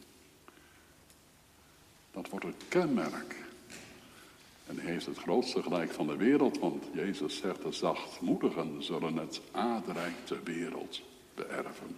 Dat 2.12 2.30
wordt 2.30 2.46
het 2.46 2.64
kenmerk. 2.68 3.36
En 4.70 4.80
hij 4.80 4.92
heeft 4.92 5.06
het 5.06 5.18
grootste 5.18 5.62
gelijk 5.62 5.92
van 5.92 6.08
de 6.08 6.16
wereld, 6.16 6.60
want 6.60 6.84
Jezus 6.92 7.38
zegt 7.38 7.62
de 7.62 7.72
zachtmoedigen 7.72 8.84
zullen 8.84 9.18
het 9.18 9.42
aardrijk 9.52 10.14
ter 10.24 10.40
wereld 10.44 11.02
beërven. 11.36 11.98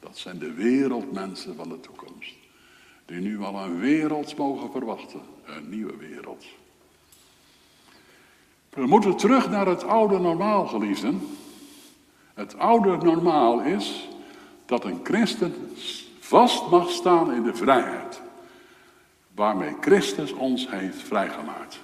Dat 0.00 0.18
zijn 0.18 0.38
de 0.38 0.52
wereldmensen 0.52 1.56
van 1.56 1.68
de 1.68 1.80
toekomst. 1.80 2.34
Die 3.04 3.20
nu 3.20 3.40
al 3.40 3.64
een 3.64 3.78
wereld 3.78 4.36
mogen 4.36 4.70
verwachten. 4.70 5.20
Een 5.44 5.68
nieuwe 5.68 5.96
wereld. 5.96 6.44
We 8.70 8.86
moeten 8.86 9.16
terug 9.16 9.50
naar 9.50 9.66
het 9.66 9.84
oude 9.84 10.18
normaal, 10.18 10.66
geliefden. 10.66 11.20
Het 12.34 12.58
oude 12.58 12.96
normaal 12.96 13.60
is 13.60 14.08
dat 14.66 14.84
een 14.84 15.00
christen 15.02 15.54
vast 16.18 16.70
mag 16.70 16.90
staan 16.90 17.32
in 17.32 17.42
de 17.42 17.54
vrijheid. 17.54 18.20
Waarmee 19.34 19.76
Christus 19.80 20.32
ons 20.32 20.70
heeft 20.70 21.02
vrijgemaakt. 21.02 21.80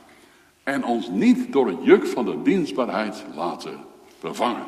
En 0.67 0.85
ons 0.85 1.09
niet 1.09 1.53
door 1.53 1.67
het 1.67 1.79
juk 1.85 2.07
van 2.07 2.25
de 2.25 2.43
dienstbaarheid 2.43 3.25
laten 3.35 3.79
vervangen. 4.19 4.67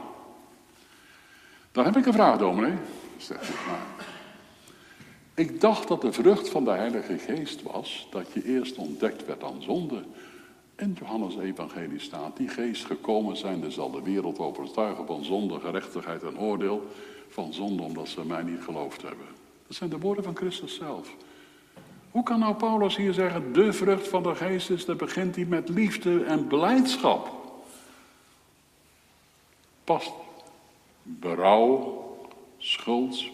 Dan 1.72 1.84
heb 1.84 1.96
ik 1.96 2.06
een 2.06 2.12
vraag, 2.12 2.38
dominee. 2.38 2.74
Zegt 3.16 3.48
maar. 3.66 4.06
Ik 5.34 5.60
dacht 5.60 5.88
dat 5.88 6.00
de 6.00 6.12
vrucht 6.12 6.48
van 6.48 6.64
de 6.64 6.70
Heilige 6.70 7.18
Geest 7.18 7.62
was 7.62 8.08
dat 8.10 8.32
je 8.32 8.44
eerst 8.44 8.76
ontdekt 8.76 9.26
werd 9.26 9.44
aan 9.44 9.62
zonde. 9.62 10.02
In 10.76 10.96
Johannes 10.98 11.36
Evangelie 11.36 12.00
staat, 12.00 12.36
die 12.36 12.48
geest 12.48 12.84
gekomen 12.84 13.36
zijnde 13.36 13.70
zal 13.70 13.90
de 13.90 14.02
wereld 14.02 14.38
overtuigen 14.38 15.06
van 15.06 15.24
zonde, 15.24 15.60
gerechtigheid 15.60 16.22
en 16.22 16.38
oordeel. 16.38 16.86
Van 17.28 17.52
zonde 17.52 17.82
omdat 17.82 18.08
ze 18.08 18.26
mij 18.26 18.42
niet 18.42 18.62
geloofd 18.62 19.02
hebben. 19.02 19.26
Dat 19.66 19.76
zijn 19.76 19.90
de 19.90 19.98
woorden 19.98 20.24
van 20.24 20.36
Christus 20.36 20.74
zelf. 20.74 21.14
Hoe 22.10 22.22
kan 22.22 22.38
nou 22.38 22.54
Paulus 22.54 22.96
hier 22.96 23.12
zeggen, 23.12 23.52
de 23.52 23.72
vrucht 23.72 24.08
van 24.08 24.22
de 24.22 24.34
geest 24.34 24.70
is, 24.70 24.84
dan 24.84 24.96
begint 24.96 25.36
hij 25.36 25.44
met 25.44 25.68
liefde 25.68 26.24
en 26.24 26.46
blijdschap. 26.46 27.36
Past 29.84 30.12
berouw, 31.02 32.06
schuld, 32.58 33.24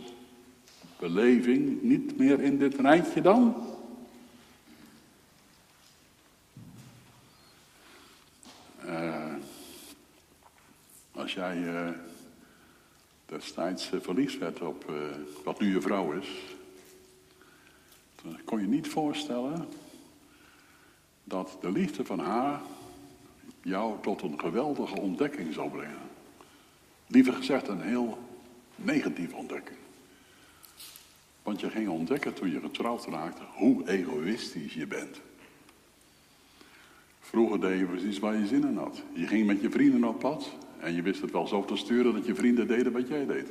beleving 0.98 1.82
niet 1.82 2.18
meer 2.18 2.40
in 2.40 2.58
dit 2.58 2.74
rijtje 2.74 3.20
dan? 3.20 3.54
Uh, 8.86 9.34
als 11.12 11.34
jij 11.34 11.56
uh, 11.56 11.88
destijds 13.26 13.92
uh, 13.92 14.00
verliefd 14.00 14.38
werd 14.38 14.60
op 14.60 14.92
wat 15.44 15.60
nu 15.60 15.72
je 15.72 15.80
vrouw 15.80 16.12
is, 16.12 16.53
dan 18.24 18.38
kon 18.44 18.60
je 18.60 18.66
niet 18.66 18.88
voorstellen 18.88 19.68
dat 21.24 21.56
de 21.60 21.72
liefde 21.72 22.04
van 22.04 22.18
haar 22.18 22.60
jou 23.62 24.02
tot 24.02 24.22
een 24.22 24.40
geweldige 24.40 25.00
ontdekking 25.00 25.54
zou 25.54 25.70
brengen. 25.70 26.08
Liever 27.06 27.32
gezegd, 27.32 27.68
een 27.68 27.80
heel 27.80 28.18
negatieve 28.76 29.36
ontdekking. 29.36 29.78
Want 31.42 31.60
je 31.60 31.70
ging 31.70 31.88
ontdekken 31.88 32.34
toen 32.34 32.50
je 32.50 32.60
getrouwd 32.60 33.04
raakte 33.06 33.42
hoe 33.54 33.88
egoïstisch 33.88 34.74
je 34.74 34.86
bent. 34.86 35.20
Vroeger 37.20 37.60
deed 37.60 37.78
je 37.78 37.86
precies 37.86 38.18
waar 38.18 38.38
je 38.38 38.46
zin 38.46 38.68
in 38.68 38.76
had. 38.76 39.02
Je 39.12 39.26
ging 39.26 39.46
met 39.46 39.60
je 39.60 39.70
vrienden 39.70 40.04
op 40.04 40.18
pad 40.18 40.50
en 40.80 40.94
je 40.94 41.02
wist 41.02 41.20
het 41.20 41.30
wel 41.30 41.46
zo 41.46 41.64
te 41.64 41.76
sturen 41.76 42.12
dat 42.12 42.26
je 42.26 42.34
vrienden 42.34 42.66
deden 42.66 42.92
wat 42.92 43.08
jij 43.08 43.26
deed. 43.26 43.48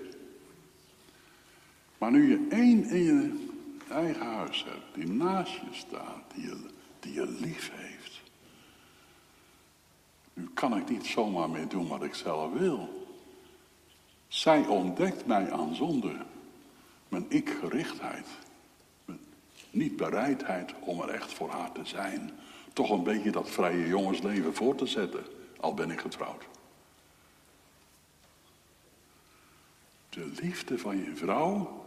Maar 1.97 2.11
nu 2.11 2.29
je 2.29 2.47
één 2.49 2.85
in 2.85 3.03
je 3.03 3.51
eigen 3.93 4.25
huis 4.25 4.63
hebt, 4.63 4.93
die 4.93 5.07
naast 5.07 5.53
je 5.53 5.67
staat, 5.71 6.23
die 6.33 6.43
je, 6.43 6.69
die 6.99 7.13
je 7.13 7.27
lief 7.27 7.71
heeft. 7.73 8.21
Nu 10.33 10.49
kan 10.53 10.77
ik 10.77 10.89
niet 10.89 11.05
zomaar 11.05 11.49
meer 11.49 11.67
doen 11.67 11.87
wat 11.87 12.03
ik 12.03 12.13
zelf 12.13 12.53
wil. 12.53 13.07
Zij 14.27 14.65
ontdekt 14.65 15.25
mij 15.25 15.51
aan 15.51 15.75
zonde. 15.75 16.15
Mijn 17.07 17.25
ik-gerichtheid. 17.29 18.27
Mijn 19.05 19.19
niet-bereidheid 19.69 20.73
om 20.79 21.01
er 21.01 21.09
echt 21.09 21.33
voor 21.33 21.49
haar 21.49 21.71
te 21.71 21.85
zijn. 21.85 22.31
Toch 22.73 22.89
een 22.89 23.03
beetje 23.03 23.31
dat 23.31 23.49
vrije 23.49 23.87
jongensleven 23.87 24.55
voor 24.55 24.75
te 24.75 24.85
zetten. 24.85 25.23
Al 25.59 25.73
ben 25.73 25.91
ik 25.91 25.99
getrouwd. 25.99 26.43
De 30.09 30.31
liefde 30.41 30.77
van 30.79 30.97
je 30.97 31.15
vrouw 31.15 31.85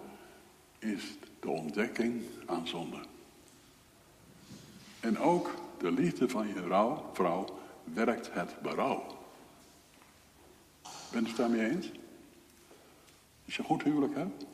is 0.78 1.04
de 1.46 1.52
ontdekking 1.52 2.22
aan 2.46 2.68
zonde. 2.68 2.96
En 5.00 5.18
ook 5.18 5.54
de 5.78 5.92
liefde 5.92 6.28
van 6.28 6.48
je 6.48 6.62
vrouw, 6.64 7.10
vrouw 7.12 7.58
werkt 7.84 8.28
het 8.32 8.60
berouw. 8.62 9.04
Bent 11.12 11.26
u 11.26 11.28
het 11.28 11.36
daarmee 11.36 11.70
eens? 11.70 11.90
Als 13.44 13.56
je 13.56 13.62
goed 13.62 13.82
huwelijk 13.82 14.14
hebt. 14.14 14.44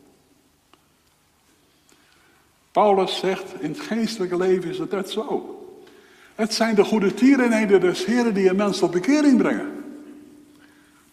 Paulus 2.71 3.19
zegt, 3.19 3.61
in 3.61 3.71
het 3.71 3.81
geestelijke 3.81 4.37
leven 4.37 4.71
is 4.71 4.79
het 4.79 4.91
net 4.91 5.11
zo. 5.11 5.59
Het 6.35 6.55
zijn 6.55 6.75
de 6.75 6.85
goede 6.85 7.15
tierenheden 7.15 7.81
des 7.81 8.05
Heren 8.05 8.35
die 8.35 8.49
een 8.49 8.57
mens 8.57 8.79
tot 8.79 8.91
bekering 8.91 9.39
brengen. 9.39 9.85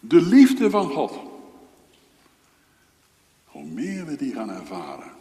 De 0.00 0.22
liefde 0.22 0.70
van 0.70 0.90
God. 0.90 1.18
Hoe 3.44 3.64
meer 3.64 4.06
we 4.06 4.16
die 4.16 4.34
gaan 4.34 4.50
ervaren, 4.50 5.18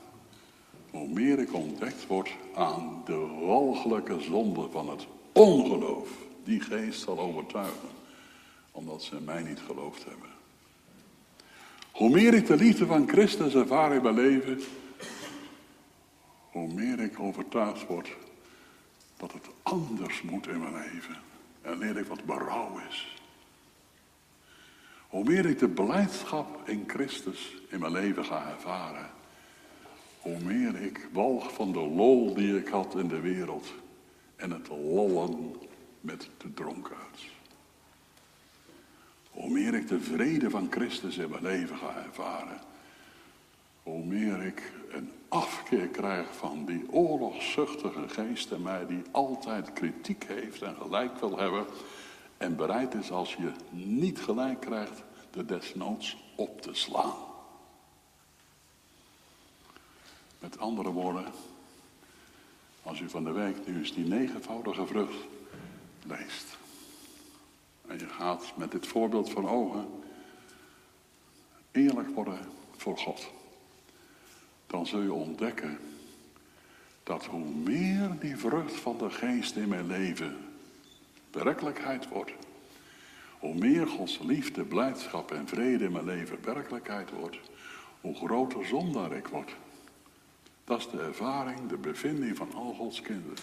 hoe 0.92 1.08
meer 1.08 1.40
ik 1.40 1.54
ontdekt 1.54 2.08
word 2.08 2.30
aan 2.54 3.02
de 3.06 3.28
walgelijke 3.46 4.20
zonde 4.22 4.70
van 4.72 4.90
het 4.90 5.08
ongeloof. 5.32 6.10
Die 6.44 6.60
geest 6.60 7.02
zal 7.02 7.20
overtuigen, 7.20 7.90
omdat 8.72 9.04
ze 9.04 9.22
mij 9.22 9.44
niet 9.44 9.60
geloofd 9.60 10.06
hebben. 10.06 10.30
Hoe 11.92 12.10
meer 12.10 12.34
ik 12.34 12.48
de 12.48 12.56
liefde 12.56 12.86
van 12.86 13.08
Christus 13.08 13.54
ervaar 13.54 13.94
in 13.94 14.02
mijn 14.02 14.16
leven, 14.16 14.62
hoe 16.52 16.74
meer 16.74 17.00
ik 17.00 17.20
overtuigd 17.20 17.88
word 17.88 18.16
dat 19.18 19.34
het 19.34 19.48
anders 19.64 20.22
moet 20.22 20.48
in 20.48 20.60
mijn 20.60 20.74
leven. 20.74 21.18
En 21.62 21.78
leer 21.78 21.98
ik 21.98 22.06
wat 22.06 22.26
berouw 22.26 22.82
is. 22.90 23.18
Hoe 25.08 25.24
meer 25.24 25.46
ik 25.46 25.60
de 25.60 25.70
blijdschap 25.70 26.70
in 26.70 26.84
Christus 26.88 27.56
in 27.70 27.80
mijn 27.80 27.92
leven 27.92 28.26
ga 28.26 28.50
ervaren, 28.50 29.10
hoe 30.30 30.54
meer 30.54 30.82
ik 30.82 31.08
walg 31.12 31.54
van 31.54 31.72
de 31.72 31.80
lol 31.80 32.34
die 32.34 32.58
ik 32.58 32.68
had 32.68 32.96
in 32.96 33.08
de 33.08 33.20
wereld 33.20 33.74
en 34.36 34.52
het 34.52 34.68
lollen 34.68 35.56
met 36.02 36.30
de 36.38 36.54
dronkaards. 36.54 37.30
Hoe 39.32 39.50
meer 39.50 39.74
ik 39.74 39.88
de 39.88 40.00
vrede 40.00 40.50
van 40.50 40.68
Christus 40.70 41.18
in 41.18 41.30
mijn 41.30 41.44
leven 41.44 41.78
ga 41.78 42.04
ervaren, 42.06 42.60
hoe 43.84 44.06
meer 44.06 44.46
ik 44.46 44.72
een 44.92 45.12
afkeer 45.28 45.88
krijg 45.88 46.36
van 46.36 46.66
die 46.66 46.86
oorlogszuchtige 46.92 48.10
geest 48.10 48.52
in 48.52 48.62
mij 48.62 48.86
die 48.86 49.02
altijd 49.12 49.74
kritiek 49.74 50.24
heeft 50.24 50.62
en 50.62 50.76
gelijk 50.82 51.20
wil 51.20 51.38
hebben 51.38 51.66
en 52.38 52.56
bereid 52.56 52.94
is 52.94 53.12
als 53.12 53.36
je 53.36 53.52
niet 53.72 54.20
gelijk 54.20 54.60
krijgt 54.60 55.04
de 55.32 55.46
desnoods 55.46 56.18
op 56.36 56.62
te 56.62 56.74
slaan. 56.74 57.29
Met 60.40 60.60
andere 60.60 60.92
woorden, 60.92 61.26
als 62.84 63.00
u 63.00 63.10
van 63.10 63.24
de 63.24 63.32
week 63.32 63.68
nu 63.68 63.78
eens 63.78 63.94
die 63.94 64.06
negenvoudige 64.06 64.86
vrucht 64.86 65.18
leest. 66.06 66.58
En 67.88 68.00
je 68.00 68.08
gaat 68.08 68.54
met 68.56 68.72
dit 68.72 68.88
voorbeeld 68.88 69.30
van 69.30 69.50
ogen 69.50 69.88
eerlijk 71.72 72.10
worden 72.10 72.40
voor 72.78 72.98
God. 72.98 73.32
Dan 74.68 74.86
zul 74.86 75.02
je 75.02 75.14
ontdekken 75.14 75.78
dat 77.04 77.26
hoe 77.26 77.46
meer 77.46 78.18
die 78.20 78.38
vrucht 78.38 78.76
van 78.76 78.98
de 78.98 79.10
geest 79.10 79.56
in 79.56 79.68
mijn 79.68 79.88
leven 79.88 80.38
werkelijkheid 81.32 82.08
wordt, 82.08 82.32
hoe 83.40 83.56
meer 83.56 83.88
Gods 83.88 84.20
liefde, 84.20 84.64
blijdschap 84.64 85.32
en 85.32 85.48
vrede 85.48 85.84
in 85.84 85.92
mijn 85.92 86.06
leven 86.06 86.38
werkelijkheid 86.44 87.10
wordt, 87.12 87.38
hoe 88.02 88.16
groter 88.16 88.66
zondaar 88.66 89.12
ik 89.12 89.28
word. 89.28 89.56
Dat 90.70 90.80
is 90.80 90.90
de 90.90 91.02
ervaring, 91.02 91.68
de 91.68 91.78
bevinding 91.78 92.38
van 92.38 92.54
al 92.56 92.74
Gods 92.74 93.02
kinderen. 93.02 93.38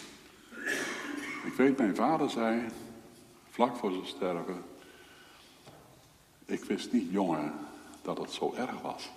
Ik 1.45 1.53
weet, 1.57 1.79
mijn 1.79 1.95
vader 1.95 2.31
zei, 2.31 2.62
vlak 3.51 3.77
voor 3.77 3.93
zijn 3.93 4.07
sterven, 4.07 4.64
ik 6.45 6.64
wist 6.64 6.93
niet, 6.93 7.11
jongen, 7.11 7.53
dat 8.03 8.18
het 8.18 8.33
zo 8.33 8.55
erg 8.57 8.81
was. 8.83 9.11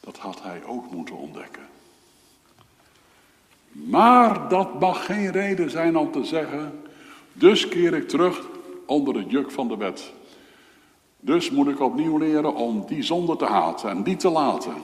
Dat 0.00 0.18
had 0.18 0.42
hij 0.42 0.64
ook 0.64 0.90
moeten 0.90 1.16
ontdekken. 1.16 1.68
Maar 3.68 4.48
dat 4.48 4.80
mag 4.80 5.04
geen 5.04 5.30
reden 5.30 5.70
zijn 5.70 5.96
om 5.96 6.12
te 6.12 6.24
zeggen, 6.24 6.82
dus 7.32 7.68
keer 7.68 7.94
ik 7.94 8.08
terug 8.08 8.46
onder 8.86 9.16
het 9.16 9.30
juk 9.30 9.50
van 9.50 9.68
de 9.68 9.76
wet. 9.76 10.12
Dus 11.20 11.50
moet 11.50 11.68
ik 11.68 11.80
opnieuw 11.80 12.18
leren 12.18 12.54
om 12.54 12.86
die 12.86 13.02
zonde 13.02 13.36
te 13.36 13.46
haten 13.46 13.90
en 13.90 14.02
die 14.02 14.16
te 14.16 14.30
laten. 14.30 14.74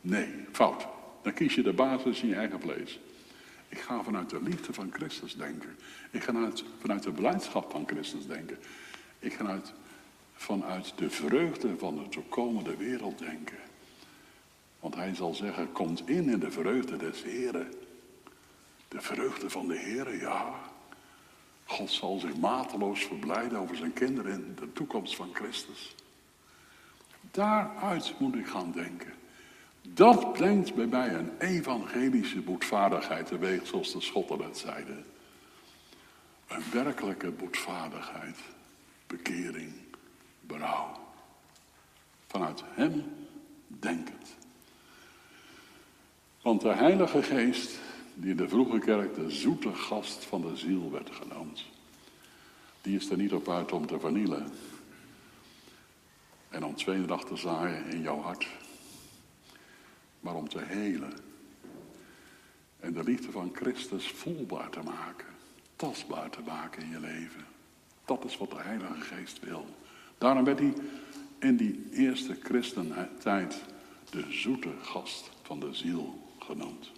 Nee, 0.00 0.37
fout. 0.52 0.86
Dan 1.22 1.32
kies 1.32 1.54
je 1.54 1.62
de 1.62 1.72
basis 1.72 2.22
in 2.22 2.28
je 2.28 2.34
eigen 2.34 2.60
vlees. 2.60 3.00
Ik 3.68 3.78
ga 3.78 4.02
vanuit 4.02 4.30
de 4.30 4.42
liefde 4.42 4.72
van 4.72 4.90
Christus 4.92 5.36
denken. 5.36 5.76
Ik 6.10 6.22
ga 6.22 6.32
vanuit, 6.32 6.64
vanuit 6.80 7.02
de 7.02 7.12
blijdschap 7.12 7.70
van 7.70 7.84
Christus 7.86 8.26
denken. 8.26 8.58
Ik 9.18 9.32
ga 9.32 9.46
uit, 9.46 9.72
vanuit 10.34 10.92
de 10.96 11.10
vreugde 11.10 11.78
van 11.78 11.96
de 11.96 12.08
toekomende 12.08 12.76
wereld 12.76 13.18
denken. 13.18 13.58
Want 14.80 14.94
hij 14.94 15.14
zal 15.14 15.34
zeggen, 15.34 15.72
komt 15.72 16.08
in 16.08 16.28
in 16.28 16.38
de 16.38 16.50
vreugde 16.50 16.96
des 16.96 17.22
Heren. 17.22 17.72
De 18.88 19.00
vreugde 19.00 19.50
van 19.50 19.68
de 19.68 19.78
Heren, 19.78 20.18
ja. 20.18 20.54
God 21.64 21.90
zal 21.90 22.18
zich 22.18 22.36
mateloos 22.36 23.04
verblijden 23.04 23.58
over 23.58 23.76
zijn 23.76 23.92
kinderen 23.92 24.32
in 24.32 24.54
de 24.54 24.72
toekomst 24.72 25.16
van 25.16 25.30
Christus. 25.32 25.94
Daaruit 27.30 28.14
moet 28.18 28.34
ik 28.34 28.46
gaan 28.46 28.72
denken. 28.72 29.12
Dat 29.94 30.32
brengt 30.32 30.74
bij 30.74 30.86
mij 30.86 31.14
een 31.14 31.30
evangelische 31.38 32.40
boetvaardigheid 32.40 33.26
teweeg, 33.26 33.66
zoals 33.66 33.92
de 33.92 34.00
Schotten 34.00 34.42
het 34.42 34.58
zeiden. 34.58 35.04
Een 36.46 36.62
werkelijke 36.72 37.30
boetvaardigheid, 37.30 38.36
bekering, 39.06 39.72
berouw. 40.40 40.92
Vanuit 42.26 42.62
Hem 42.66 43.04
denkend. 43.66 44.36
Want 46.42 46.60
de 46.60 46.72
Heilige 46.74 47.22
Geest, 47.22 47.78
die 48.14 48.30
in 48.30 48.36
de 48.36 48.48
vroege 48.48 48.78
kerk 48.78 49.14
de 49.14 49.30
zoete 49.30 49.74
gast 49.74 50.24
van 50.24 50.40
de 50.40 50.56
ziel 50.56 50.90
werd 50.90 51.10
genoemd, 51.10 51.64
die 52.82 52.96
is 52.96 53.10
er 53.10 53.16
niet 53.16 53.32
op 53.32 53.48
uit 53.48 53.72
om 53.72 53.86
te 53.86 54.00
vernielen 54.00 54.52
en 56.48 56.64
om 56.64 56.74
tweedracht 56.74 57.26
te 57.26 57.36
zaaien 57.36 57.86
in 57.86 58.00
jouw 58.00 58.20
hart 58.20 58.48
maar 60.20 60.34
om 60.34 60.48
te 60.48 60.60
helen. 60.60 61.12
En 62.80 62.92
de 62.92 63.04
liefde 63.04 63.30
van 63.30 63.50
Christus 63.54 64.08
voelbaar 64.10 64.70
te 64.70 64.82
maken, 64.84 65.26
tastbaar 65.76 66.30
te 66.30 66.40
maken 66.46 66.82
in 66.82 66.90
je 66.90 67.00
leven. 67.00 67.44
Dat 68.04 68.24
is 68.24 68.38
wat 68.38 68.50
de 68.50 68.60
Heilige 68.60 69.00
Geest 69.00 69.40
wil. 69.40 69.64
Daarom 70.18 70.44
werd 70.44 70.58
hij 70.58 70.72
in 71.38 71.56
die 71.56 71.88
eerste 71.92 72.36
christentijd 72.42 73.62
de 74.10 74.24
zoete 74.28 74.70
gast 74.82 75.30
van 75.42 75.60
de 75.60 75.74
ziel 75.74 76.18
genoemd. 76.38 76.90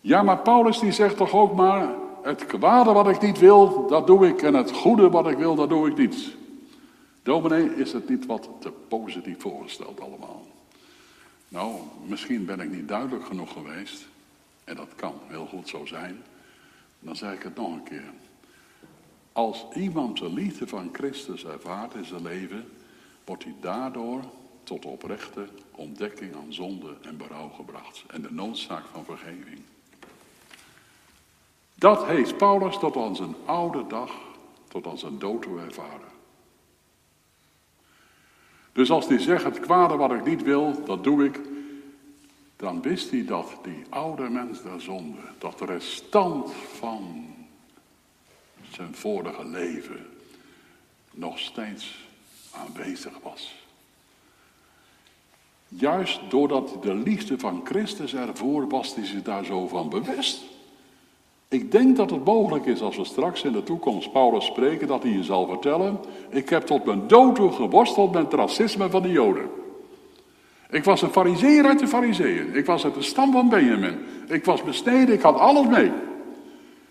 Ja, 0.00 0.22
maar 0.22 0.38
Paulus 0.38 0.78
die 0.78 0.92
zegt 0.92 1.16
toch 1.16 1.32
ook 1.32 1.54
maar, 1.54 1.94
het 2.22 2.46
kwade 2.46 2.92
wat 2.92 3.08
ik 3.08 3.20
niet 3.20 3.38
wil, 3.38 3.86
dat 3.86 4.06
doe 4.06 4.28
ik. 4.28 4.42
En 4.42 4.54
het 4.54 4.70
goede 4.70 5.10
wat 5.10 5.28
ik 5.28 5.36
wil, 5.36 5.54
dat 5.54 5.68
doe 5.68 5.90
ik 5.90 5.96
niet. 5.96 6.34
Dominee, 7.22 7.76
is 7.76 7.92
het 7.92 8.08
niet 8.08 8.26
wat 8.26 8.48
te 8.60 8.72
positief 8.88 9.40
voorgesteld 9.40 10.00
allemaal? 10.00 10.46
Nou, 11.56 11.80
misschien 12.06 12.44
ben 12.44 12.60
ik 12.60 12.70
niet 12.70 12.88
duidelijk 12.88 13.26
genoeg 13.26 13.52
geweest. 13.52 14.06
En 14.64 14.76
dat 14.76 14.88
kan 14.96 15.14
heel 15.26 15.46
goed 15.46 15.68
zo 15.68 15.86
zijn. 15.86 16.22
Dan 17.00 17.16
zeg 17.16 17.32
ik 17.32 17.42
het 17.42 17.56
nog 17.56 17.72
een 17.72 17.82
keer. 17.82 18.12
Als 19.32 19.66
iemand 19.74 20.18
de 20.18 20.32
liefde 20.32 20.66
van 20.66 20.88
Christus 20.92 21.44
ervaart 21.44 21.94
in 21.94 22.04
zijn 22.04 22.22
leven, 22.22 22.72
wordt 23.24 23.44
hij 23.44 23.54
daardoor 23.60 24.22
tot 24.62 24.84
oprechte 24.84 25.48
ontdekking 25.70 26.34
aan 26.34 26.52
zonde 26.52 26.96
en 27.02 27.16
berouw 27.16 27.48
gebracht. 27.48 28.04
En 28.06 28.22
de 28.22 28.32
noodzaak 28.32 28.84
van 28.92 29.04
vergeving. 29.04 29.60
Dat 31.74 32.06
heeft 32.06 32.36
Paulus 32.36 32.78
tot 32.78 32.96
aan 32.96 33.16
zijn 33.16 33.34
oude 33.44 33.86
dag, 33.86 34.12
tot 34.68 34.86
aan 34.86 34.98
zijn 34.98 35.18
dood 35.18 35.42
toe 35.42 35.60
ervaren. 35.60 36.15
Dus 38.76 38.90
als 38.90 39.06
hij 39.08 39.18
zegt, 39.18 39.44
het 39.44 39.60
kwade 39.60 39.96
wat 39.96 40.12
ik 40.12 40.24
niet 40.24 40.42
wil, 40.42 40.84
dat 40.84 41.04
doe 41.04 41.24
ik, 41.24 41.40
dan 42.56 42.82
wist 42.82 43.10
hij 43.10 43.24
dat 43.24 43.58
die 43.62 43.84
oude 43.88 44.28
mens 44.28 44.62
der 44.62 44.80
zonde, 44.80 45.20
dat 45.38 45.60
restant 45.60 46.52
van 46.52 47.26
zijn 48.70 48.94
vorige 48.94 49.46
leven 49.46 50.06
nog 51.10 51.38
steeds 51.38 52.08
aanwezig 52.50 53.12
was. 53.22 53.64
Juist 55.68 56.20
doordat 56.28 56.82
de 56.82 56.94
liefde 56.94 57.38
van 57.38 57.60
Christus 57.64 58.14
ervoor 58.14 58.68
was, 58.68 58.94
hij 58.94 59.04
zich 59.04 59.22
daar 59.22 59.44
zo 59.44 59.68
van 59.68 59.88
bewust. 59.88 60.42
Ik 61.48 61.72
denk 61.72 61.96
dat 61.96 62.10
het 62.10 62.24
mogelijk 62.24 62.66
is 62.66 62.80
als 62.80 62.96
we 62.96 63.04
straks 63.04 63.42
in 63.42 63.52
de 63.52 63.62
toekomst 63.62 64.12
Paulus 64.12 64.44
spreken, 64.44 64.86
dat 64.86 65.02
hij 65.02 65.12
je 65.12 65.24
zal 65.24 65.46
vertellen: 65.46 66.00
Ik 66.28 66.48
heb 66.48 66.62
tot 66.62 66.84
mijn 66.84 67.06
dood 67.06 67.34
toe 67.34 67.52
geworsteld 67.52 68.12
met 68.12 68.22
het 68.22 68.32
racisme 68.32 68.90
van 68.90 69.02
de 69.02 69.10
Joden. 69.10 69.50
Ik 70.70 70.84
was 70.84 71.02
een 71.02 71.10
fariseer 71.10 71.64
uit 71.64 71.78
de 71.78 71.88
fariseeën. 71.88 72.54
Ik 72.54 72.66
was 72.66 72.84
uit 72.84 72.94
de 72.94 73.02
stam 73.02 73.32
van 73.32 73.48
Benjamin. 73.48 73.98
Ik 74.28 74.44
was 74.44 74.62
besneden, 74.62 75.14
ik 75.14 75.22
had 75.22 75.38
alles 75.38 75.66
mee. 75.66 75.92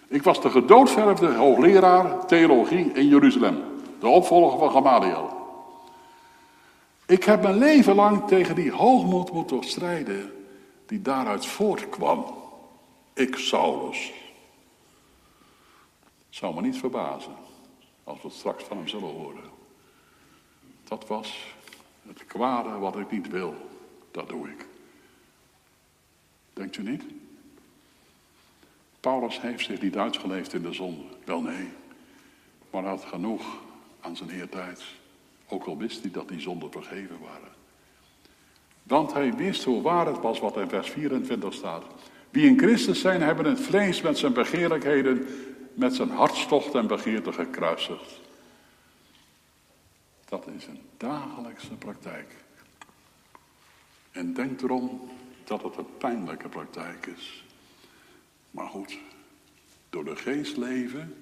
Ik 0.07 0.23
was 0.23 0.41
de 0.41 0.49
gedoodverfde 0.49 1.33
hoogleraar 1.33 2.25
theologie 2.25 2.91
in 2.93 3.07
Jeruzalem. 3.07 3.57
De 3.99 4.07
opvolger 4.07 4.59
van 4.59 4.71
Gamaliel. 4.71 5.29
Ik 7.07 7.23
heb 7.23 7.41
mijn 7.41 7.57
leven 7.57 7.95
lang 7.95 8.27
tegen 8.27 8.55
die 8.55 8.71
hoogmoed 8.71 9.31
moeten 9.31 9.63
strijden 9.63 10.31
die 10.85 11.01
daaruit 11.01 11.45
voortkwam. 11.45 12.25
Ik, 13.13 13.35
Saulus. 13.35 14.13
Zou 16.35 16.55
me 16.55 16.61
niet 16.61 16.77
verbazen 16.77 17.35
als 18.03 18.21
we 18.21 18.27
het 18.27 18.37
straks 18.37 18.63
van 18.63 18.77
hem 18.77 18.87
zullen 18.87 19.09
horen. 19.09 19.43
Dat 20.83 21.07
was 21.07 21.55
het 22.07 22.25
kwade 22.25 22.69
wat 22.69 22.97
ik 22.97 23.11
niet 23.11 23.29
wil, 23.29 23.53
dat 24.11 24.29
doe 24.29 24.49
ik. 24.49 24.65
Denkt 26.53 26.77
u 26.77 26.83
niet? 26.83 27.03
Paulus 28.99 29.41
heeft 29.41 29.65
zich 29.65 29.81
niet 29.81 29.97
uitgeleefd 29.97 30.53
in 30.53 30.61
de 30.61 30.73
zonde. 30.73 31.03
Wel 31.23 31.41
nee. 31.41 31.67
Maar 32.69 32.83
had 32.83 33.05
genoeg 33.05 33.61
aan 34.01 34.15
zijn 34.15 34.29
eertijds. 34.29 34.95
Ook 35.47 35.65
al 35.65 35.77
wist 35.77 36.01
hij 36.01 36.11
dat 36.11 36.27
die 36.27 36.39
zonden 36.39 36.71
vergeven 36.71 37.19
waren. 37.19 37.51
Want 38.83 39.13
hij 39.13 39.33
wist 39.33 39.63
hoe 39.63 39.81
waar 39.81 40.05
het 40.05 40.21
was 40.21 40.39
wat 40.39 40.57
in 40.57 40.69
vers 40.69 40.89
24 40.89 41.53
staat. 41.53 41.83
Wie 42.29 42.47
in 42.47 42.57
Christus 42.57 43.01
zijn, 43.01 43.21
hebben 43.21 43.45
het 43.45 43.59
vlees 43.59 44.01
met 44.01 44.17
zijn 44.17 44.33
begeerlijkheden, 44.33 45.27
met 45.75 45.95
zijn 45.95 46.09
hartstocht 46.09 46.73
en 46.73 46.87
begeerte 46.87 47.33
gekruisigd. 47.33 48.19
Dat 50.25 50.47
is 50.47 50.65
een 50.65 50.81
dagelijkse 50.97 51.73
praktijk. 51.73 52.35
En 54.11 54.33
denk 54.33 54.61
erom 54.61 55.09
dat 55.43 55.63
het 55.63 55.77
een 55.77 55.97
pijnlijke 55.97 56.49
praktijk 56.49 57.05
is. 57.05 57.43
Maar 58.51 58.67
goed, 58.67 58.97
door 59.89 60.03
de 60.03 60.15
geest 60.15 60.57
leven 60.57 61.15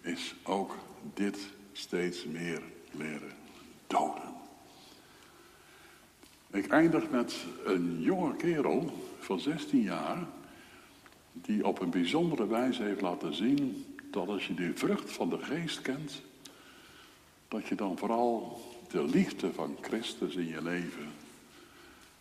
is 0.00 0.34
ook 0.42 0.74
dit 1.14 1.38
steeds 1.72 2.24
meer 2.24 2.62
leren 2.90 3.32
doden. 3.86 4.32
Ik 6.50 6.66
eindig 6.66 7.10
met 7.10 7.36
een 7.64 8.00
jonge 8.00 8.36
kerel 8.36 8.92
van 9.18 9.40
16 9.40 9.80
jaar, 9.80 10.26
die 11.36 11.66
op 11.66 11.80
een 11.80 11.90
bijzondere 11.90 12.46
wijze 12.46 12.82
heeft 12.82 13.00
laten 13.00 13.34
zien 13.34 13.84
dat 14.10 14.28
als 14.28 14.46
je 14.46 14.54
de 14.54 14.72
vrucht 14.74 15.12
van 15.12 15.28
de 15.28 15.38
geest 15.38 15.80
kent, 15.80 16.22
dat 17.48 17.66
je 17.66 17.74
dan 17.74 17.98
vooral 17.98 18.60
de 18.90 19.04
liefde 19.04 19.52
van 19.52 19.76
Christus 19.80 20.34
in 20.34 20.46
je 20.46 20.62
leven 20.62 21.12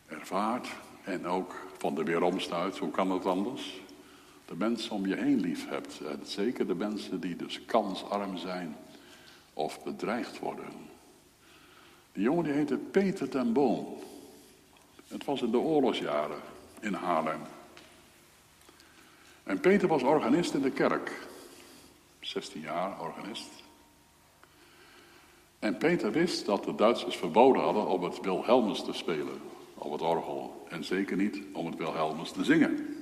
ervaart 0.05 0.67
en 1.03 1.25
ook 1.25 1.55
van 1.77 1.95
de 1.95 2.03
weeromstuit, 2.03 2.77
hoe 2.77 2.91
kan 2.91 3.11
het 3.11 3.25
anders? 3.25 3.81
De 4.45 4.55
mensen 4.55 4.91
om 4.91 5.07
je 5.07 5.15
heen 5.15 5.39
lief 5.39 5.69
hebt 5.69 6.01
en 6.01 6.19
zeker 6.23 6.67
de 6.67 6.75
mensen 6.75 7.19
die 7.19 7.35
dus 7.35 7.65
kansarm 7.65 8.37
zijn 8.37 8.75
of 9.53 9.83
bedreigd 9.83 10.39
worden. 10.39 10.65
Die 12.11 12.23
jongen 12.23 12.43
die 12.43 12.53
heette 12.53 12.77
Peter 12.77 13.29
ten 13.29 13.53
Boom. 13.53 13.87
Het 15.07 15.25
was 15.25 15.41
in 15.41 15.51
de 15.51 15.57
oorlogsjaren 15.57 16.41
in 16.79 16.93
Haarlem. 16.93 17.41
En 19.43 19.59
Peter 19.59 19.87
was 19.87 20.03
organist 20.03 20.53
in 20.53 20.61
de 20.61 20.71
kerk. 20.71 21.27
16 22.19 22.61
jaar 22.61 23.01
organist. 23.01 23.49
En 25.59 25.77
Peter 25.77 26.11
wist 26.11 26.45
dat 26.45 26.63
de 26.63 26.75
Duitsers 26.75 27.15
verboden 27.15 27.61
hadden 27.61 27.87
om 27.87 28.03
het 28.03 28.19
Wilhelmus 28.21 28.83
te 28.83 28.93
spelen 28.93 29.41
op 29.73 29.91
het 29.91 30.01
orgel. 30.01 30.65
En 30.69 30.83
zeker 30.83 31.17
niet 31.17 31.41
om 31.53 31.65
het 31.65 31.75
Wilhelmus 31.75 32.31
te 32.31 32.43
zingen. 32.43 32.97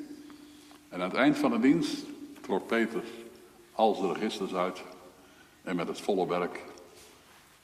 En 0.90 1.02
aan 1.02 1.10
het 1.10 1.18
eind 1.18 1.38
van 1.38 1.52
de 1.52 1.60
dienst 1.60 2.06
trok 2.42 2.68
Peter 2.68 3.04
al 3.72 3.96
zijn 3.96 4.14
registers 4.14 4.54
uit. 4.54 4.84
En 5.64 5.76
met 5.76 5.88
het 5.88 6.02
volle 6.02 6.28
werk 6.28 6.64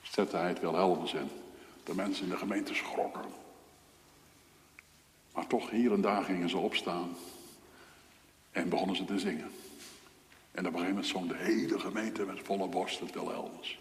zette 0.02 0.36
hij 0.36 0.48
het 0.48 0.60
Wilhelmus 0.60 1.12
in. 1.12 1.30
De 1.84 1.94
mensen 1.94 2.24
in 2.24 2.30
de 2.30 2.36
gemeente 2.36 2.74
schrokken. 2.74 3.24
Maar 5.34 5.46
toch 5.46 5.70
hier 5.70 5.92
en 5.92 6.00
daar 6.00 6.24
gingen 6.24 6.48
ze 6.48 6.58
opstaan. 6.58 7.16
En 8.50 8.68
begonnen 8.68 8.96
ze 8.96 9.04
te 9.04 9.18
zingen. 9.18 9.50
En 10.50 10.66
op 10.66 10.74
een 10.74 10.80
gegeven 10.80 11.12
moment 11.14 11.38
de 11.38 11.44
hele 11.44 11.78
gemeente 11.78 12.24
met 12.24 12.40
volle 12.42 12.68
borst 12.68 13.00
het 13.00 13.12
Wilhelmus. 13.12 13.78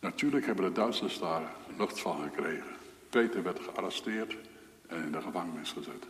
Natuurlijk 0.00 0.46
hebben 0.46 0.64
de 0.64 0.72
Duitsers 0.72 1.18
daar 1.18 1.52
lucht 1.76 2.00
van 2.00 2.22
gekregen. 2.22 2.76
Peter 3.10 3.42
werd 3.42 3.60
gearresteerd 3.60 4.36
en 4.86 5.02
in 5.02 5.12
de 5.12 5.22
gevangenis 5.22 5.72
gezet. 5.72 6.04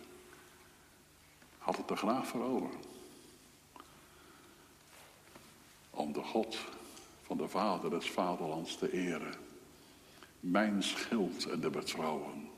Had 1.59 1.77
het 1.77 1.91
er 1.91 1.97
graag 1.97 2.27
voor. 2.27 2.71
Om 5.91 6.13
de 6.13 6.23
God 6.23 6.59
van 7.23 7.37
de 7.37 7.49
Vader 7.49 7.91
des 7.91 8.11
Vaderlands 8.11 8.77
te 8.77 8.93
eren. 8.93 9.35
Mijn 10.41 10.83
schild 10.83 11.45
en 11.45 11.61
de 11.61 11.71
betrouwen. 11.71 12.51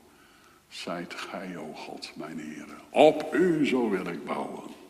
Zijt 0.67 1.13
gij, 1.13 1.57
o 1.57 1.73
God, 1.73 2.11
mijn 2.15 2.39
Heere. 2.39 2.75
Op 2.89 3.33
u 3.33 3.65
zo 3.65 3.89
wil 3.89 4.05
ik 4.05 4.25
bouwen. 4.25 4.80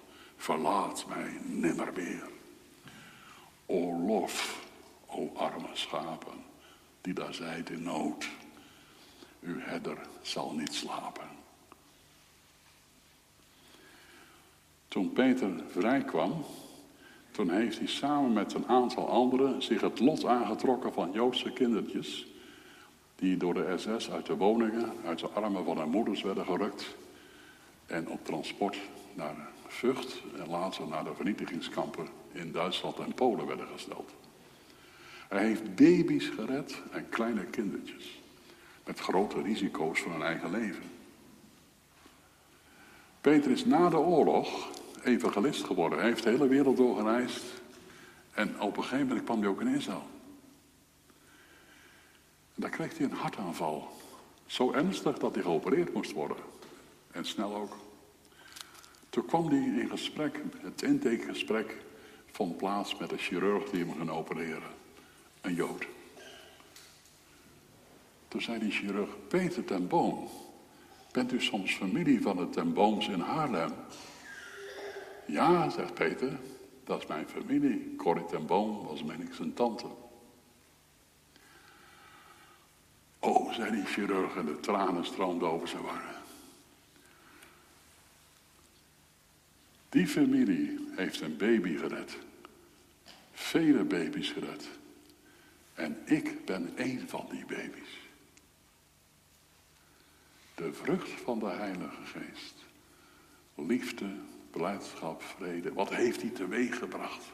Verlaat 0.41 1.05
mij 1.07 1.37
nimmer 1.45 1.93
meer. 1.95 2.29
O 3.65 4.05
lof 4.05 4.65
o 5.07 5.31
arme 5.35 5.69
schapen, 5.73 6.43
die 7.01 7.13
daar 7.13 7.33
zijt 7.33 7.69
in 7.69 7.83
nood. 7.83 8.29
Uw 9.41 9.59
herder 9.59 9.97
zal 10.21 10.53
niet 10.53 10.73
slapen. 10.73 11.27
Toen 14.87 15.13
Peter 15.13 15.51
vrijkwam, 15.67 16.45
toen 17.31 17.49
heeft 17.49 17.77
hij 17.77 17.87
samen 17.87 18.33
met 18.33 18.53
een 18.53 18.67
aantal 18.67 19.09
anderen 19.09 19.61
zich 19.61 19.81
het 19.81 19.99
lot 19.99 20.25
aangetrokken 20.25 20.93
van 20.93 21.11
Joodse 21.11 21.51
kindertjes, 21.51 22.27
die 23.15 23.37
door 23.37 23.53
de 23.53 23.73
SS 23.77 24.09
uit 24.09 24.25
de 24.25 24.35
woningen, 24.35 24.93
uit 25.05 25.19
de 25.19 25.29
armen 25.29 25.65
van 25.65 25.77
hun 25.77 25.89
moeders 25.89 26.21
werden 26.21 26.45
gerukt 26.45 26.95
en 27.85 28.09
op 28.09 28.25
transport 28.25 28.77
naar 29.13 29.49
Vught 29.71 30.21
en 30.37 30.49
later 30.49 30.87
naar 30.87 31.03
de 31.03 31.15
vernietigingskampen 31.15 32.07
in 32.31 32.51
Duitsland 32.51 32.99
en 32.99 33.13
Polen 33.13 33.47
werden 33.47 33.67
gesteld. 33.73 34.11
Hij 35.27 35.45
heeft 35.45 35.75
baby's 35.75 36.27
gered 36.27 36.81
en 36.91 37.09
kleine 37.09 37.45
kindertjes. 37.45 38.21
Met 38.85 38.99
grote 38.99 39.41
risico's 39.41 39.99
voor 39.99 40.11
hun 40.11 40.21
eigen 40.21 40.51
leven. 40.51 40.83
Peter 43.21 43.51
is 43.51 43.65
na 43.65 43.89
de 43.89 43.97
oorlog 43.97 44.69
evangelist 45.03 45.63
geworden. 45.63 45.99
Hij 45.99 46.07
heeft 46.07 46.23
de 46.23 46.29
hele 46.29 46.47
wereld 46.47 46.77
doorgereisd. 46.77 47.43
En 48.33 48.61
op 48.61 48.77
een 48.77 48.83
gegeven 48.83 49.07
moment 49.07 49.25
kwam 49.25 49.39
hij 49.39 49.49
ook 49.49 49.61
in 49.61 49.75
Israël. 49.75 50.07
En 52.55 52.61
daar 52.61 52.69
kreeg 52.69 52.97
hij 52.97 53.05
een 53.05 53.13
hartaanval. 53.13 53.87
Zo 54.45 54.71
ernstig 54.71 55.17
dat 55.17 55.33
hij 55.33 55.43
geopereerd 55.43 55.93
moest 55.93 56.11
worden. 56.11 56.37
En 57.11 57.25
snel 57.25 57.55
ook. 57.55 57.77
Toen 59.11 59.25
kwam 59.25 59.47
hij 59.47 59.81
in 59.81 59.89
gesprek, 59.89 60.39
het 60.61 60.81
intakegesprek 60.81 61.77
vond 62.31 62.57
plaats 62.57 62.97
met 62.97 63.11
een 63.11 63.17
chirurg 63.17 63.69
die 63.69 63.85
hem 63.85 63.97
ging 63.97 64.09
opereren. 64.09 64.71
Een 65.41 65.53
Jood. 65.53 65.87
Toen 68.27 68.41
zei 68.41 68.59
die 68.59 68.71
chirurg, 68.71 69.09
Peter 69.27 69.65
ten 69.65 69.87
Boom, 69.87 70.27
bent 71.11 71.31
u 71.31 71.41
soms 71.41 71.75
familie 71.75 72.21
van 72.21 72.37
de 72.37 72.49
ten 72.49 72.73
Booms 72.73 73.07
in 73.07 73.19
Haarlem? 73.19 73.73
Ja, 75.27 75.69
zegt 75.69 75.93
Peter, 75.93 76.39
dat 76.83 77.01
is 77.01 77.07
mijn 77.07 77.27
familie. 77.27 77.95
Corrie 77.95 78.25
ten 78.25 78.45
Boom 78.45 78.85
was, 78.85 79.01
ik, 79.01 79.33
zijn 79.33 79.53
tante. 79.53 79.85
Oh, 83.19 83.53
zei 83.53 83.71
die 83.71 83.85
chirurg 83.85 84.35
en 84.35 84.45
de 84.45 84.59
tranen 84.59 85.05
stroomden 85.05 85.49
over 85.49 85.67
zijn 85.67 85.83
wangen. 85.83 86.10
Die 89.91 90.07
familie 90.07 90.79
heeft 90.95 91.21
een 91.21 91.37
baby 91.37 91.77
gered. 91.77 92.17
Vele 93.31 93.83
baby's 93.83 94.29
gered. 94.29 94.69
En 95.73 95.97
ik 96.05 96.45
ben 96.45 96.77
één 96.77 97.09
van 97.09 97.27
die 97.29 97.45
baby's. 97.45 97.99
De 100.55 100.73
vrucht 100.73 101.09
van 101.09 101.39
de 101.39 101.49
Heilige 101.49 102.05
Geest. 102.05 102.53
Liefde, 103.55 104.09
blijdschap, 104.51 105.21
vrede. 105.23 105.73
Wat 105.73 105.89
heeft 105.89 106.21
hij 106.21 106.29
teweeg 106.29 106.77
gebracht? 106.77 107.25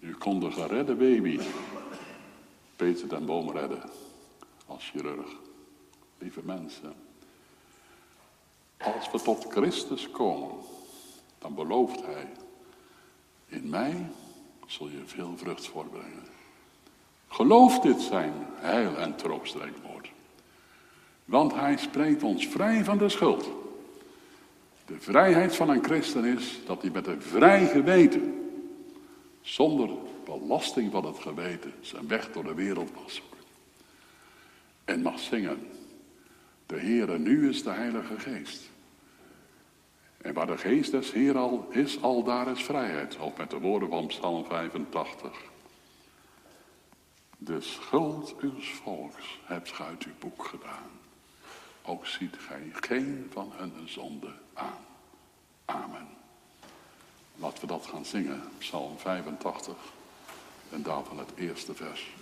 U 0.00 0.14
kon 0.14 0.40
de 0.40 0.50
geredde 0.50 0.94
baby 0.94 1.40
Peter 2.76 3.08
den 3.08 3.26
Boom 3.26 3.50
redden 3.50 3.82
als 4.66 4.90
chirurg. 4.90 5.30
Lieve 6.18 6.40
mensen, 6.44 6.94
als 8.76 9.10
we 9.10 9.22
tot 9.22 9.46
Christus 9.50 10.10
komen, 10.10 10.76
dan 11.38 11.54
belooft 11.54 12.04
Hij, 12.04 12.28
in 13.46 13.68
mij 13.68 14.06
zul 14.66 14.88
je 14.88 15.02
veel 15.06 15.36
vrucht 15.36 15.66
voorbrengen. 15.66 16.26
Geloof 17.28 17.80
dit 17.80 18.00
zijn 18.00 18.32
heil 18.54 18.96
en 18.96 19.16
troostrijkwoord. 19.16 20.10
Want 21.24 21.54
Hij 21.54 21.76
spreekt 21.76 22.22
ons 22.22 22.46
vrij 22.46 22.84
van 22.84 22.98
de 22.98 23.08
schuld. 23.08 23.50
De 24.86 25.00
vrijheid 25.00 25.56
van 25.56 25.68
een 25.68 25.84
christen 25.84 26.24
is 26.24 26.58
dat 26.66 26.82
hij 26.82 26.90
met 26.90 27.06
een 27.06 27.22
vrij 27.22 27.66
geweten, 27.66 28.50
zonder 29.40 29.90
belasting 30.24 30.92
van 30.92 31.04
het 31.04 31.18
geweten, 31.18 31.72
zijn 31.80 32.08
weg 32.08 32.32
door 32.32 32.44
de 32.44 32.54
wereld 32.54 32.94
mag 32.94 33.10
zoeken. 33.10 33.38
En 34.84 35.02
mag 35.02 35.18
zingen. 35.18 35.66
De 36.66 36.78
Heere, 36.78 37.18
nu 37.18 37.48
is 37.48 37.62
de 37.62 37.70
Heilige 37.70 38.18
Geest. 38.18 38.70
En 40.28 40.34
waar 40.34 40.46
de 40.46 40.58
geest 40.58 40.90
des 40.90 41.12
Heer 41.12 41.38
al 41.38 41.66
is, 41.70 42.02
al 42.02 42.24
daar 42.24 42.48
is 42.48 42.62
vrijheid. 42.62 43.16
Of 43.16 43.36
met 43.36 43.50
de 43.50 43.58
woorden 43.58 43.88
van 43.88 44.06
Psalm 44.06 44.44
85. 44.44 45.42
De 47.38 47.60
schuld 47.60 48.34
uws 48.40 48.70
volks 48.70 49.40
hebt 49.44 49.72
gij 49.72 49.86
uit 49.86 50.04
uw 50.04 50.12
boek 50.18 50.44
gedaan. 50.44 50.90
Ook 51.82 52.06
ziet 52.06 52.36
gij 52.38 52.70
geen 52.72 53.30
van 53.32 53.52
hun 53.54 53.88
zonde 53.88 54.32
aan. 54.54 54.84
Amen. 55.64 56.08
Laten 57.36 57.60
we 57.60 57.66
dat 57.66 57.86
gaan 57.86 58.04
zingen, 58.04 58.42
Psalm 58.58 58.98
85 58.98 59.76
en 60.70 60.82
daarvan 60.82 61.18
het 61.18 61.32
eerste 61.36 61.74
vers. 61.74 62.14